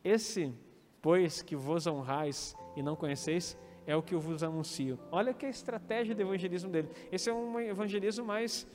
Esse, 0.05 0.55
pois, 1.03 1.43
que 1.43 1.57
vos 1.57 1.87
honrais 1.87 2.55
e 2.77 2.83
não 2.83 2.95
conheceis, 2.95 3.59
é 3.87 3.95
o 3.95 4.03
que 4.03 4.15
eu 4.15 4.21
vos 4.21 4.43
anuncio. 4.43 4.99
Olha 5.11 5.33
que 5.33 5.47
a 5.47 5.49
estratégia 5.49 6.15
de 6.15 6.23
evangelismo 6.23 6.71
dele. 6.71 6.89
Esse 7.11 7.31
é 7.31 7.33
um 7.33 7.61
evangelismo 7.61 8.27
mais 8.27 8.67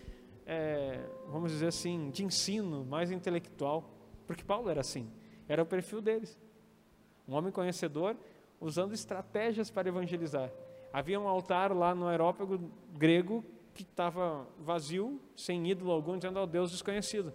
é, 0.46 1.00
vamos 1.28 1.52
dizer 1.52 1.68
assim, 1.68 2.10
de 2.10 2.26
ensino, 2.26 2.86
mais 2.86 3.12
intelectual, 3.12 3.90
porque 4.26 4.44
Paulo 4.44 4.70
era 4.70 4.82
assim, 4.82 5.10
era 5.48 5.62
o 5.62 5.66
perfil 5.66 6.02
deles. 6.02 6.38
Um 7.28 7.34
homem 7.34 7.52
conhecedor 7.52 8.16
usando 8.60 8.94
estratégias 8.94 9.70
para 9.70 9.88
evangelizar. 9.88 10.52
Havia 10.92 11.20
um 11.20 11.28
altar 11.28 11.72
lá 11.72 11.96
no 11.96 12.08
aerópago 12.08 12.70
grego 12.94 13.46
que 13.74 13.84
estava 13.84 14.46
vazio, 14.60 15.22
sem 15.36 15.70
ídolo 15.70 15.92
algum, 15.92 16.18
dizendo 16.18 16.38
ao 16.38 16.46
Deus 16.46 16.72
desconhecido. 16.72 17.34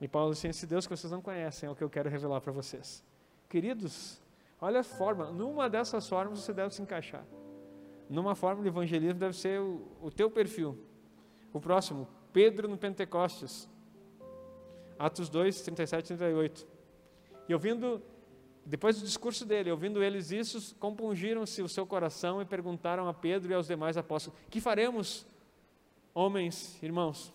E 0.00 0.08
Paulo 0.08 0.32
disse: 0.32 0.48
Esse 0.48 0.66
Deus 0.66 0.86
que 0.86 0.96
vocês 0.96 1.12
não 1.12 1.22
conhecem 1.22 1.68
é 1.68 1.70
o 1.70 1.76
que 1.76 1.84
eu 1.84 1.90
quero 1.90 2.10
revelar 2.10 2.40
para 2.40 2.50
vocês. 2.50 3.04
Queridos, 3.48 4.19
olha 4.60 4.80
a 4.80 4.84
forma, 4.84 5.30
numa 5.30 5.68
dessas 5.68 6.08
formas 6.08 6.40
você 6.40 6.52
deve 6.52 6.74
se 6.74 6.82
encaixar. 6.82 7.24
Numa 8.08 8.34
forma 8.34 8.62
de 8.62 8.68
evangelismo 8.68 9.18
deve 9.18 9.36
ser 9.36 9.60
o, 9.60 9.86
o 10.02 10.10
teu 10.10 10.30
perfil. 10.30 10.76
O 11.52 11.60
próximo, 11.60 12.08
Pedro 12.32 12.68
no 12.68 12.76
Pentecostes. 12.76 13.68
Atos 14.98 15.28
2, 15.28 15.62
37 15.62 16.04
e 16.04 16.16
38. 16.16 16.66
E 17.48 17.54
ouvindo, 17.54 18.02
depois 18.66 18.98
do 19.00 19.04
discurso 19.04 19.46
dele, 19.46 19.70
ouvindo 19.70 20.02
eles 20.02 20.30
isso, 20.30 20.76
compungiram-se 20.76 21.62
o 21.62 21.68
seu 21.68 21.86
coração 21.86 22.42
e 22.42 22.44
perguntaram 22.44 23.08
a 23.08 23.14
Pedro 23.14 23.50
e 23.50 23.54
aos 23.54 23.66
demais 23.66 23.96
apóstolos: 23.96 24.38
Que 24.50 24.60
faremos, 24.60 25.26
homens, 26.14 26.80
irmãos? 26.82 27.32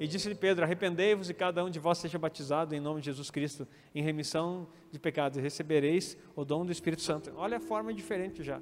E 0.00 0.06
disse-lhe 0.06 0.34
Pedro: 0.34 0.64
Arrependei-vos 0.64 1.28
e 1.28 1.34
cada 1.34 1.64
um 1.64 1.70
de 1.70 1.78
vós 1.78 1.98
seja 1.98 2.18
batizado 2.18 2.74
em 2.74 2.80
nome 2.80 3.00
de 3.00 3.06
Jesus 3.06 3.30
Cristo, 3.30 3.66
em 3.94 4.02
remissão 4.02 4.68
de 4.90 4.98
pecados, 4.98 5.38
e 5.38 5.40
recebereis 5.40 6.16
o 6.36 6.44
dom 6.44 6.64
do 6.64 6.72
Espírito 6.72 7.02
Santo. 7.02 7.32
Olha 7.36 7.56
a 7.56 7.60
forma 7.60 7.92
diferente 7.92 8.42
já. 8.42 8.60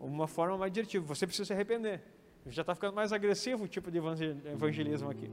Uma 0.00 0.26
forma 0.26 0.58
mais 0.58 0.72
diretiva. 0.72 1.04
Você 1.06 1.26
precisa 1.26 1.46
se 1.46 1.52
arrepender. 1.52 2.02
Já 2.46 2.62
está 2.62 2.74
ficando 2.74 2.94
mais 2.94 3.12
agressivo 3.12 3.64
o 3.64 3.68
tipo 3.68 3.90
de 3.90 3.98
evangelismo 3.98 5.08
aqui. 5.08 5.30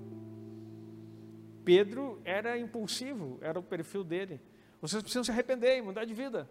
Pedro 1.66 2.22
era 2.24 2.58
impulsivo, 2.58 3.40
era 3.42 3.60
o 3.60 3.64
perfil 3.64 4.04
dele. 4.04 4.40
Vocês 4.80 5.02
precisam 5.02 5.24
se 5.24 5.32
arrepender 5.32 5.78
e 5.78 5.82
mudar 5.82 6.06
de 6.06 6.14
vida. 6.14 6.48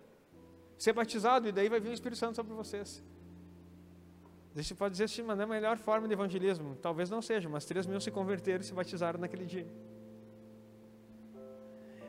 Ser 0.76 0.92
batizado 0.92 1.48
e 1.48 1.52
daí 1.52 1.68
vai 1.68 1.80
vir 1.80 1.90
o 1.90 1.92
Espírito 1.92 2.18
Santo 2.18 2.36
sobre 2.36 2.52
vocês. 2.54 3.02
Você 4.62 4.74
pode 4.74 4.92
dizer 4.92 5.04
assim, 5.04 5.22
mas 5.22 5.36
não 5.36 5.42
é 5.42 5.46
a 5.46 5.48
melhor 5.48 5.76
forma 5.76 6.08
de 6.08 6.14
evangelismo. 6.14 6.76
Talvez 6.82 7.08
não 7.08 7.22
seja, 7.22 7.48
mas 7.48 7.64
3 7.64 7.86
mil 7.86 8.00
se 8.00 8.10
converteram 8.10 8.60
e 8.60 8.64
se 8.64 8.72
batizaram 8.72 9.20
naquele 9.20 9.44
dia. 9.44 9.66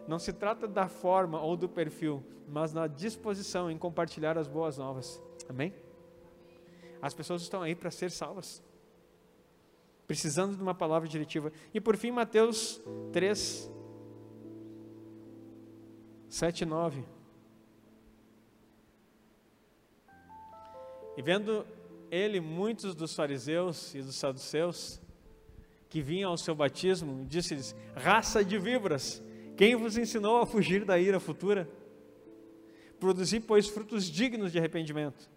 Não 0.07 0.17
se 0.17 0.33
trata 0.33 0.67
da 0.67 0.87
forma 0.87 1.39
ou 1.39 1.55
do 1.55 1.69
perfil, 1.69 2.23
mas 2.47 2.73
na 2.73 2.87
disposição 2.87 3.69
em 3.69 3.77
compartilhar 3.77 4.37
as 4.37 4.47
boas 4.47 4.77
novas. 4.77 5.21
Amém? 5.47 5.73
As 7.01 7.13
pessoas 7.13 7.43
estão 7.43 7.61
aí 7.61 7.75
para 7.75 7.91
ser 7.91 8.09
salvas, 8.09 8.63
precisando 10.07 10.55
de 10.55 10.61
uma 10.61 10.73
palavra 10.73 11.07
diretiva. 11.07 11.51
E 11.73 11.79
por 11.79 11.95
fim, 11.95 12.09
Mateus 12.09 12.81
3, 13.13 13.71
7 16.27 16.61
e 16.61 16.65
9. 16.65 17.05
E 21.15 21.21
vendo 21.21 21.65
ele 22.11 22.39
muitos 22.39 22.95
dos 22.95 23.15
fariseus 23.15 23.93
e 23.95 24.01
dos 24.01 24.15
saduceus 24.15 25.01
que 25.89 26.01
vinham 26.01 26.31
ao 26.31 26.37
seu 26.37 26.53
batismo, 26.53 27.25
disse-lhes: 27.25 27.75
Raça 27.95 28.43
de 28.43 28.57
víboras, 28.57 29.23
quem 29.57 29.75
vos 29.75 29.97
ensinou 29.97 30.37
a 30.37 30.45
fugir 30.45 30.85
da 30.85 30.99
ira 30.99 31.19
futura? 31.19 31.67
Produzi, 32.99 33.39
pois, 33.39 33.67
frutos 33.67 34.05
dignos 34.05 34.51
de 34.51 34.59
arrependimento. 34.59 35.29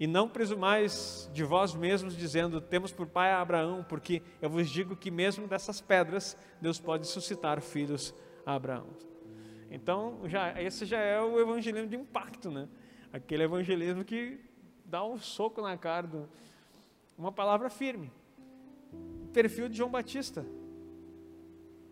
E 0.00 0.06
não 0.06 0.28
presumais 0.28 1.30
de 1.32 1.44
vós 1.44 1.74
mesmos, 1.74 2.16
dizendo: 2.16 2.60
Temos 2.60 2.92
por 2.92 3.06
pai 3.06 3.32
Abraão, 3.32 3.84
porque 3.88 4.22
eu 4.40 4.48
vos 4.48 4.68
digo 4.70 4.96
que 4.96 5.10
mesmo 5.10 5.46
dessas 5.46 5.80
pedras 5.80 6.36
Deus 6.60 6.80
pode 6.80 7.06
suscitar 7.06 7.60
filhos 7.60 8.14
a 8.44 8.54
Abraão. 8.54 8.86
Então, 9.70 10.20
já, 10.26 10.60
esse 10.60 10.84
já 10.84 10.98
é 10.98 11.20
o 11.20 11.40
evangelismo 11.40 11.88
de 11.88 11.96
impacto, 11.96 12.50
né? 12.50 12.68
Aquele 13.12 13.44
evangelismo 13.44 14.04
que 14.04 14.40
dá 14.92 15.02
um 15.04 15.18
soco 15.18 15.60
na 15.60 15.76
cara, 15.76 16.06
do, 16.06 16.28
uma 17.18 17.32
palavra 17.32 17.68
firme. 17.68 18.12
Perfil 19.32 19.68
de 19.68 19.76
João 19.76 19.90
Batista. 19.90 20.46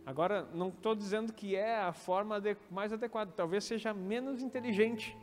Agora, 0.07 0.47
não 0.55 0.69
estou 0.69 0.95
dizendo 0.95 1.33
que 1.33 1.57
é 1.57 1.81
a 1.81 1.93
forma 1.93 2.41
mais 2.71 2.93
adequada, 2.93 3.33
talvez 3.35 3.65
seja 3.65 3.93
menos 3.93 4.43
inteligente 4.43 5.17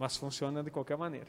mas 0.00 0.16
funciona 0.16 0.62
de 0.62 0.70
qualquer 0.70 0.96
maneira. 0.96 1.26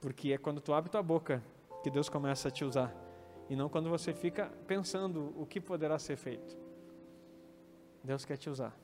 Porque 0.00 0.32
é 0.32 0.38
quando 0.38 0.60
tu 0.60 0.74
abre 0.74 0.90
tua 0.90 1.00
boca 1.00 1.40
que 1.80 1.88
Deus 1.88 2.08
começa 2.08 2.48
a 2.48 2.50
te 2.50 2.64
usar, 2.64 2.92
e 3.48 3.54
não 3.54 3.68
quando 3.68 3.88
você 3.88 4.12
fica 4.12 4.50
pensando 4.66 5.32
o 5.40 5.46
que 5.46 5.60
poderá 5.60 5.96
ser 5.96 6.16
feito. 6.16 6.58
Deus 8.02 8.24
quer 8.24 8.36
te 8.36 8.50
usar. 8.50 8.76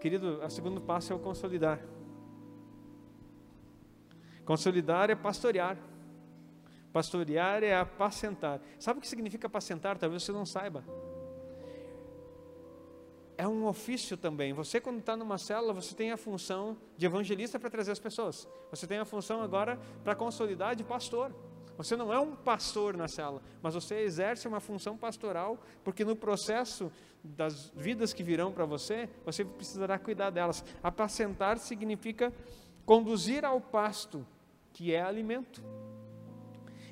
Querido, 0.00 0.42
o 0.42 0.48
segundo 0.48 0.80
passo 0.80 1.12
é 1.12 1.16
o 1.16 1.18
consolidar. 1.18 1.78
Consolidar 4.50 5.10
é 5.10 5.14
pastorear. 5.14 5.78
Pastorear 6.92 7.62
é 7.62 7.76
apacentar. 7.76 8.60
Sabe 8.80 8.98
o 8.98 9.00
que 9.00 9.06
significa 9.06 9.46
apacentar? 9.46 9.96
Talvez 9.96 10.24
você 10.24 10.32
não 10.32 10.44
saiba 10.44 10.82
é 13.38 13.48
um 13.48 13.66
ofício 13.66 14.18
também. 14.18 14.52
Você, 14.52 14.80
quando 14.80 14.98
está 14.98 15.16
numa 15.16 15.38
célula, 15.38 15.72
você 15.72 15.94
tem 15.94 16.10
a 16.12 16.16
função 16.18 16.76
de 16.98 17.06
evangelista 17.06 17.58
para 17.58 17.70
trazer 17.70 17.92
as 17.92 17.98
pessoas. 17.98 18.46
Você 18.70 18.86
tem 18.86 18.98
a 18.98 19.04
função 19.06 19.40
agora 19.40 19.78
para 20.04 20.14
consolidar 20.14 20.76
de 20.76 20.84
pastor. 20.84 21.32
Você 21.78 21.96
não 21.96 22.12
é 22.12 22.18
um 22.18 22.36
pastor 22.36 22.94
na 22.94 23.08
célula, 23.08 23.40
mas 23.62 23.72
você 23.72 24.00
exerce 24.00 24.46
uma 24.46 24.60
função 24.60 24.94
pastoral, 24.94 25.58
porque 25.82 26.04
no 26.04 26.14
processo 26.14 26.92
das 27.24 27.72
vidas 27.74 28.12
que 28.12 28.22
virão 28.22 28.52
para 28.52 28.66
você, 28.66 29.08
você 29.24 29.42
precisará 29.42 29.98
cuidar 29.98 30.28
delas. 30.28 30.62
Apacentar 30.82 31.56
significa 31.56 32.30
conduzir 32.84 33.44
ao 33.44 33.58
pasto, 33.58 34.26
que 34.72 34.94
é 34.94 35.02
alimento, 35.02 35.62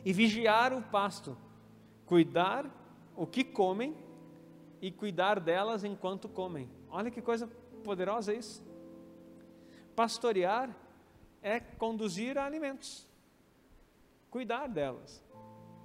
e 0.04 0.12
vigiar 0.12 0.72
o 0.72 0.82
pasto, 0.82 1.36
cuidar 2.06 2.66
o 3.16 3.26
que 3.26 3.44
comem 3.44 3.96
e 4.80 4.90
cuidar 4.90 5.40
delas 5.40 5.84
enquanto 5.84 6.28
comem. 6.28 6.70
Olha 6.88 7.10
que 7.10 7.20
coisa 7.20 7.48
poderosa 7.82 8.32
isso. 8.32 8.62
Pastorear 9.94 10.74
é 11.42 11.58
conduzir 11.60 12.38
a 12.38 12.44
alimentos, 12.44 13.06
cuidar 14.30 14.68
delas 14.68 15.22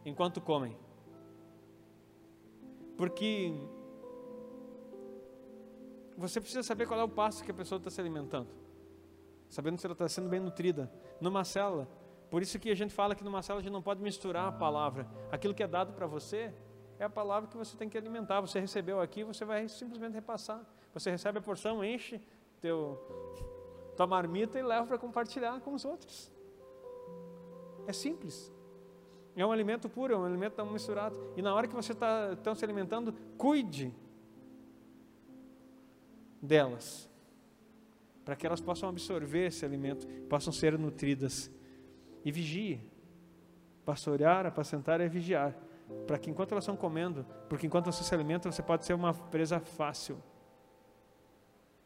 enquanto 0.05 0.39
comem. 0.39 0.77
Porque 2.95 3.51
você 6.15 6.39
precisa 6.39 6.63
saber 6.63 6.87
qual 6.87 6.99
é 6.99 7.03
o 7.03 7.09
passo 7.09 7.43
que 7.43 7.51
a 7.51 7.53
pessoa 7.53 7.77
está 7.77 7.89
se 7.89 7.99
alimentando, 7.99 8.49
sabendo 9.49 9.79
se 9.79 9.85
ela 9.85 9.93
está 9.93 10.07
sendo 10.07 10.29
bem 10.29 10.39
nutrida. 10.39 10.91
Numa 11.19 11.43
célula, 11.43 11.87
por 12.29 12.41
isso 12.41 12.57
que 12.57 12.69
a 12.71 12.75
gente 12.75 12.93
fala 12.93 13.13
que 13.13 13.23
numa 13.23 13.41
célula 13.41 13.61
a 13.61 13.63
gente 13.63 13.73
não 13.73 13.81
pode 13.81 14.01
misturar 14.01 14.47
a 14.47 14.51
palavra. 14.51 15.07
Aquilo 15.31 15.53
que 15.53 15.61
é 15.61 15.67
dado 15.67 15.93
para 15.93 16.07
você 16.07 16.53
é 16.97 17.05
a 17.05 17.09
palavra 17.09 17.49
que 17.49 17.55
você 17.55 17.77
tem 17.77 17.87
que 17.87 17.97
alimentar. 17.97 18.41
Você 18.41 18.59
recebeu 18.59 18.99
aqui, 18.99 19.23
você 19.23 19.45
vai 19.45 19.67
simplesmente 19.67 20.13
repassar. 20.13 20.65
Você 20.93 21.11
recebe 21.11 21.39
a 21.39 21.41
porção, 21.41 21.83
enche 21.83 22.19
teu, 22.59 22.99
tua 23.95 24.07
marmita 24.07 24.57
e 24.57 24.63
leva 24.63 24.87
para 24.87 24.97
compartilhar 24.97 25.59
com 25.61 25.73
os 25.73 25.85
outros. 25.85 26.31
É 27.85 27.93
simples. 27.93 28.51
É 29.35 29.45
um 29.45 29.51
alimento 29.51 29.89
puro, 29.89 30.13
é 30.13 30.17
um 30.17 30.25
alimento 30.25 30.57
não 30.57 30.71
misturado. 30.71 31.15
E 31.35 31.41
na 31.41 31.53
hora 31.53 31.67
que 31.67 31.75
você 31.75 31.91
está 31.91 32.35
tá 32.35 32.53
se 32.55 32.63
alimentando, 32.63 33.13
cuide 33.37 33.93
delas, 36.41 37.09
para 38.23 38.35
que 38.35 38.45
elas 38.45 38.61
possam 38.61 38.89
absorver 38.89 39.47
esse 39.47 39.65
alimento, 39.65 40.07
possam 40.29 40.53
ser 40.53 40.77
nutridas. 40.77 41.51
E 42.23 42.31
vigie. 42.31 42.79
Pastorear, 43.85 44.45
apacentar 44.45 45.01
é 45.01 45.07
vigiar. 45.07 45.53
Para 46.07 46.17
que 46.17 46.29
enquanto 46.29 46.53
elas 46.53 46.63
estão 46.63 46.75
comendo, 46.75 47.25
porque 47.49 47.67
enquanto 47.67 47.85
você 47.85 48.03
se 48.03 48.13
alimenta, 48.13 48.49
você 48.49 48.63
pode 48.63 48.85
ser 48.85 48.93
uma 48.93 49.13
presa 49.13 49.59
fácil 49.59 50.17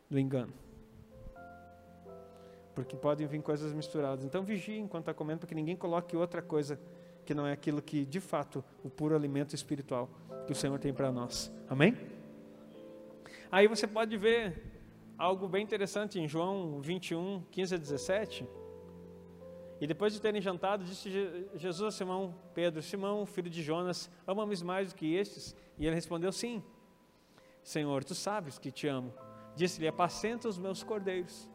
do 0.10 0.20
engano. 0.20 0.54
Porque 2.76 2.96
podem 2.96 3.26
vir 3.26 3.42
coisas 3.42 3.74
misturadas. 3.74 4.24
Então 4.24 4.44
vigie 4.44 4.78
enquanto 4.78 5.04
está 5.04 5.14
comendo, 5.14 5.40
para 5.40 5.48
que 5.48 5.56
ninguém 5.56 5.76
coloque 5.76 6.16
outra 6.16 6.42
coisa 6.42 6.80
que 7.26 7.34
não 7.34 7.46
é 7.46 7.52
aquilo 7.52 7.82
que 7.82 8.06
de 8.06 8.22
fato 8.22 8.64
o 8.84 8.90
puro 8.90 9.16
alimento 9.16 9.54
espiritual 9.54 10.10
que 10.46 10.54
o 10.54 10.56
Senhor 10.56 10.80
tem 10.80 10.94
para 10.94 11.12
nós. 11.12 11.52
Amém? 11.68 11.98
Aí 13.52 13.68
você 13.68 13.88
pode 13.88 14.16
ver 14.16 14.77
algo 15.18 15.48
bem 15.48 15.64
interessante 15.64 16.20
em 16.20 16.28
João 16.28 16.80
21, 16.80 17.44
15 17.52 17.76
a 17.76 17.78
17. 17.78 18.48
E 19.80 19.86
depois 19.86 20.14
de 20.14 20.22
terem 20.22 20.42
jantado, 20.42 20.84
disse 20.84 21.10
Jesus 21.56 21.94
a 21.94 21.98
Simão 21.98 22.36
Pedro: 22.54 22.82
Simão, 22.82 23.26
filho 23.26 23.50
de 23.50 23.62
Jonas, 23.62 24.10
ama-me 24.26 24.56
mais 24.64 24.92
do 24.92 24.96
que 24.96 25.14
estes? 25.14 25.56
E 25.78 25.86
ele 25.86 25.96
respondeu: 25.96 26.32
Sim, 26.32 26.64
Senhor, 27.64 28.04
tu 28.04 28.16
sabes 28.16 28.58
que 28.58 28.72
te 28.72 28.88
amo. 28.88 29.14
Disse-lhe: 29.56 29.88
Apacenta 29.88 30.48
os 30.48 30.58
meus 30.58 30.84
cordeiros. 30.84 31.50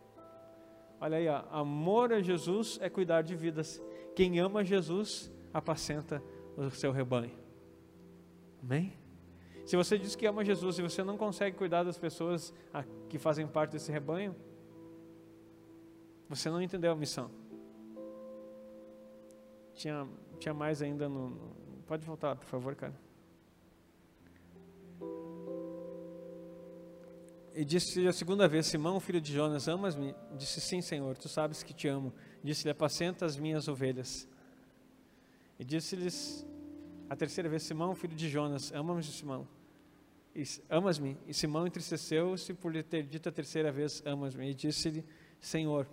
Olha 1.00 1.16
aí, 1.16 1.28
ó, 1.28 1.42
amor 1.50 2.12
a 2.12 2.20
Jesus 2.20 2.78
é 2.80 2.88
cuidar 2.88 3.22
de 3.22 3.34
vidas. 3.34 3.82
Quem 4.14 4.38
ama 4.38 4.64
Jesus 4.64 5.32
apacenta 5.52 6.22
o 6.56 6.70
seu 6.70 6.92
rebanho. 6.92 7.36
Amém? 8.62 9.01
Se 9.64 9.76
você 9.76 9.96
diz 9.96 10.16
que 10.16 10.26
ama 10.26 10.44
Jesus 10.44 10.78
e 10.78 10.82
você 10.82 11.04
não 11.04 11.16
consegue 11.16 11.56
cuidar 11.56 11.84
das 11.84 11.98
pessoas 11.98 12.52
que 13.08 13.18
fazem 13.18 13.46
parte 13.46 13.72
desse 13.72 13.92
rebanho, 13.92 14.34
você 16.28 16.50
não 16.50 16.60
entendeu 16.60 16.92
a 16.92 16.96
missão. 16.96 17.30
Tinha, 19.74 20.08
tinha 20.38 20.54
mais 20.54 20.82
ainda 20.82 21.08
no, 21.08 21.30
no. 21.30 21.56
Pode 21.86 22.04
voltar, 22.04 22.36
por 22.36 22.46
favor, 22.46 22.74
cara. 22.74 22.94
E 27.54 27.64
disse 27.64 28.06
a 28.06 28.12
segunda 28.12 28.48
vez: 28.48 28.66
Simão, 28.66 28.98
filho 28.98 29.20
de 29.20 29.32
Jonas, 29.32 29.68
amas-me? 29.68 30.14
Disse: 30.36 30.60
Sim, 30.60 30.80
Senhor, 30.80 31.16
tu 31.16 31.28
sabes 31.28 31.62
que 31.62 31.74
te 31.74 31.86
amo. 31.86 32.12
Disse-lhe: 32.42 32.70
Apacenta 32.70 33.26
as 33.26 33.36
minhas 33.36 33.68
ovelhas. 33.68 34.28
E 35.58 35.64
disse-lhes 35.64 36.46
a 37.12 37.16
terceira 37.16 37.46
vez: 37.46 37.62
Simão, 37.62 37.94
filho 37.94 38.16
de 38.16 38.26
Jonas, 38.26 38.72
amas-me, 38.72 39.12
Simão? 39.12 39.46
Amas-me? 40.70 41.18
E 41.26 41.34
Simão 41.34 41.66
entristeceu-se 41.66 42.54
por 42.54 42.72
lhe 42.72 42.82
ter 42.82 43.02
dito 43.02 43.28
a 43.28 43.32
terceira 43.32 43.70
vez: 43.70 44.02
Amas-me? 44.06 44.50
E 44.50 44.54
disse-lhe: 44.54 45.04
Senhor, 45.38 45.86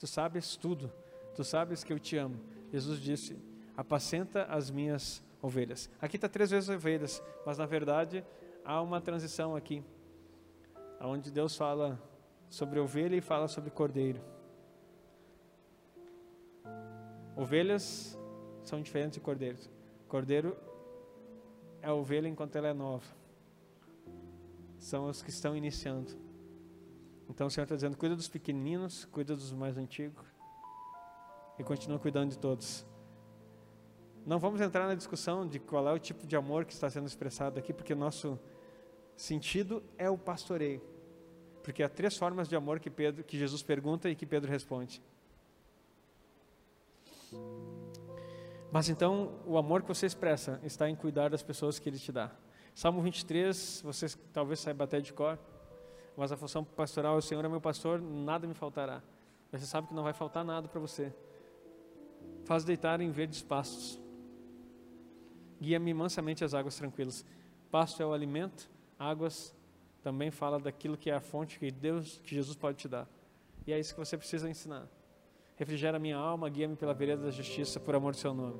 tu 0.00 0.08
sabes 0.08 0.56
tudo, 0.56 0.92
tu 1.36 1.44
sabes 1.44 1.84
que 1.84 1.92
eu 1.92 1.98
te 2.00 2.16
amo. 2.16 2.40
Jesus 2.72 3.00
disse: 3.00 3.38
Apacenta 3.76 4.46
as 4.46 4.68
minhas 4.68 5.22
ovelhas. 5.40 5.88
Aqui 6.00 6.16
está 6.16 6.28
três 6.28 6.50
vezes 6.50 6.68
ovelhas, 6.68 7.22
mas 7.46 7.56
na 7.56 7.66
verdade 7.66 8.24
há 8.64 8.82
uma 8.82 9.00
transição 9.00 9.54
aqui, 9.54 9.80
onde 11.00 11.30
Deus 11.30 11.54
fala 11.54 12.02
sobre 12.48 12.80
ovelha 12.80 13.14
e 13.14 13.20
fala 13.20 13.46
sobre 13.46 13.70
cordeiro. 13.70 14.20
Ovelhas 17.36 18.18
são 18.64 18.82
diferentes 18.82 19.14
de 19.14 19.20
cordeiros. 19.20 19.70
Cordeiro 20.10 20.56
é 21.80 21.86
a 21.86 21.94
ovelha 21.94 22.26
enquanto 22.26 22.56
ela 22.56 22.66
é 22.66 22.74
nova. 22.74 23.06
São 24.76 25.08
os 25.08 25.22
que 25.22 25.30
estão 25.30 25.56
iniciando. 25.56 26.10
Então 27.28 27.46
o 27.46 27.50
Senhor 27.50 27.62
está 27.62 27.76
dizendo: 27.76 27.96
cuida 27.96 28.16
dos 28.16 28.28
pequeninos, 28.28 29.04
cuida 29.04 29.36
dos 29.36 29.52
mais 29.52 29.78
antigos 29.78 30.26
e 31.60 31.62
continua 31.62 32.00
cuidando 32.00 32.30
de 32.30 32.38
todos. 32.38 32.84
Não 34.26 34.40
vamos 34.40 34.60
entrar 34.60 34.88
na 34.88 34.96
discussão 34.96 35.46
de 35.46 35.60
qual 35.60 35.86
é 35.88 35.92
o 35.92 35.98
tipo 35.98 36.26
de 36.26 36.34
amor 36.34 36.64
que 36.64 36.72
está 36.72 36.90
sendo 36.90 37.06
expressado 37.06 37.60
aqui, 37.60 37.72
porque 37.72 37.94
nosso 37.94 38.36
sentido 39.16 39.80
é 39.96 40.10
o 40.10 40.18
pastoreio. 40.18 40.82
Porque 41.62 41.84
há 41.84 41.88
três 41.88 42.16
formas 42.16 42.48
de 42.48 42.56
amor 42.56 42.80
que, 42.80 42.90
Pedro, 42.90 43.22
que 43.22 43.38
Jesus 43.38 43.62
pergunta 43.62 44.10
e 44.10 44.16
que 44.16 44.26
Pedro 44.26 44.50
responde. 44.50 45.00
Mas 48.72 48.88
então, 48.88 49.32
o 49.44 49.58
amor 49.58 49.82
que 49.82 49.88
você 49.88 50.06
expressa 50.06 50.60
está 50.62 50.88
em 50.88 50.94
cuidar 50.94 51.28
das 51.28 51.42
pessoas 51.42 51.78
que 51.78 51.88
Ele 51.88 51.98
te 51.98 52.12
dá. 52.12 52.30
Salmo 52.74 53.02
23, 53.02 53.82
você 53.84 54.06
talvez 54.32 54.60
saiba 54.60 54.84
até 54.84 55.00
de 55.00 55.12
cor, 55.12 55.38
mas 56.16 56.30
a 56.30 56.36
função 56.36 56.62
pastoral 56.62 57.16
é 57.16 57.18
o 57.18 57.22
Senhor 57.22 57.44
é 57.44 57.48
meu 57.48 57.60
pastor, 57.60 58.00
nada 58.00 58.46
me 58.46 58.54
faltará. 58.54 59.02
Você 59.50 59.66
sabe 59.66 59.88
que 59.88 59.94
não 59.94 60.04
vai 60.04 60.12
faltar 60.12 60.44
nada 60.44 60.68
para 60.68 60.78
você. 60.78 61.12
Faz 62.44 62.64
deitar 62.64 63.00
em 63.00 63.10
verdes 63.10 63.42
pastos. 63.42 64.00
Guia-me 65.60 65.92
mansamente 65.92 66.44
às 66.44 66.54
águas 66.54 66.76
tranquilas. 66.76 67.24
Pasto 67.72 68.02
é 68.02 68.06
o 68.06 68.12
alimento, 68.12 68.70
águas 68.96 69.54
também 70.00 70.30
fala 70.30 70.60
daquilo 70.60 70.96
que 70.96 71.10
é 71.10 71.14
a 71.14 71.20
fonte 71.20 71.58
que 71.58 71.70
Deus, 71.72 72.20
que 72.22 72.36
Jesus 72.36 72.56
pode 72.56 72.78
te 72.78 72.88
dar. 72.88 73.08
E 73.66 73.72
é 73.72 73.78
isso 73.78 73.92
que 73.92 74.00
você 74.00 74.16
precisa 74.16 74.48
ensinar 74.48 74.88
refrigera 75.60 75.98
minha 75.98 76.16
alma, 76.16 76.48
guia-me 76.48 76.74
pela 76.74 76.94
vereda 76.94 77.24
da 77.24 77.30
justiça, 77.30 77.78
por 77.78 77.94
amor 77.94 78.12
do 78.12 78.16
seu 78.16 78.32
nome. 78.32 78.58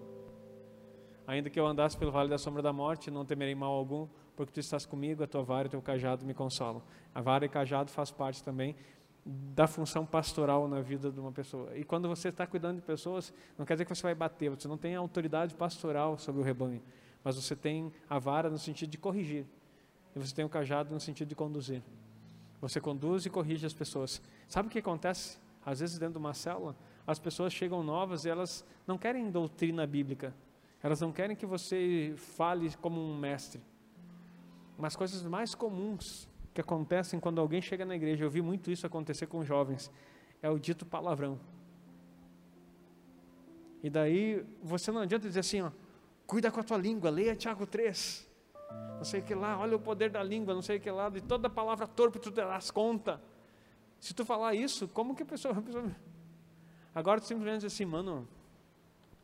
Ainda 1.27 1.49
que 1.49 1.59
eu 1.59 1.67
andasse 1.67 1.97
pelo 1.97 2.13
vale 2.13 2.29
da 2.29 2.37
sombra 2.37 2.61
da 2.61 2.75
morte, 2.75 3.11
não 3.11 3.25
temerei 3.25 3.55
mal 3.55 3.73
algum, 3.73 4.07
porque 4.37 4.53
tu 4.53 4.61
estás 4.61 4.85
comigo, 4.85 5.25
a 5.25 5.27
tua 5.27 5.43
vara 5.43 5.67
e 5.67 5.69
o 5.69 5.71
teu 5.71 5.81
cajado 5.81 6.27
me 6.27 6.35
consolam. 6.35 6.83
A 7.15 7.23
vara 7.23 7.47
e 7.47 7.49
cajado 7.49 7.91
faz 7.91 8.11
parte 8.11 8.45
também 8.45 8.77
da 9.25 9.67
função 9.67 10.05
pastoral 10.05 10.69
na 10.69 10.83
vida 10.83 11.11
de 11.11 11.19
uma 11.19 11.33
pessoa. 11.33 11.75
E 11.75 11.85
quando 11.85 12.07
você 12.07 12.29
está 12.29 12.47
cuidando 12.47 12.77
de 12.77 12.83
pessoas, 12.83 13.33
não 13.57 13.65
quer 13.65 13.75
dizer 13.75 13.87
que 13.87 13.95
você 13.95 14.03
vai 14.03 14.15
bater, 14.15 14.51
você 14.51 14.69
não 14.69 14.77
tem 14.77 14.95
autoridade 14.95 15.55
pastoral 15.55 16.19
sobre 16.19 16.43
o 16.43 16.45
rebanho, 16.45 16.83
mas 17.25 17.35
você 17.35 17.57
tem 17.57 17.91
a 18.11 18.19
vara 18.19 18.51
no 18.51 18.59
sentido 18.59 18.91
de 18.91 18.99
corrigir, 18.99 19.47
e 20.15 20.19
você 20.19 20.35
tem 20.35 20.45
o 20.45 20.51
cajado 20.51 20.93
no 20.93 21.01
sentido 21.01 21.29
de 21.29 21.35
conduzir. 21.35 21.83
Você 22.61 22.79
conduz 22.79 23.25
e 23.25 23.31
corrige 23.31 23.65
as 23.65 23.73
pessoas. 23.73 24.21
Sabe 24.47 24.69
o 24.69 24.71
que 24.71 24.81
acontece? 24.81 25.39
Às 25.65 25.81
vezes 25.81 25.99
dentro 25.99 26.15
de 26.15 26.19
uma 26.19 26.35
célula, 26.35 26.77
as 27.07 27.19
pessoas 27.19 27.53
chegam 27.53 27.83
novas 27.83 28.25
e 28.25 28.29
elas 28.29 28.65
não 28.87 28.97
querem 28.97 29.31
doutrina 29.31 29.87
bíblica. 29.87 30.35
Elas 30.83 31.01
não 31.01 31.13
querem 31.13 31.37
que 31.37 31.47
você 31.47 32.15
fale 32.17 32.75
como 32.81 33.01
um 33.01 33.19
mestre. 33.19 33.61
Mas 34.79 34.97
coisas 34.97 35.23
mais 35.25 35.55
comuns 35.55 36.29
que 36.55 36.61
acontecem 36.61 37.21
quando 37.21 37.41
alguém 37.41 37.61
chega 37.61 37.85
na 37.85 37.95
igreja, 37.95 38.25
eu 38.25 38.31
vi 38.31 38.41
muito 38.41 38.71
isso 38.71 38.87
acontecer 38.87 39.27
com 39.27 39.45
jovens, 39.45 39.91
é 40.43 40.49
o 40.51 40.59
dito 40.59 40.87
palavrão. 40.87 41.39
E 43.83 43.89
daí 43.89 44.45
você 44.63 44.91
não 44.91 45.01
adianta 45.01 45.27
dizer 45.29 45.41
assim, 45.41 45.61
ó, 45.63 45.71
cuida 46.27 46.51
com 46.51 46.61
a 46.61 46.63
tua 46.63 46.77
língua, 46.77 47.11
leia 47.11 47.37
Tiago 47.37 47.67
3. 47.67 48.29
Não 48.97 49.05
sei 49.05 49.21
o 49.21 49.23
que 49.23 49.35
lá, 49.35 49.59
olha 49.59 49.77
o 49.77 49.81
poder 49.81 50.11
da 50.11 50.23
língua, 50.23 50.55
não 50.55 50.63
sei 50.63 50.77
o 50.77 50.81
que 50.81 50.91
lá, 50.91 51.09
de 51.09 51.21
toda 51.21 51.49
palavra 51.49 51.87
torpe 51.87 52.19
tu 52.19 52.31
terás 52.31 52.71
conta. 52.71 53.21
Se 53.99 54.15
tu 54.15 54.25
falar 54.25 54.55
isso, 54.55 54.89
como 54.89 55.15
que 55.15 55.23
a 55.23 55.27
pessoa, 55.27 55.57
a 55.57 55.63
pessoa 55.63 55.91
Agora 56.95 57.21
tu 57.21 57.27
simplesmente 57.27 57.63
diz 57.63 57.73
assim, 57.73 57.85
mano, 57.85 58.27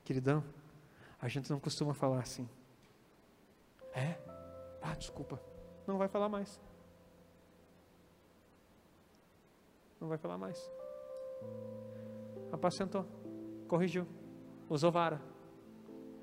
queridão, 0.04 0.42
a 1.20 1.28
gente 1.28 1.50
não 1.50 1.58
costuma 1.58 1.94
falar 1.94 2.20
assim. 2.20 2.48
É? 3.92 4.16
Ah, 4.82 4.94
desculpa. 4.94 5.40
Não 5.86 5.98
vai 5.98 6.08
falar 6.08 6.28
mais. 6.28 6.60
Não 10.00 10.08
vai 10.08 10.18
falar 10.18 10.38
mais. 10.38 10.70
Apacentou. 12.52 13.06
Corrigiu. 13.66 14.06
Usou 14.68 14.92
vara. 14.92 15.20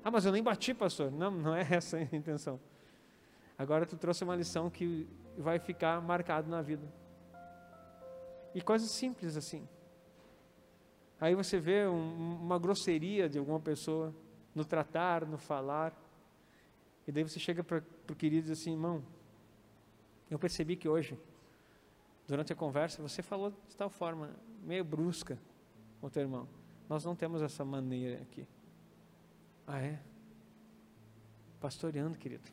Ah, 0.02 0.10
mas 0.10 0.24
eu 0.24 0.32
nem 0.32 0.42
bati, 0.42 0.72
pastor. 0.72 1.10
Não, 1.10 1.30
não 1.30 1.54
é 1.54 1.66
essa 1.70 1.96
a 1.96 2.02
intenção. 2.02 2.60
Agora 3.58 3.86
tu 3.86 3.96
trouxe 3.96 4.24
uma 4.24 4.36
lição 4.36 4.70
que 4.70 5.08
vai 5.36 5.58
ficar 5.58 6.00
marcado 6.00 6.48
na 6.48 6.62
vida. 6.62 6.86
E 8.54 8.62
coisas 8.62 8.90
simples 8.90 9.36
assim. 9.36 9.68
Aí 11.24 11.34
você 11.34 11.58
vê 11.58 11.86
um, 11.86 12.34
uma 12.34 12.58
grosseria 12.58 13.30
de 13.30 13.38
alguma 13.38 13.58
pessoa 13.58 14.14
no 14.54 14.62
tratar, 14.62 15.24
no 15.24 15.38
falar. 15.38 15.98
E 17.08 17.10
daí 17.10 17.22
você 17.22 17.40
chega 17.40 17.64
para 17.64 17.82
o 18.10 18.14
querido 18.14 18.46
e 18.46 18.50
diz 18.50 18.60
assim, 18.60 18.72
irmão, 18.72 19.02
eu 20.30 20.38
percebi 20.38 20.76
que 20.76 20.86
hoje 20.86 21.18
durante 22.28 22.52
a 22.52 22.56
conversa, 22.56 23.00
você 23.00 23.22
falou 23.22 23.54
de 23.66 23.74
tal 23.74 23.88
forma, 23.88 24.36
meio 24.64 24.84
brusca 24.84 25.38
com 25.98 26.08
o 26.08 26.10
teu 26.10 26.20
irmão. 26.20 26.46
Nós 26.90 27.06
não 27.06 27.16
temos 27.16 27.40
essa 27.40 27.64
maneira 27.64 28.20
aqui. 28.20 28.46
Ah, 29.66 29.80
é? 29.80 29.98
Pastoreando, 31.58 32.18
querido. 32.18 32.46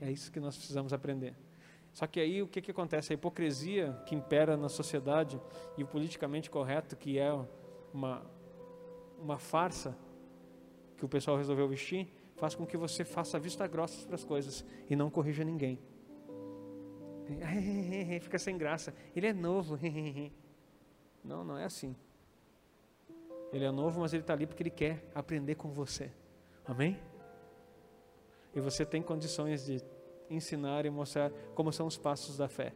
É 0.00 0.08
isso 0.08 0.30
que 0.30 0.38
nós 0.38 0.56
precisamos 0.56 0.92
aprender. 0.92 1.34
Só 1.94 2.08
que 2.08 2.18
aí 2.18 2.42
o 2.42 2.48
que, 2.48 2.60
que 2.60 2.72
acontece? 2.72 3.12
A 3.12 3.14
hipocrisia 3.14 3.96
que 4.04 4.16
impera 4.16 4.56
na 4.56 4.68
sociedade 4.68 5.40
e 5.78 5.84
o 5.84 5.86
politicamente 5.86 6.50
correto, 6.50 6.96
que 6.96 7.20
é 7.20 7.32
uma, 7.92 8.20
uma 9.16 9.38
farsa 9.38 9.96
que 10.96 11.04
o 11.04 11.08
pessoal 11.08 11.36
resolveu 11.36 11.68
vestir, 11.68 12.12
faz 12.34 12.56
com 12.56 12.66
que 12.66 12.76
você 12.76 13.04
faça 13.04 13.38
vista 13.38 13.64
grossa 13.68 14.04
para 14.06 14.16
as 14.16 14.24
coisas 14.24 14.64
e 14.90 14.96
não 14.96 15.08
corrija 15.08 15.44
ninguém. 15.44 15.78
Fica 18.20 18.40
sem 18.40 18.58
graça. 18.58 18.92
Ele 19.14 19.28
é 19.28 19.32
novo. 19.32 19.78
Não, 21.24 21.42
não 21.42 21.56
é 21.56 21.64
assim. 21.64 21.96
Ele 23.50 23.64
é 23.64 23.70
novo, 23.70 24.00
mas 24.00 24.12
ele 24.12 24.22
está 24.22 24.34
ali 24.34 24.46
porque 24.46 24.62
ele 24.62 24.68
quer 24.68 25.10
aprender 25.14 25.54
com 25.54 25.70
você. 25.70 26.12
Amém? 26.66 27.00
E 28.54 28.60
você 28.60 28.84
tem 28.84 29.00
condições 29.00 29.64
de 29.64 29.80
ensinar 30.34 30.84
e 30.86 30.90
mostrar 30.90 31.30
como 31.54 31.72
são 31.72 31.86
os 31.86 31.96
passos 31.96 32.36
da 32.36 32.48
fé. 32.48 32.74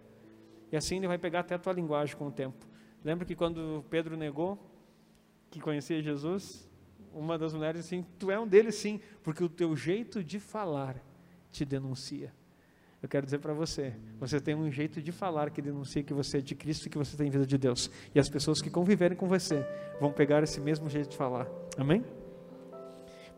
E 0.71 0.77
assim 0.77 0.97
ele 0.97 1.09
vai 1.09 1.19
pegar 1.19 1.41
até 1.41 1.55
a 1.55 1.59
tua 1.59 1.73
linguagem 1.73 2.17
com 2.17 2.29
o 2.29 2.33
tempo. 2.33 2.67
Lembra 3.05 3.25
que 3.25 3.35
quando 3.35 3.85
Pedro 3.89 4.17
negou 4.17 4.59
que 5.51 5.61
conhecia 5.61 6.03
Jesus, 6.03 6.69
uma 7.13 7.39
das 7.39 7.55
mulheres 7.55 7.83
disse 7.83 7.95
assim: 7.95 8.07
Tu 8.19 8.31
é 8.31 8.39
um 8.39 8.47
deles 8.47 8.75
sim, 8.75 9.01
porque 9.23 9.43
o 9.43 9.49
teu 9.49 9.75
jeito 9.75 10.23
de 10.23 10.39
falar 10.39 10.97
te 11.51 11.65
denuncia. 11.65 12.33
Eu 13.01 13.09
quero 13.09 13.25
dizer 13.25 13.39
para 13.39 13.53
você, 13.53 13.95
você 14.19 14.41
tem 14.41 14.57
um 14.57 14.71
jeito 14.71 15.01
de 15.01 15.13
falar 15.13 15.51
que 15.51 15.63
denuncia 15.63 16.03
que 16.03 16.13
você 16.13 16.39
é 16.39 16.41
de 16.41 16.55
Cristo 16.55 16.87
e 16.87 16.91
que 16.91 16.99
você 16.99 17.17
tem 17.17 17.31
vida 17.31 17.47
de 17.47 17.57
Deus. 17.57 17.89
E 18.13 18.19
as 18.19 18.29
pessoas 18.29 18.61
que 18.61 18.69
conviverem 18.69 19.17
com 19.17 19.29
você 19.29 19.65
vão 20.01 20.13
pegar 20.13 20.43
esse 20.43 20.61
mesmo 20.61 20.89
jeito 20.89 21.11
de 21.11 21.17
falar. 21.17 21.47
Amém? 21.77 22.05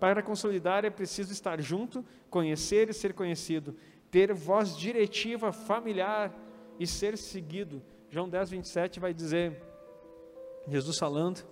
Para 0.01 0.23
consolidar 0.23 0.87
é 0.87 0.91
preciso 0.91 1.31
estar 1.31 1.61
junto, 1.61 2.03
conhecer 2.31 2.89
e 2.89 2.95
ser 2.95 3.13
conhecido, 3.13 3.77
ter 4.11 4.33
voz 4.35 4.77
diretiva 4.77 5.53
familiar 5.53 6.35
e 6.79 6.87
ser 6.87 7.17
seguido. 7.17 7.83
João 8.09 8.29
10, 8.29 8.51
27 8.51 8.99
vai 8.99 9.15
dizer, 9.15 9.63
Jesus 10.67 10.99
falando 10.99 11.47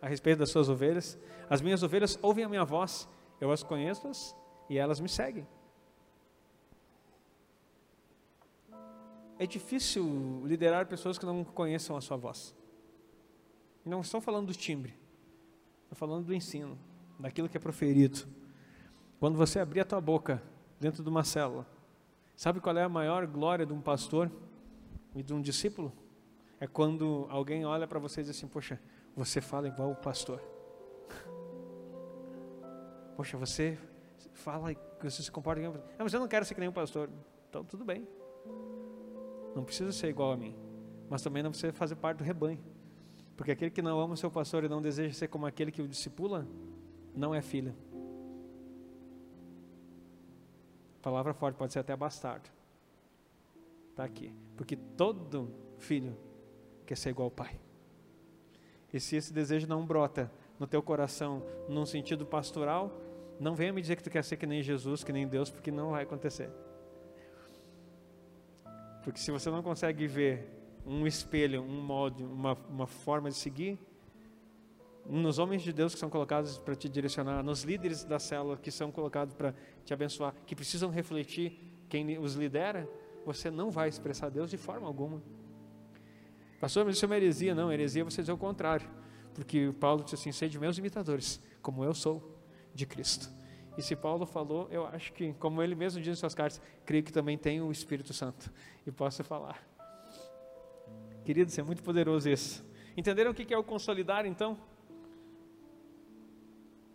a 0.00 0.08
respeito 0.08 0.38
das 0.38 0.50
suas 0.50 0.68
ovelhas, 0.68 1.18
as 1.48 1.60
minhas 1.60 1.82
ovelhas 1.82 2.18
ouvem 2.20 2.44
a 2.44 2.48
minha 2.48 2.64
voz, 2.64 3.08
eu 3.40 3.50
as 3.50 3.62
conheço 3.62 4.10
e 4.68 4.76
elas 4.76 5.00
me 5.00 5.08
seguem. 5.08 5.46
É 9.38 9.46
difícil 9.46 10.42
liderar 10.44 10.86
pessoas 10.86 11.18
que 11.18 11.26
não 11.26 11.42
conheçam 11.42 11.96
a 11.96 12.00
sua 12.00 12.16
voz. 12.16 12.54
Não 13.84 14.00
estou 14.00 14.20
falando 14.20 14.46
do 14.48 14.54
timbre, 14.54 14.94
estou 15.84 15.96
falando 15.96 16.26
do 16.26 16.34
ensino, 16.34 16.78
daquilo 17.18 17.48
que 17.48 17.56
é 17.56 17.60
proferido. 17.60 18.26
Quando 19.18 19.36
você 19.36 19.58
abrir 19.58 19.80
a 19.80 19.84
tua 19.84 20.00
boca 20.00 20.42
dentro 20.78 21.02
de 21.02 21.08
uma 21.08 21.24
célula, 21.24 21.66
Sabe 22.36 22.60
qual 22.60 22.76
é 22.76 22.82
a 22.82 22.88
maior 22.88 23.26
glória 23.26 23.64
de 23.64 23.72
um 23.72 23.80
pastor 23.80 24.30
e 25.14 25.22
de 25.22 25.32
um 25.32 25.40
discípulo? 25.40 25.92
É 26.58 26.66
quando 26.66 27.26
alguém 27.28 27.64
olha 27.64 27.86
para 27.86 27.98
você 27.98 28.20
e 28.20 28.24
diz 28.24 28.36
assim: 28.36 28.46
Poxa, 28.46 28.80
você 29.14 29.40
fala 29.40 29.68
igual 29.68 29.90
o 29.90 29.96
pastor. 29.96 30.40
Poxa, 33.16 33.36
você 33.36 33.78
fala 34.32 34.74
você 35.02 35.22
se 35.22 35.30
comporta 35.30 35.60
igual. 35.60 35.74
Não, 35.74 36.04
mas 36.04 36.14
eu 36.14 36.20
não 36.20 36.28
quero 36.28 36.44
ser 36.44 36.54
que 36.54 36.60
nem 36.60 36.68
um 36.68 36.72
pastor. 36.72 37.10
Então, 37.48 37.64
tudo 37.64 37.84
bem. 37.84 38.06
Não 39.54 39.64
precisa 39.64 39.92
ser 39.92 40.08
igual 40.08 40.32
a 40.32 40.36
mim. 40.36 40.54
Mas 41.10 41.22
também 41.22 41.42
não 41.42 41.50
precisa 41.50 41.72
fazer 41.72 41.96
parte 41.96 42.18
do 42.18 42.24
rebanho. 42.24 42.58
Porque 43.36 43.50
aquele 43.50 43.70
que 43.70 43.82
não 43.82 44.00
ama 44.00 44.14
o 44.14 44.16
seu 44.16 44.30
pastor 44.30 44.64
e 44.64 44.68
não 44.68 44.80
deseja 44.80 45.12
ser 45.14 45.28
como 45.28 45.46
aquele 45.46 45.72
que 45.72 45.82
o 45.82 45.88
discipula, 45.88 46.46
não 47.14 47.34
é 47.34 47.42
filho. 47.42 47.74
Palavra 51.02 51.34
forte, 51.34 51.56
pode 51.56 51.72
ser 51.72 51.80
até 51.80 51.94
bastardo. 51.96 52.48
Está 53.90 54.04
aqui. 54.04 54.32
Porque 54.56 54.76
todo 54.76 55.52
filho 55.78 56.16
quer 56.86 56.96
ser 56.96 57.10
igual 57.10 57.26
ao 57.26 57.30
pai. 57.30 57.60
E 58.92 59.00
se 59.00 59.16
esse 59.16 59.32
desejo 59.32 59.66
não 59.66 59.84
brota 59.84 60.30
no 60.58 60.66
teu 60.66 60.82
coração, 60.82 61.42
num 61.68 61.84
sentido 61.84 62.24
pastoral, 62.24 62.92
não 63.40 63.54
venha 63.54 63.72
me 63.72 63.80
dizer 63.80 63.96
que 63.96 64.02
tu 64.04 64.10
quer 64.10 64.22
ser 64.22 64.36
que 64.36 64.46
nem 64.46 64.62
Jesus, 64.62 65.02
que 65.02 65.12
nem 65.12 65.26
Deus, 65.26 65.50
porque 65.50 65.70
não 65.70 65.90
vai 65.90 66.04
acontecer. 66.04 66.50
Porque 69.02 69.18
se 69.18 69.30
você 69.32 69.50
não 69.50 69.62
consegue 69.62 70.06
ver 70.06 70.48
um 70.86 71.06
espelho, 71.06 71.62
um 71.62 71.82
molde, 71.82 72.22
uma, 72.22 72.54
uma 72.68 72.86
forma 72.86 73.28
de 73.28 73.36
seguir, 73.36 73.78
nos 75.06 75.38
homens 75.38 75.62
de 75.62 75.72
Deus 75.72 75.94
que 75.94 76.00
são 76.00 76.08
colocados 76.08 76.58
para 76.58 76.74
te 76.74 76.88
direcionar, 76.88 77.42
nos 77.42 77.62
líderes 77.62 78.04
da 78.04 78.18
célula 78.18 78.56
que 78.56 78.70
são 78.70 78.90
colocados 78.90 79.34
para 79.34 79.54
te 79.84 79.92
abençoar, 79.92 80.34
que 80.46 80.54
precisam 80.54 80.90
refletir 80.90 81.58
quem 81.88 82.18
os 82.18 82.34
lidera, 82.34 82.88
você 83.24 83.50
não 83.50 83.70
vai 83.70 83.88
expressar 83.88 84.30
Deus 84.30 84.50
de 84.50 84.56
forma 84.56 84.86
alguma. 84.86 85.22
Pastor, 86.60 86.84
mas 86.84 86.96
isso 86.96 87.04
é 87.04 87.06
uma 87.06 87.16
heresia. 87.16 87.54
Não, 87.54 87.72
heresia 87.72 88.02
é 88.02 88.04
você 88.04 88.22
dizer 88.22 88.32
o 88.32 88.38
contrário. 88.38 88.88
Porque 89.34 89.72
Paulo 89.80 90.04
disse 90.04 90.14
assim: 90.14 90.32
sede 90.32 90.58
meus 90.58 90.78
imitadores, 90.78 91.40
como 91.60 91.84
eu 91.84 91.94
sou 91.94 92.38
de 92.74 92.86
Cristo. 92.86 93.28
E 93.76 93.82
se 93.82 93.96
Paulo 93.96 94.26
falou, 94.26 94.68
eu 94.70 94.86
acho 94.86 95.12
que, 95.12 95.32
como 95.34 95.62
ele 95.62 95.74
mesmo 95.74 96.00
diz 96.00 96.16
em 96.16 96.20
suas 96.20 96.34
cartas, 96.34 96.60
creio 96.84 97.02
que 97.02 97.12
também 97.12 97.38
tem 97.38 97.60
o 97.60 97.72
Espírito 97.72 98.12
Santo. 98.12 98.52
E 98.86 98.92
posso 98.92 99.24
falar. 99.24 99.66
Queridos, 101.24 101.58
é 101.58 101.62
muito 101.62 101.82
poderoso 101.82 102.28
isso. 102.28 102.64
Entenderam 102.96 103.30
o 103.30 103.34
que 103.34 103.52
é 103.52 103.56
o 103.56 103.64
consolidar 103.64 104.26
então? 104.26 104.58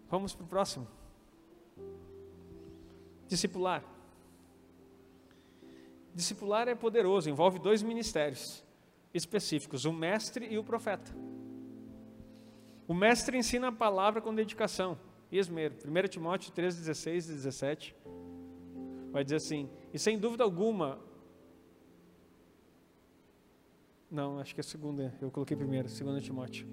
Vamos 0.10 0.34
para 0.34 0.45
o 0.45 0.47
próximo. 0.47 0.88
Discipular. 3.28 3.84
Discipular 6.14 6.68
é 6.68 6.76
poderoso, 6.76 7.30
envolve 7.30 7.60
dois 7.60 7.84
ministérios 7.84 8.64
específicos, 9.14 9.86
o 9.86 9.93
mestre 9.93 10.47
e 10.47 10.58
o 10.58 10.64
profeta. 10.64 11.14
O 12.88 12.93
mestre 12.93 13.38
ensina 13.38 13.68
a 13.68 13.72
palavra 13.72 14.22
com 14.22 14.34
dedicação 14.34 14.97
e 15.32 15.38
esmero. 15.38 15.76
1 15.86 16.08
Timóteo 16.08 16.51
3, 16.51 16.76
16 16.76 17.30
e 17.30 17.34
17 17.34 17.95
vai 19.12 19.24
dizer 19.24 19.36
assim: 19.36 19.70
E 19.93 19.99
sem 19.99 20.18
dúvida 20.18 20.43
alguma. 20.43 20.99
Não, 24.10 24.39
acho 24.39 24.55
que 24.55 24.62
é 24.62 24.64
a 24.64 24.64
segunda, 24.64 25.14
eu 25.22 25.30
coloquei 25.30 25.58
primeiro, 25.58 25.89
2 25.89 26.24
Timóteo. 26.24 26.66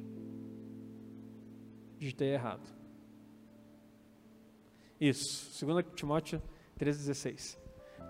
Digitei 1.99 2.33
errado. 2.33 2.84
Isso, 5.05 5.67
2 5.67 5.85
Timóteo 5.95 6.43
3,16. 6.79 7.59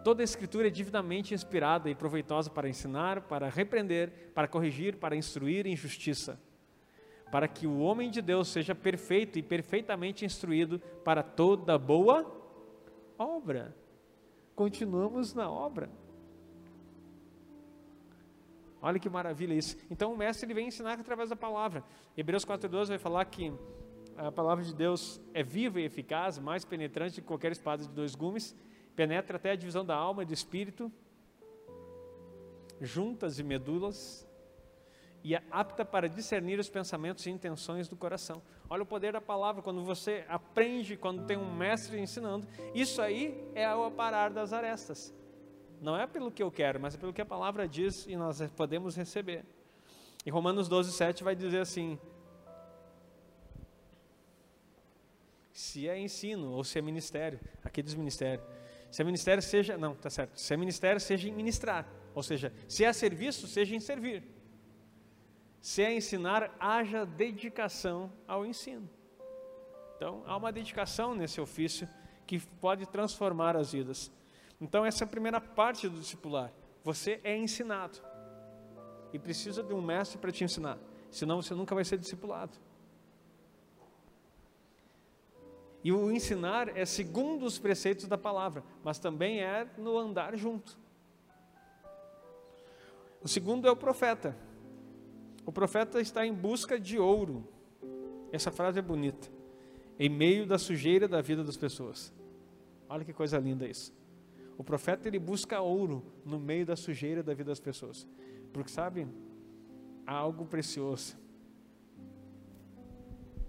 Toda 0.05 0.23
a 0.23 0.25
escritura 0.25 0.69
é 0.69 0.71
divinamente 0.71 1.35
inspirada 1.35 1.91
e 1.91 1.95
proveitosa 1.95 2.49
para 2.51 2.69
ensinar, 2.69 3.23
para 3.23 3.49
repreender, 3.49 4.31
para 4.33 4.47
corrigir, 4.47 4.95
para 4.97 5.17
instruir 5.17 5.67
em 5.67 5.75
justiça, 5.75 6.39
para 7.33 7.49
que 7.49 7.67
o 7.67 7.81
homem 7.81 8.13
de 8.13 8.23
Deus 8.23 8.47
seja 8.47 8.77
perfeito 8.77 9.41
e 9.41 9.43
perfeitamente 9.43 10.25
instruído 10.25 10.79
para 11.03 11.21
toda 11.21 11.77
boa 11.77 12.33
obra. 13.19 13.75
Continuamos 14.55 15.35
na 15.35 15.51
obra. 15.51 15.91
Olha 18.81 19.01
que 19.01 19.09
maravilha 19.11 19.55
isso. 19.55 19.77
Então 19.91 20.13
o 20.13 20.17
mestre 20.17 20.47
ele 20.47 20.55
vem 20.55 20.69
ensinar 20.69 21.01
através 21.01 21.31
da 21.31 21.35
palavra. 21.35 21.83
Hebreus 22.17 22.45
4:12 22.45 22.87
vai 22.87 22.99
falar 22.99 23.25
que 23.25 23.53
a 24.17 24.31
palavra 24.33 24.65
de 24.65 24.75
Deus 24.75 25.21
é 25.33 25.43
viva 25.43 25.81
e 25.81 25.85
eficaz, 25.85 26.39
mais 26.39 26.65
penetrante 26.65 27.21
que 27.21 27.27
qualquer 27.27 27.53
espada 27.53 27.83
de 27.83 27.89
dois 27.91 28.15
gumes, 28.15 28.57
penetra 28.95 29.37
até 29.37 29.51
a 29.53 29.57
divisão 29.57 29.85
da 29.85 29.95
alma 29.95 30.23
e 30.23 30.27
do 30.27 30.33
espírito, 30.33 30.91
juntas 32.81 33.39
e 33.39 33.43
medulas, 33.43 34.27
e 35.23 35.35
é 35.35 35.43
apta 35.51 35.85
para 35.85 36.09
discernir 36.09 36.59
os 36.59 36.69
pensamentos 36.69 37.25
e 37.27 37.31
intenções 37.31 37.89
do 37.89 37.97
coração. 37.97 38.43
Olha 38.69 38.83
o 38.83 38.87
poder 38.87 39.13
da 39.13 39.21
palavra, 39.21 39.63
quando 39.63 39.83
você 39.83 40.25
aprende, 40.29 40.97
quando 40.97 41.25
tem 41.25 41.37
um 41.37 41.55
mestre 41.55 41.99
ensinando, 41.99 42.47
isso 42.75 43.01
aí 43.01 43.43
é 43.55 43.75
o 43.75 43.85
aparar 43.85 44.31
das 44.31 44.53
arestas. 44.53 45.15
Não 45.81 45.97
é 45.97 46.07
pelo 46.07 46.31
que 46.31 46.43
eu 46.43 46.51
quero, 46.51 46.79
mas 46.79 46.95
é 46.95 46.99
pelo 46.99 47.13
que 47.13 47.23
a 47.23 47.27
palavra 47.27 47.67
diz 47.67 48.07
e 48.07 48.17
nós 48.17 48.41
podemos 48.51 48.97
receber. 48.97 49.45
E 50.27 50.31
Romanos 50.31 50.69
12, 50.69 50.93
7 50.93 51.25
vai 51.25 51.35
dizer 51.35 51.61
assim: 51.61 51.99
se 55.55 55.89
é 55.89 55.97
ensino 55.97 56.51
ou 56.51 56.65
se 56.65 56.77
é 56.81 56.83
ministério, 56.83 57.39
aqui 57.63 57.81
diz 57.81 57.95
ministério. 57.95 58.45
Se 58.91 59.01
é 59.01 59.05
ministério, 59.05 59.41
seja. 59.41 59.79
Não, 59.79 59.95
tá 59.95 60.11
certo. 60.11 60.37
Se 60.39 60.53
é 60.53 60.57
ministério, 60.57 61.01
seja 61.01 61.29
em 61.29 61.33
ministrar. 61.33 61.89
Ou 62.13 62.25
seja, 62.25 62.53
se 62.67 62.85
é 62.85 62.93
serviço, 62.93 63.47
seja 63.47 63.75
em 63.75 63.81
servir. 63.81 64.25
Se 65.61 65.81
é 65.81 65.95
ensinar, 65.95 66.55
haja 66.59 67.07
dedicação 67.07 68.13
ao 68.27 68.45
ensino. 68.45 68.91
Então, 69.97 70.25
há 70.27 70.37
uma 70.37 70.51
dedicação 70.51 71.15
nesse 71.15 71.41
ofício 71.41 71.89
que 72.27 72.41
pode 72.61 72.87
transformar 72.87 73.57
as 73.57 73.73
vidas. 73.73 74.11
Então, 74.61 74.85
essa 74.85 75.05
é 75.05 75.07
a 75.07 75.09
primeira 75.09 75.41
parte 75.41 75.89
do 75.89 76.01
discipular. 76.01 76.53
você 76.83 77.21
é 77.23 77.37
ensinado. 77.37 77.99
E 79.13 79.19
precisa 79.21 79.63
de 79.63 79.73
um 79.73 79.81
mestre 79.81 80.19
para 80.19 80.33
te 80.33 80.43
ensinar. 80.43 80.79
Senão 81.11 81.41
você 81.41 81.55
nunca 81.55 81.77
vai 81.77 81.85
ser 81.85 81.97
discipulado. 81.97 82.59
E 85.85 85.93
o 85.93 86.11
ensinar 86.11 86.75
é 86.75 86.87
segundo 86.87 87.45
os 87.45 87.59
preceitos 87.59 88.09
da 88.09 88.17
palavra, 88.17 88.65
mas 88.83 88.99
também 88.99 89.43
é 89.43 89.69
no 89.77 89.99
andar 89.99 90.35
junto. 90.35 90.79
O 93.23 93.29
segundo 93.29 93.69
é 93.69 93.71
o 93.71 93.77
profeta. 93.77 94.35
O 95.45 95.53
profeta 95.53 96.01
está 96.01 96.27
em 96.27 96.33
busca 96.33 96.81
de 96.81 96.99
ouro. 96.99 97.47
Essa 98.33 98.51
frase 98.51 98.79
é 98.79 98.83
bonita. 98.83 99.29
Em 99.99 100.09
meio 100.09 100.47
da 100.47 100.57
sujeira 100.57 101.07
da 101.07 101.21
vida 101.21 101.45
das 101.45 101.59
pessoas. 101.59 102.11
Olha 102.89 103.05
que 103.05 103.13
coisa 103.13 103.39
linda 103.39 103.69
isso. 103.69 103.95
O 104.57 104.65
profeta 104.65 105.07
ele 105.07 105.19
busca 105.19 105.61
ouro 105.61 106.03
no 106.25 106.41
meio 106.41 106.65
da 106.65 106.77
sujeira 106.77 107.23
da 107.23 107.35
vida 107.35 107.51
das 107.51 107.61
pessoas. 107.61 108.09
Porque 108.55 108.71
sabe, 108.71 109.07
há 110.07 110.15
algo 110.15 110.47
precioso 110.47 111.15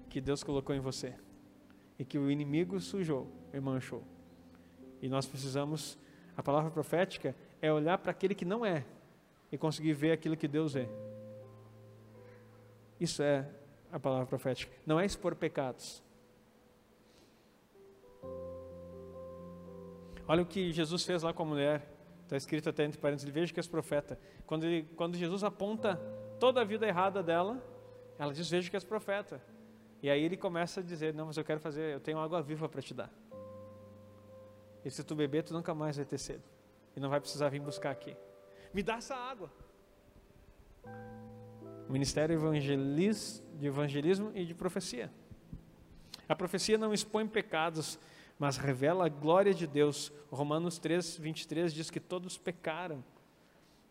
que 0.10 0.20
Deus 0.20 0.44
colocou 0.44 0.76
em 0.76 0.82
você 0.82 1.16
e 1.98 2.06
que 2.06 2.18
o 2.18 2.30
inimigo 2.30 2.80
sujou 2.80 3.32
e 3.54 3.60
manchou. 3.60 4.04
E 5.02 5.10
nós 5.10 5.26
precisamos, 5.26 5.98
a 6.36 6.43
palavra 6.43 6.72
profética 6.72 7.36
é 7.62 7.72
olhar 7.72 7.98
para 7.98 8.12
aquele 8.12 8.36
que 8.36 8.46
não 8.46 8.66
é 8.66 8.86
e 9.52 9.58
conseguir 9.58 9.93
ver 9.93 10.12
aquilo 10.12 10.36
que 10.36 10.48
Deus 10.48 10.76
é. 10.76 10.88
Isso 13.00 13.22
é 13.22 13.50
a 13.91 14.00
palavra 14.00 14.26
profética. 14.26 14.72
Não 14.86 15.00
é 15.00 15.06
expor 15.06 15.36
pecados. 15.36 16.04
Olha 20.28 20.41
o 20.41 20.46
que 20.46 20.72
Jesus 20.72 21.04
fez 21.04 21.22
lá 21.22 21.34
com 21.34 21.43
a 21.43 21.46
mulher. 21.46 21.93
Está 22.24 22.36
escrito 22.36 22.70
até 22.70 22.84
entre 22.84 23.00
parênteses, 23.00 23.30
veja 23.30 23.54
que 23.54 23.60
és 23.60 23.68
profeta. 23.68 24.20
Quando, 24.48 24.66
ele, 24.66 24.89
quando 24.96 25.16
Jesus 25.16 25.43
aponta 25.43 25.96
toda 26.39 26.62
a 26.62 26.64
vida 26.64 26.88
errada 26.88 27.22
dela, 27.22 27.64
ela 28.18 28.34
diz, 28.34 28.50
veja 28.50 28.70
que 28.70 28.76
és 28.76 28.84
profeta. 28.84 29.39
E 30.06 30.10
aí 30.12 30.24
ele 30.24 30.38
começa 30.38 30.82
a 30.82 30.84
dizer, 30.84 31.16
não, 31.16 31.26
mas 31.26 31.36
eu 31.36 31.43
quero 31.43 31.60
fazer, 31.60 31.95
eu 31.95 31.99
tenho 31.99 32.20
água 32.20 32.39
viva 32.39 32.70
para 32.70 32.80
te 32.80 32.93
dar. 32.93 33.12
E 34.86 34.91
se 34.91 35.03
tu 35.03 35.16
beber, 35.16 35.41
tu 35.41 35.51
nunca 35.51 35.74
mais 35.74 35.97
vai 35.97 36.06
ter 36.06 36.20
sede. 36.20 36.43
E 36.95 36.99
não 36.99 37.10
vai 37.10 37.20
precisar 37.20 37.49
vir 37.49 37.60
buscar 37.60 37.89
aqui. 37.89 38.16
Me 38.72 38.84
dá 38.84 38.97
essa 38.97 39.16
água. 39.16 39.49
Ministério 41.89 42.38
de 42.38 43.66
evangelismo 43.66 44.32
e 44.36 44.45
de 44.45 44.53
profecia. 44.53 45.12
A 46.30 46.36
profecia 46.36 46.78
não 46.78 46.93
expõe 46.93 47.28
pecados, 47.28 47.97
mas 48.38 48.58
revela 48.58 49.08
a 49.08 49.10
glória 49.10 49.56
de 49.56 49.66
Deus. 49.66 50.14
Romanos 50.30 50.78
3, 50.78 51.18
23 51.18 51.74
diz 51.74 51.89
que 51.89 51.99
todos 51.99 52.38
pecaram 52.38 53.03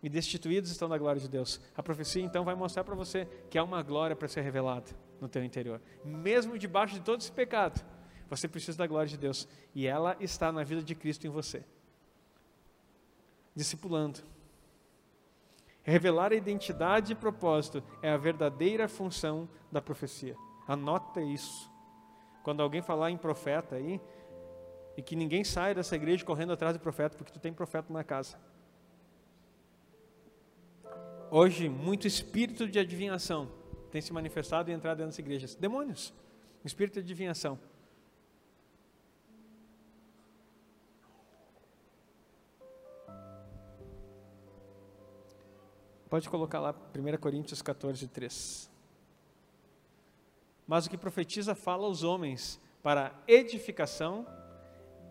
e 0.00 0.08
destituídos 0.08 0.70
estão 0.70 0.88
da 0.88 0.96
glória 0.96 1.20
de 1.20 1.28
Deus. 1.28 1.60
A 1.76 1.82
profecia 1.82 2.22
então 2.22 2.44
vai 2.44 2.54
mostrar 2.54 2.84
para 2.84 2.94
você 2.94 3.26
que 3.50 3.58
há 3.58 3.64
uma 3.64 3.82
glória 3.82 4.14
para 4.14 4.28
ser 4.28 4.42
revelada 4.42 5.02
no 5.20 5.28
teu 5.28 5.44
interior. 5.44 5.80
Mesmo 6.04 6.58
debaixo 6.58 6.94
de 6.94 7.00
todo 7.00 7.20
esse 7.20 7.32
pecado, 7.32 7.84
você 8.28 8.48
precisa 8.48 8.78
da 8.78 8.86
glória 8.86 9.08
de 9.08 9.16
Deus 9.16 9.48
e 9.74 9.86
ela 9.86 10.16
está 10.20 10.50
na 10.50 10.64
vida 10.64 10.82
de 10.82 10.94
Cristo 10.94 11.26
em 11.26 11.30
você. 11.30 11.64
Discipulando. 13.54 14.20
Revelar 15.82 16.32
a 16.32 16.36
identidade 16.36 17.12
e 17.12 17.14
propósito 17.14 17.82
é 18.02 18.10
a 18.10 18.16
verdadeira 18.16 18.88
função 18.88 19.48
da 19.70 19.82
profecia. 19.82 20.34
Anota 20.66 21.20
isso. 21.20 21.70
Quando 22.42 22.62
alguém 22.62 22.82
falar 22.82 23.10
em 23.10 23.16
profeta 23.16 23.76
aí, 23.76 24.00
e 24.96 25.02
que 25.02 25.16
ninguém 25.16 25.44
saia 25.44 25.74
dessa 25.74 25.96
igreja 25.96 26.24
correndo 26.24 26.52
atrás 26.52 26.74
do 26.76 26.80
profeta, 26.80 27.16
porque 27.16 27.32
tu 27.32 27.40
tem 27.40 27.52
profeta 27.52 27.92
na 27.92 28.04
casa. 28.04 28.38
Hoje, 31.30 31.68
muito 31.68 32.06
espírito 32.06 32.68
de 32.68 32.78
adivinhação 32.78 33.50
tem 33.94 34.02
se 34.02 34.12
manifestado 34.12 34.68
e 34.72 34.74
entrado 34.74 34.96
dentro 34.96 35.10
das 35.10 35.18
igrejas. 35.20 35.54
Demônios, 35.54 36.12
espírito 36.64 36.94
de 36.94 36.98
adivinhação. 36.98 37.56
Pode 46.10 46.28
colocar 46.28 46.58
lá 46.58 46.74
1 46.92 47.18
Coríntios 47.18 47.62
14, 47.62 48.08
3. 48.08 48.68
Mas 50.66 50.86
o 50.86 50.90
que 50.90 50.98
profetiza 50.98 51.54
fala 51.54 51.84
aos 51.84 52.02
homens 52.02 52.60
para 52.82 53.14
edificação, 53.28 54.26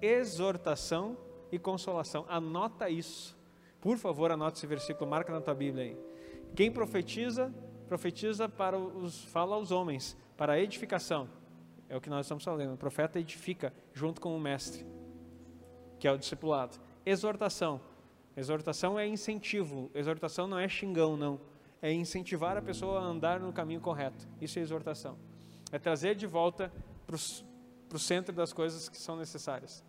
exortação 0.02 1.18
e 1.54 1.58
consolação. 1.58 2.26
Anota 2.28 2.90
isso. 2.90 3.34
Por 3.80 3.98
favor, 3.98 4.30
anota 4.30 4.58
esse 4.58 4.68
versículo, 4.68 5.10
marca 5.10 5.32
na 5.32 5.40
tua 5.40 5.56
Bíblia 5.56 5.86
aí. 5.86 5.98
Quem 6.54 6.70
profetiza, 6.70 7.50
profetiza 7.84 8.48
para 8.50 8.78
os, 8.78 9.24
fala 9.26 9.56
aos 9.56 9.72
homens, 9.72 10.18
para 10.38 10.54
a 10.54 10.60
edificação. 10.60 11.30
É 11.90 11.96
o 11.96 12.02
que 12.02 12.10
nós 12.10 12.26
estamos 12.26 12.44
falando. 12.44 12.74
O 12.74 12.78
profeta 12.78 13.20
edifica 13.20 13.74
junto 13.94 14.20
com 14.20 14.36
o 14.36 14.40
mestre, 14.40 14.86
que 16.00 16.08
é 16.08 16.12
o 16.12 16.18
discipulado. 16.18 16.78
Exortação. 17.06 17.80
Exortação 18.36 18.98
é 18.98 19.08
incentivo. 19.08 19.92
Exortação 19.94 20.48
não 20.48 20.58
é 20.58 20.68
xingão, 20.68 21.16
não. 21.16 21.40
É 21.82 21.92
incentivar 21.92 22.58
a 22.58 22.62
pessoa 22.62 23.00
a 23.00 23.04
andar 23.04 23.40
no 23.40 23.54
caminho 23.54 23.82
correto. 23.82 24.28
Isso 24.42 24.58
é 24.58 24.62
exortação. 24.62 25.18
É 25.72 25.78
trazer 25.78 26.16
de 26.16 26.26
volta 26.26 26.72
para 27.06 27.16
o 27.16 28.00
centro 28.00 28.34
das 28.34 28.54
coisas 28.54 28.90
que 28.90 28.98
são 28.98 29.16
necessárias. 29.16 29.84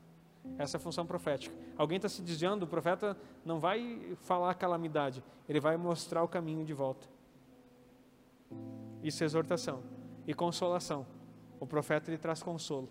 Essa 0.59 0.77
é 0.77 0.79
a 0.79 0.81
função 0.81 1.07
profética. 1.07 1.57
Alguém 1.77 1.97
está 1.97 2.09
se 2.09 2.21
desviando, 2.21 2.65
o 2.65 2.69
profeta 2.69 3.17
não 3.45 3.59
vai 3.59 4.15
falar 4.23 4.55
calamidade, 4.55 5.23
ele 5.49 5.59
vai 5.59 5.77
mostrar 5.77 6.23
o 6.23 6.29
caminho 6.29 6.65
de 6.65 6.75
volta. 6.75 7.09
Isso 9.05 9.23
é 9.23 9.27
exortação. 9.27 9.83
E 10.27 10.33
consolação. 10.33 11.07
O 11.61 11.67
profeta 11.67 12.11
ele 12.11 12.17
traz 12.17 12.43
consolo. 12.43 12.89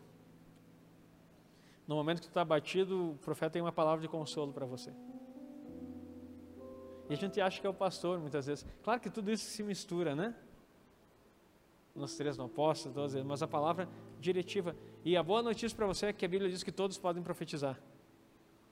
No 1.88 1.96
momento 1.96 2.20
que 2.20 2.28
tu 2.28 2.30
está 2.30 2.42
abatido, 2.42 3.12
o 3.12 3.16
profeta 3.16 3.54
tem 3.54 3.62
uma 3.62 3.72
palavra 3.72 4.02
de 4.02 4.08
consolo 4.08 4.54
para 4.54 4.66
você. 4.66 4.94
E 7.10 7.14
a 7.14 7.18
gente 7.18 7.42
acha 7.42 7.60
que 7.60 7.66
é 7.66 7.70
o 7.70 7.74
pastor 7.74 8.20
muitas 8.20 8.46
vezes. 8.46 8.66
Claro 8.84 9.02
que 9.02 9.10
tudo 9.10 9.32
isso 9.32 9.46
se 9.46 9.64
mistura, 9.64 10.16
né? 10.16 10.36
Nos 11.96 12.16
três 12.16 12.38
não 12.38 12.48
posso, 12.48 12.92
mas 13.26 13.44
a 13.44 13.48
palavra 13.48 13.90
diretiva. 14.20 14.76
E 15.04 15.18
a 15.18 15.24
boa 15.24 15.42
notícia 15.42 15.76
para 15.76 15.88
você 15.88 16.06
é 16.08 16.14
que 16.14 16.24
a 16.24 16.28
Bíblia 16.28 16.50
diz 16.50 16.64
que 16.64 16.72
todos 16.72 16.98
podem 16.98 17.22
profetizar. 17.22 17.80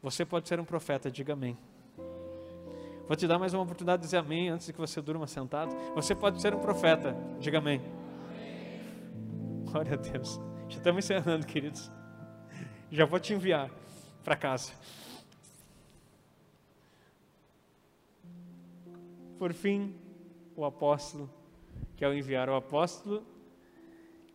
Você 0.01 0.23
pode 0.25 0.47
ser 0.47 0.59
um 0.59 0.65
profeta, 0.65 1.11
diga 1.11 1.33
amém. 1.33 1.57
Vou 3.07 3.15
te 3.17 3.27
dar 3.27 3.37
mais 3.37 3.53
uma 3.53 3.63
oportunidade 3.63 4.01
de 4.01 4.07
dizer 4.07 4.17
amém 4.17 4.49
antes 4.49 4.67
de 4.67 4.73
que 4.73 4.79
você 4.79 5.01
durma 5.01 5.27
sentado. 5.27 5.75
Você 5.95 6.15
pode 6.15 6.41
ser 6.41 6.53
um 6.55 6.59
profeta, 6.59 7.15
diga 7.39 7.57
amém. 7.57 7.81
Glória 9.65 9.93
a 9.93 9.97
Deus. 9.97 10.39
Já 10.69 10.77
estamos 10.77 11.03
encerrando, 11.03 11.45
queridos. 11.45 11.91
Já 12.89 13.05
vou 13.05 13.19
te 13.19 13.33
enviar 13.33 13.69
para 14.23 14.35
casa. 14.35 14.71
Por 19.37 19.53
fim, 19.53 19.95
o 20.55 20.63
apóstolo, 20.63 21.29
que 21.97 22.05
ao 22.05 22.13
enviar 22.13 22.47
o 22.49 22.55
apóstolo, 22.55 23.25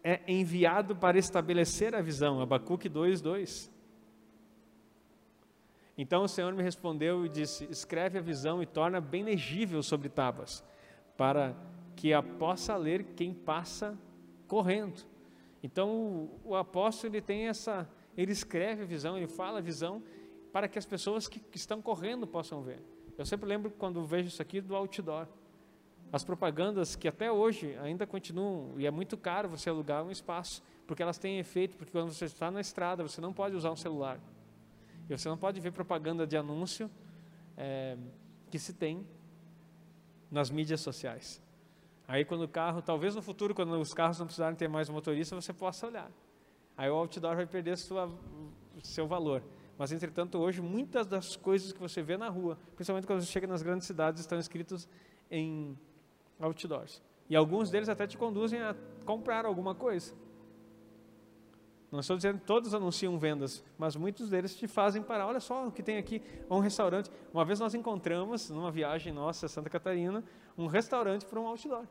é 0.02 0.20
enviado 0.26 0.94
para 0.96 1.18
estabelecer 1.18 1.94
a 1.94 2.02
visão. 2.02 2.40
Abacuque 2.40 2.88
2:2. 2.88 3.70
Então 5.97 6.24
o 6.24 6.28
Senhor 6.28 6.53
me 6.53 6.62
respondeu 6.62 7.24
e 7.24 7.28
disse: 7.28 7.64
Escreve 7.70 8.18
a 8.18 8.22
visão 8.22 8.62
e 8.62 8.66
torna 8.66 9.01
bem 9.01 9.24
legível 9.24 9.82
sobre 9.82 10.09
tábuas, 10.09 10.64
para 11.16 11.55
que 11.94 12.12
a 12.12 12.22
possa 12.22 12.76
ler 12.76 13.05
quem 13.16 13.32
passa 13.32 13.99
correndo. 14.47 15.03
Então 15.62 16.30
o, 16.44 16.55
apóstolo 16.55 17.14
ele 17.14 17.22
tem 17.22 17.49
essa, 17.49 17.88
ele 18.16 18.32
escreve 18.32 18.82
a 18.82 18.86
visão, 18.86 19.16
ele 19.16 19.26
fala 19.26 19.59
a 19.59 19.62
visão 19.62 20.03
para 20.53 20.68
que 20.68 20.78
as 20.78 20.86
pessoas 20.86 21.26
que, 21.28 21.40
que 21.40 21.57
estão 21.57 21.80
correndo 21.80 22.26
possam 22.26 22.62
ver. 22.62 22.82
Eu 23.16 23.24
sempre 23.24 23.49
lembro 23.49 23.70
quando 23.70 24.05
vejo 24.05 24.28
isso 24.28 24.42
aqui 24.42 24.61
do 24.61 24.76
outdoor 24.76 25.26
as 26.12 26.24
propagandas 26.24 26.97
que 26.97 27.09
até 27.09 27.30
hoje 27.30 27.76
ainda 27.82 28.07
continuam, 28.07 28.72
e 28.78 28.86
é 28.86 28.90
muito 28.90 29.16
caro 29.16 29.49
você 29.49 29.68
alugar 29.68 30.05
um 30.05 30.11
espaço, 30.11 30.62
porque 30.86 31.03
elas 31.03 31.18
têm 31.18 31.38
efeito, 31.38 31.76
porque 31.76 31.92
quando 31.92 32.12
você 32.12 32.26
está 32.26 32.51
na 32.51 32.61
estrada, 32.61 33.03
você 33.03 33.20
não 33.20 33.32
pode 33.32 33.57
usar 33.57 33.70
um 33.70 33.76
celular. 33.76 34.20
E 35.09 35.16
você 35.16 35.28
não 35.28 35.38
pode 35.38 35.61
ver 35.61 35.72
propaganda 35.72 36.26
de 36.26 36.36
anúncio 36.36 36.90
é, 37.57 37.96
que 38.50 38.59
se 38.59 38.72
tem 38.72 39.07
nas 40.30 40.50
mídias 40.50 40.80
sociais. 40.80 41.40
Aí 42.09 42.24
quando 42.24 42.42
o 42.42 42.48
carro, 42.48 42.82
talvez 42.82 43.14
no 43.14 43.22
futuro, 43.22 43.54
quando 43.54 43.72
os 43.80 43.92
carros 43.92 44.18
não 44.18 44.26
precisarem 44.26 44.57
ter 44.57 44.68
mais 44.68 44.88
motorista, 44.88 45.34
você 45.34 45.52
possa 45.52 45.86
olhar. 45.86 46.11
Aí 46.76 46.90
o 46.90 46.94
outdoor 46.94 47.36
vai 47.36 47.46
perder 47.46 47.76
sua, 47.78 48.11
seu 48.82 49.07
valor. 49.07 49.42
Mas, 49.78 49.92
entretanto, 49.92 50.38
hoje, 50.38 50.61
muitas 50.62 51.07
das 51.07 51.36
coisas 51.36 51.72
que 51.72 51.78
você 51.78 52.02
vê 52.02 52.16
na 52.16 52.28
rua, 52.28 52.59
principalmente 52.74 53.07
quando 53.07 53.20
você 53.20 53.30
chega 53.30 53.46
nas 53.46 53.62
grandes 53.62 53.86
cidades, 53.86 54.20
estão 54.20 54.38
escritos 54.38 54.88
em 55.30 55.76
outdoors. 56.40 57.02
E 57.28 57.36
alguns 57.36 57.70
deles 57.70 57.88
até 57.88 58.07
te 58.07 58.16
conduzem 58.16 58.61
a 58.61 58.74
comprar 59.04 59.44
alguma 59.44 59.74
coisa. 59.74 60.14
Não 61.91 62.01
estou 62.01 62.16
dizendo 62.16 62.41
que 62.41 62.45
todos 62.45 62.74
anunciam 62.74 63.16
vendas, 63.18 63.64
mas 63.78 63.95
muitos 63.95 64.28
deles 64.28 64.57
te 64.57 64.66
fazem 64.66 65.03
parar. 65.03 65.26
Olha 65.26 65.41
só 65.41 65.68
o 65.68 65.72
que 65.72 65.82
tem 65.82 65.99
aqui, 65.99 66.20
um 66.51 66.59
restaurante. 66.59 67.11
Uma 67.32 67.45
vez 67.45 67.61
nós 67.61 67.74
encontramos, 67.74 68.51
numa 68.51 68.70
viagem 68.70 69.12
nossa 69.12 69.47
a 69.47 69.49
Santa 69.49 69.70
Catarina, 69.70 70.24
um 70.59 70.66
restaurante 70.66 71.24
para 71.24 71.41
um 71.41 71.47
outdoor. 71.47 71.84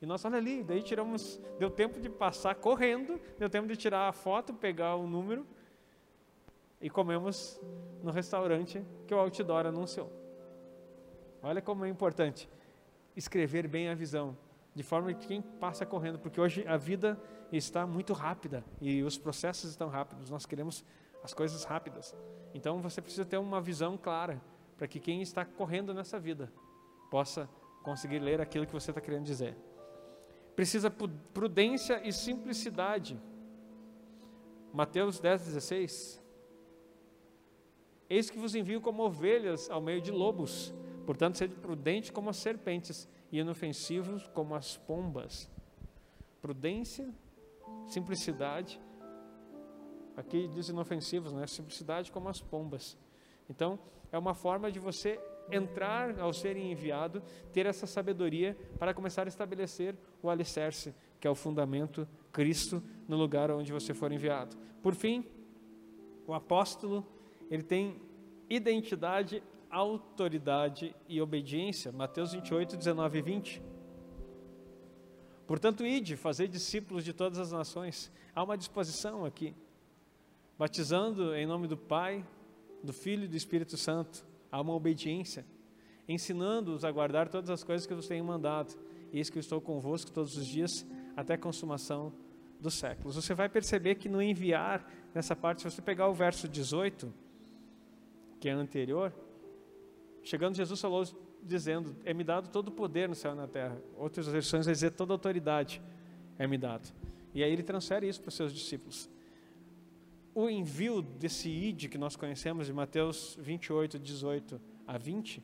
E 0.00 0.06
nós, 0.06 0.24
olha 0.24 0.36
ali, 0.36 0.64
daí 0.64 0.82
tiramos, 0.82 1.40
deu 1.60 1.70
tempo 1.70 2.00
de 2.00 2.10
passar 2.10 2.56
correndo, 2.56 3.20
deu 3.38 3.48
tempo 3.48 3.68
de 3.68 3.76
tirar 3.76 4.08
a 4.08 4.12
foto, 4.12 4.52
pegar 4.52 4.96
o 4.96 5.06
número 5.06 5.46
e 6.80 6.90
comemos 6.90 7.60
no 8.02 8.10
restaurante 8.10 8.84
que 9.06 9.14
o 9.14 9.18
outdoor 9.18 9.66
anunciou. 9.66 10.10
Olha 11.40 11.62
como 11.62 11.84
é 11.84 11.88
importante 11.88 12.48
escrever 13.16 13.68
bem 13.68 13.88
a 13.88 13.94
visão, 13.94 14.36
de 14.74 14.82
forma 14.82 15.14
que 15.14 15.28
quem 15.28 15.40
passa 15.40 15.86
correndo, 15.86 16.18
porque 16.18 16.40
hoje 16.40 16.66
a 16.66 16.76
vida 16.76 17.16
está 17.56 17.86
muito 17.86 18.12
rápida 18.12 18.64
e 18.80 19.02
os 19.02 19.18
processos 19.18 19.70
estão 19.70 19.88
rápidos, 19.88 20.30
nós 20.30 20.46
queremos 20.46 20.84
as 21.22 21.34
coisas 21.34 21.64
rápidas. 21.64 22.14
Então 22.54 22.80
você 22.80 23.00
precisa 23.00 23.24
ter 23.24 23.36
uma 23.36 23.60
visão 23.60 23.96
clara 23.96 24.40
para 24.76 24.88
que 24.88 24.98
quem 24.98 25.22
está 25.22 25.44
correndo 25.44 25.94
nessa 25.94 26.18
vida 26.18 26.52
possa 27.10 27.48
conseguir 27.82 28.18
ler 28.18 28.40
aquilo 28.40 28.66
que 28.66 28.72
você 28.72 28.90
está 28.90 29.00
querendo 29.00 29.24
dizer. 29.24 29.56
Precisa 30.56 30.90
prudência 30.90 32.00
e 32.06 32.12
simplicidade. 32.12 33.20
Mateus 34.72 35.20
10, 35.20 35.44
16. 35.44 36.22
Eis 38.08 38.30
que 38.30 38.38
vos 38.38 38.54
envio 38.54 38.80
como 38.80 39.04
ovelhas 39.04 39.70
ao 39.70 39.80
meio 39.80 40.00
de 40.00 40.10
lobos, 40.10 40.72
portanto, 41.06 41.38
sede 41.38 41.54
prudente 41.54 42.12
como 42.12 42.28
as 42.28 42.36
serpentes 42.36 43.08
e 43.30 43.38
inofensivos 43.38 44.26
como 44.28 44.54
as 44.54 44.76
pombas. 44.76 45.48
Prudência 46.40 47.08
simplicidade. 47.86 48.80
Aqui 50.16 50.48
diz 50.48 50.68
inofensivos, 50.68 51.32
né? 51.32 51.46
Simplicidade 51.46 52.12
como 52.12 52.28
as 52.28 52.40
pombas. 52.40 52.98
Então, 53.48 53.78
é 54.10 54.18
uma 54.18 54.34
forma 54.34 54.70
de 54.70 54.78
você 54.78 55.18
entrar 55.50 56.18
ao 56.18 56.32
ser 56.32 56.56
enviado, 56.56 57.22
ter 57.52 57.66
essa 57.66 57.86
sabedoria 57.86 58.56
para 58.78 58.94
começar 58.94 59.26
a 59.26 59.28
estabelecer 59.28 59.96
o 60.22 60.30
alicerce, 60.30 60.94
que 61.18 61.26
é 61.26 61.30
o 61.30 61.34
fundamento 61.34 62.06
Cristo 62.30 62.82
no 63.08 63.16
lugar 63.16 63.50
onde 63.50 63.72
você 63.72 63.92
for 63.92 64.12
enviado. 64.12 64.56
Por 64.82 64.94
fim, 64.94 65.24
o 66.26 66.34
apóstolo, 66.34 67.06
ele 67.50 67.62
tem 67.62 68.00
identidade, 68.48 69.42
autoridade 69.70 70.94
e 71.08 71.20
obediência. 71.20 71.90
Mateus 71.90 72.32
28, 72.32 72.76
19 72.76 73.18
e 73.18 73.22
20. 73.22 73.71
Portanto, 75.52 75.84
ide, 75.84 76.16
fazer 76.16 76.48
discípulos 76.48 77.04
de 77.04 77.12
todas 77.12 77.38
as 77.38 77.52
nações. 77.52 78.10
Há 78.34 78.42
uma 78.42 78.56
disposição 78.56 79.26
aqui. 79.26 79.54
Batizando 80.58 81.34
em 81.34 81.44
nome 81.44 81.68
do 81.68 81.76
Pai, 81.76 82.24
do 82.82 82.90
Filho 82.90 83.24
e 83.24 83.28
do 83.28 83.36
Espírito 83.36 83.76
Santo. 83.76 84.24
Há 84.50 84.62
uma 84.62 84.72
obediência. 84.72 85.44
Ensinando-os 86.08 86.86
a 86.86 86.90
guardar 86.90 87.28
todas 87.28 87.50
as 87.50 87.62
coisas 87.62 87.86
que 87.86 87.92
vos 87.92 88.08
tenho 88.08 88.24
mandado. 88.24 88.74
E 89.12 89.18
eis 89.18 89.28
que 89.28 89.36
eu 89.36 89.40
estou 89.40 89.60
convosco 89.60 90.10
todos 90.10 90.38
os 90.38 90.46
dias, 90.46 90.70
até 91.14 91.34
a 91.34 91.38
consumação 91.38 92.14
dos 92.58 92.72
séculos. 92.72 93.16
Você 93.16 93.34
vai 93.34 93.50
perceber 93.50 93.96
que 93.96 94.08
no 94.08 94.22
enviar, 94.22 94.90
nessa 95.14 95.36
parte, 95.36 95.60
se 95.60 95.70
você 95.70 95.82
pegar 95.82 96.08
o 96.08 96.14
verso 96.14 96.48
18, 96.48 97.12
que 98.40 98.48
é 98.48 98.52
anterior, 98.52 99.12
chegando 100.22 100.56
Jesus 100.56 100.80
falou 100.80 101.04
dizendo: 101.42 101.96
É-me 102.04 102.24
dado 102.24 102.48
todo 102.48 102.68
o 102.68 102.72
poder 102.72 103.08
no 103.08 103.14
céu 103.14 103.32
e 103.32 103.36
na 103.36 103.46
terra. 103.46 103.80
Outras 103.96 104.26
versões 104.26 104.66
vai 104.66 104.74
dizer: 104.74 104.92
toda 104.92 105.12
autoridade 105.12 105.82
é-me 106.38 106.56
dado. 106.56 106.92
E 107.34 107.42
aí 107.42 107.52
ele 107.52 107.62
transfere 107.62 108.08
isso 108.08 108.20
para 108.20 108.28
os 108.28 108.34
seus 108.34 108.52
discípulos. 108.52 109.10
O 110.34 110.48
envio 110.48 111.02
desse 111.02 111.48
id 111.48 111.88
que 111.88 111.98
nós 111.98 112.16
conhecemos 112.16 112.66
de 112.66 112.72
Mateus 112.72 113.36
28, 113.40 113.98
18 113.98 114.60
a 114.86 114.96
20, 114.96 115.42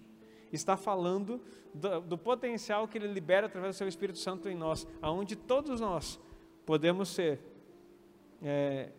está 0.53 0.77
falando 0.77 1.41
do, 1.75 2.01
do, 2.01 2.19
potencial 2.19 2.89
que 2.89 2.97
ele 2.97 3.09
libera 3.09 3.47
através 3.47 3.75
do 3.75 3.79
seu 3.79 3.89
Espírito 3.89 4.19
Santo 4.19 4.49
em 4.49 4.57
nós, 4.57 4.87
aonde 5.03 5.37
todos 5.37 5.81
nós 5.81 6.19
podemos 6.65 7.11
ser, 7.11 7.41
é, 8.43 8.91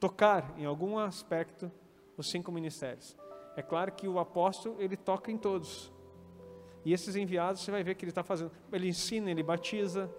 tocar 0.00 0.54
em 0.58 0.64
algum 0.64 0.98
aspecto 0.98 1.70
os 2.16 2.28
cinco 2.30 2.50
ministérios. 2.50 3.16
É 3.56 3.62
claro 3.62 3.92
que 3.92 4.08
o 4.08 4.18
apóstolo 4.18 4.76
ele 4.80 4.96
toca 4.96 5.30
em 5.30 5.36
todos, 5.36 5.92
e 6.84 6.92
esses 6.92 7.16
enviados, 7.16 7.62
você 7.62 7.70
vai 7.70 7.82
ver 7.82 7.94
que 7.94 8.04
ele 8.04 8.10
está 8.10 8.22
fazendo. 8.22 8.52
Ele 8.72 8.88
ensina, 8.88 9.30
ele 9.30 9.42
batiza. 9.42 10.10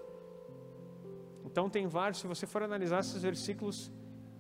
Então, 1.45 1.70
tem 1.70 1.88
vários. 1.88 2.20
Se 2.20 2.28
você 2.28 2.47
for 2.47 2.63
analisar 2.63 3.01
esses 3.01 3.22
versículos, 3.22 3.91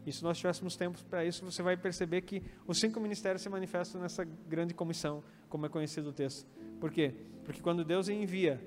e 0.05 0.11
se 0.11 0.23
nós 0.23 0.37
tivéssemos 0.37 0.75
tempo 0.75 0.97
para 1.09 1.25
isso, 1.25 1.43
você 1.43 1.61
vai 1.63 1.75
perceber 1.75 2.21
que 2.21 2.43
os 2.67 2.79
cinco 2.79 2.99
ministérios 2.99 3.41
se 3.41 3.49
manifestam 3.49 4.01
nessa 4.01 4.23
grande 4.23 4.73
comissão, 4.73 5.23
como 5.49 5.65
é 5.65 5.69
conhecido 5.69 6.09
o 6.09 6.13
texto. 6.13 6.47
Por 6.79 6.91
quê? 6.91 7.13
Porque 7.43 7.61
quando 7.61 7.83
Deus 7.83 8.09
envia, 8.09 8.61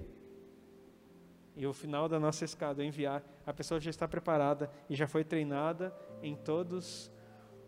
e 1.57 1.67
o 1.67 1.73
final 1.73 2.09
da 2.09 2.21
nossa 2.21 2.45
escada 2.45 2.83
é 2.83 2.87
enviar, 2.87 3.23
a 3.45 3.53
pessoa 3.53 3.81
já 3.81 3.91
está 3.91 4.07
preparada 4.07 4.71
e 4.89 4.95
já 4.95 5.09
foi 5.09 5.25
treinada 5.25 5.93
em 6.23 6.37
todos 6.37 7.11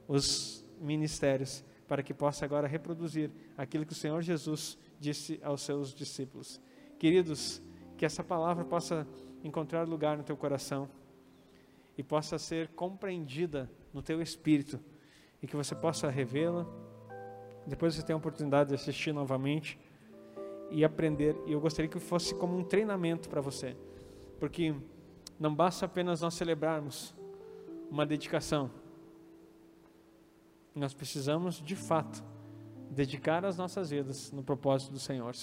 os 0.07 0.65
ministérios, 0.81 1.65
para 1.87 2.03
que 2.03 2.15
possa 2.15 2.45
agora 2.45 2.69
reproduzir 2.69 3.31
aquilo 3.57 3.85
que 3.85 3.93
o 3.93 3.97
Senhor 3.97 4.23
Jesus 4.23 4.79
disse 5.01 5.41
aos 5.43 5.63
seus 5.63 5.95
discípulos. 5.95 6.61
Queridos, 6.99 7.63
que 7.97 8.05
essa 8.05 8.23
palavra 8.23 8.65
possa 8.65 9.09
encontrar 9.43 9.89
lugar 9.89 10.19
no 10.19 10.23
teu 10.23 10.37
coração 10.37 10.89
e 11.97 12.03
possa 12.03 12.39
ser 12.39 12.69
compreendida 12.69 13.71
no 13.93 14.03
teu 14.03 14.21
espírito 14.21 14.79
e 15.43 15.47
que 15.47 15.57
você 15.57 15.75
possa 15.75 16.09
revê-la. 16.11 16.67
Depois 17.67 17.95
você 17.95 18.03
tem 18.03 18.13
a 18.13 18.17
oportunidade 18.17 18.69
de 18.69 18.75
assistir 18.75 19.13
novamente 19.13 19.79
e 20.71 20.85
aprender. 20.85 21.35
E 21.47 21.53
eu 21.53 21.61
gostaria 21.61 21.91
que 21.91 21.99
fosse 21.99 22.35
como 22.35 22.57
um 22.57 22.63
treinamento 22.63 23.29
para 23.29 23.41
você, 23.41 23.77
porque 24.39 24.75
não 25.39 25.55
basta 25.55 25.87
apenas 25.87 26.21
nós 26.21 26.35
celebrarmos 26.35 27.15
uma 27.91 28.05
dedicação. 28.05 28.71
Nós 30.75 30.95
precisamos, 30.95 31.61
de 31.61 31.75
fato, 31.75 32.23
dedicar 32.91 33.45
as 33.45 33.57
nossas 33.57 33.91
vidas 33.91 34.33
no 34.33 34.43
propósito 34.43 34.93
do 34.93 34.99
Senhor. 34.99 35.35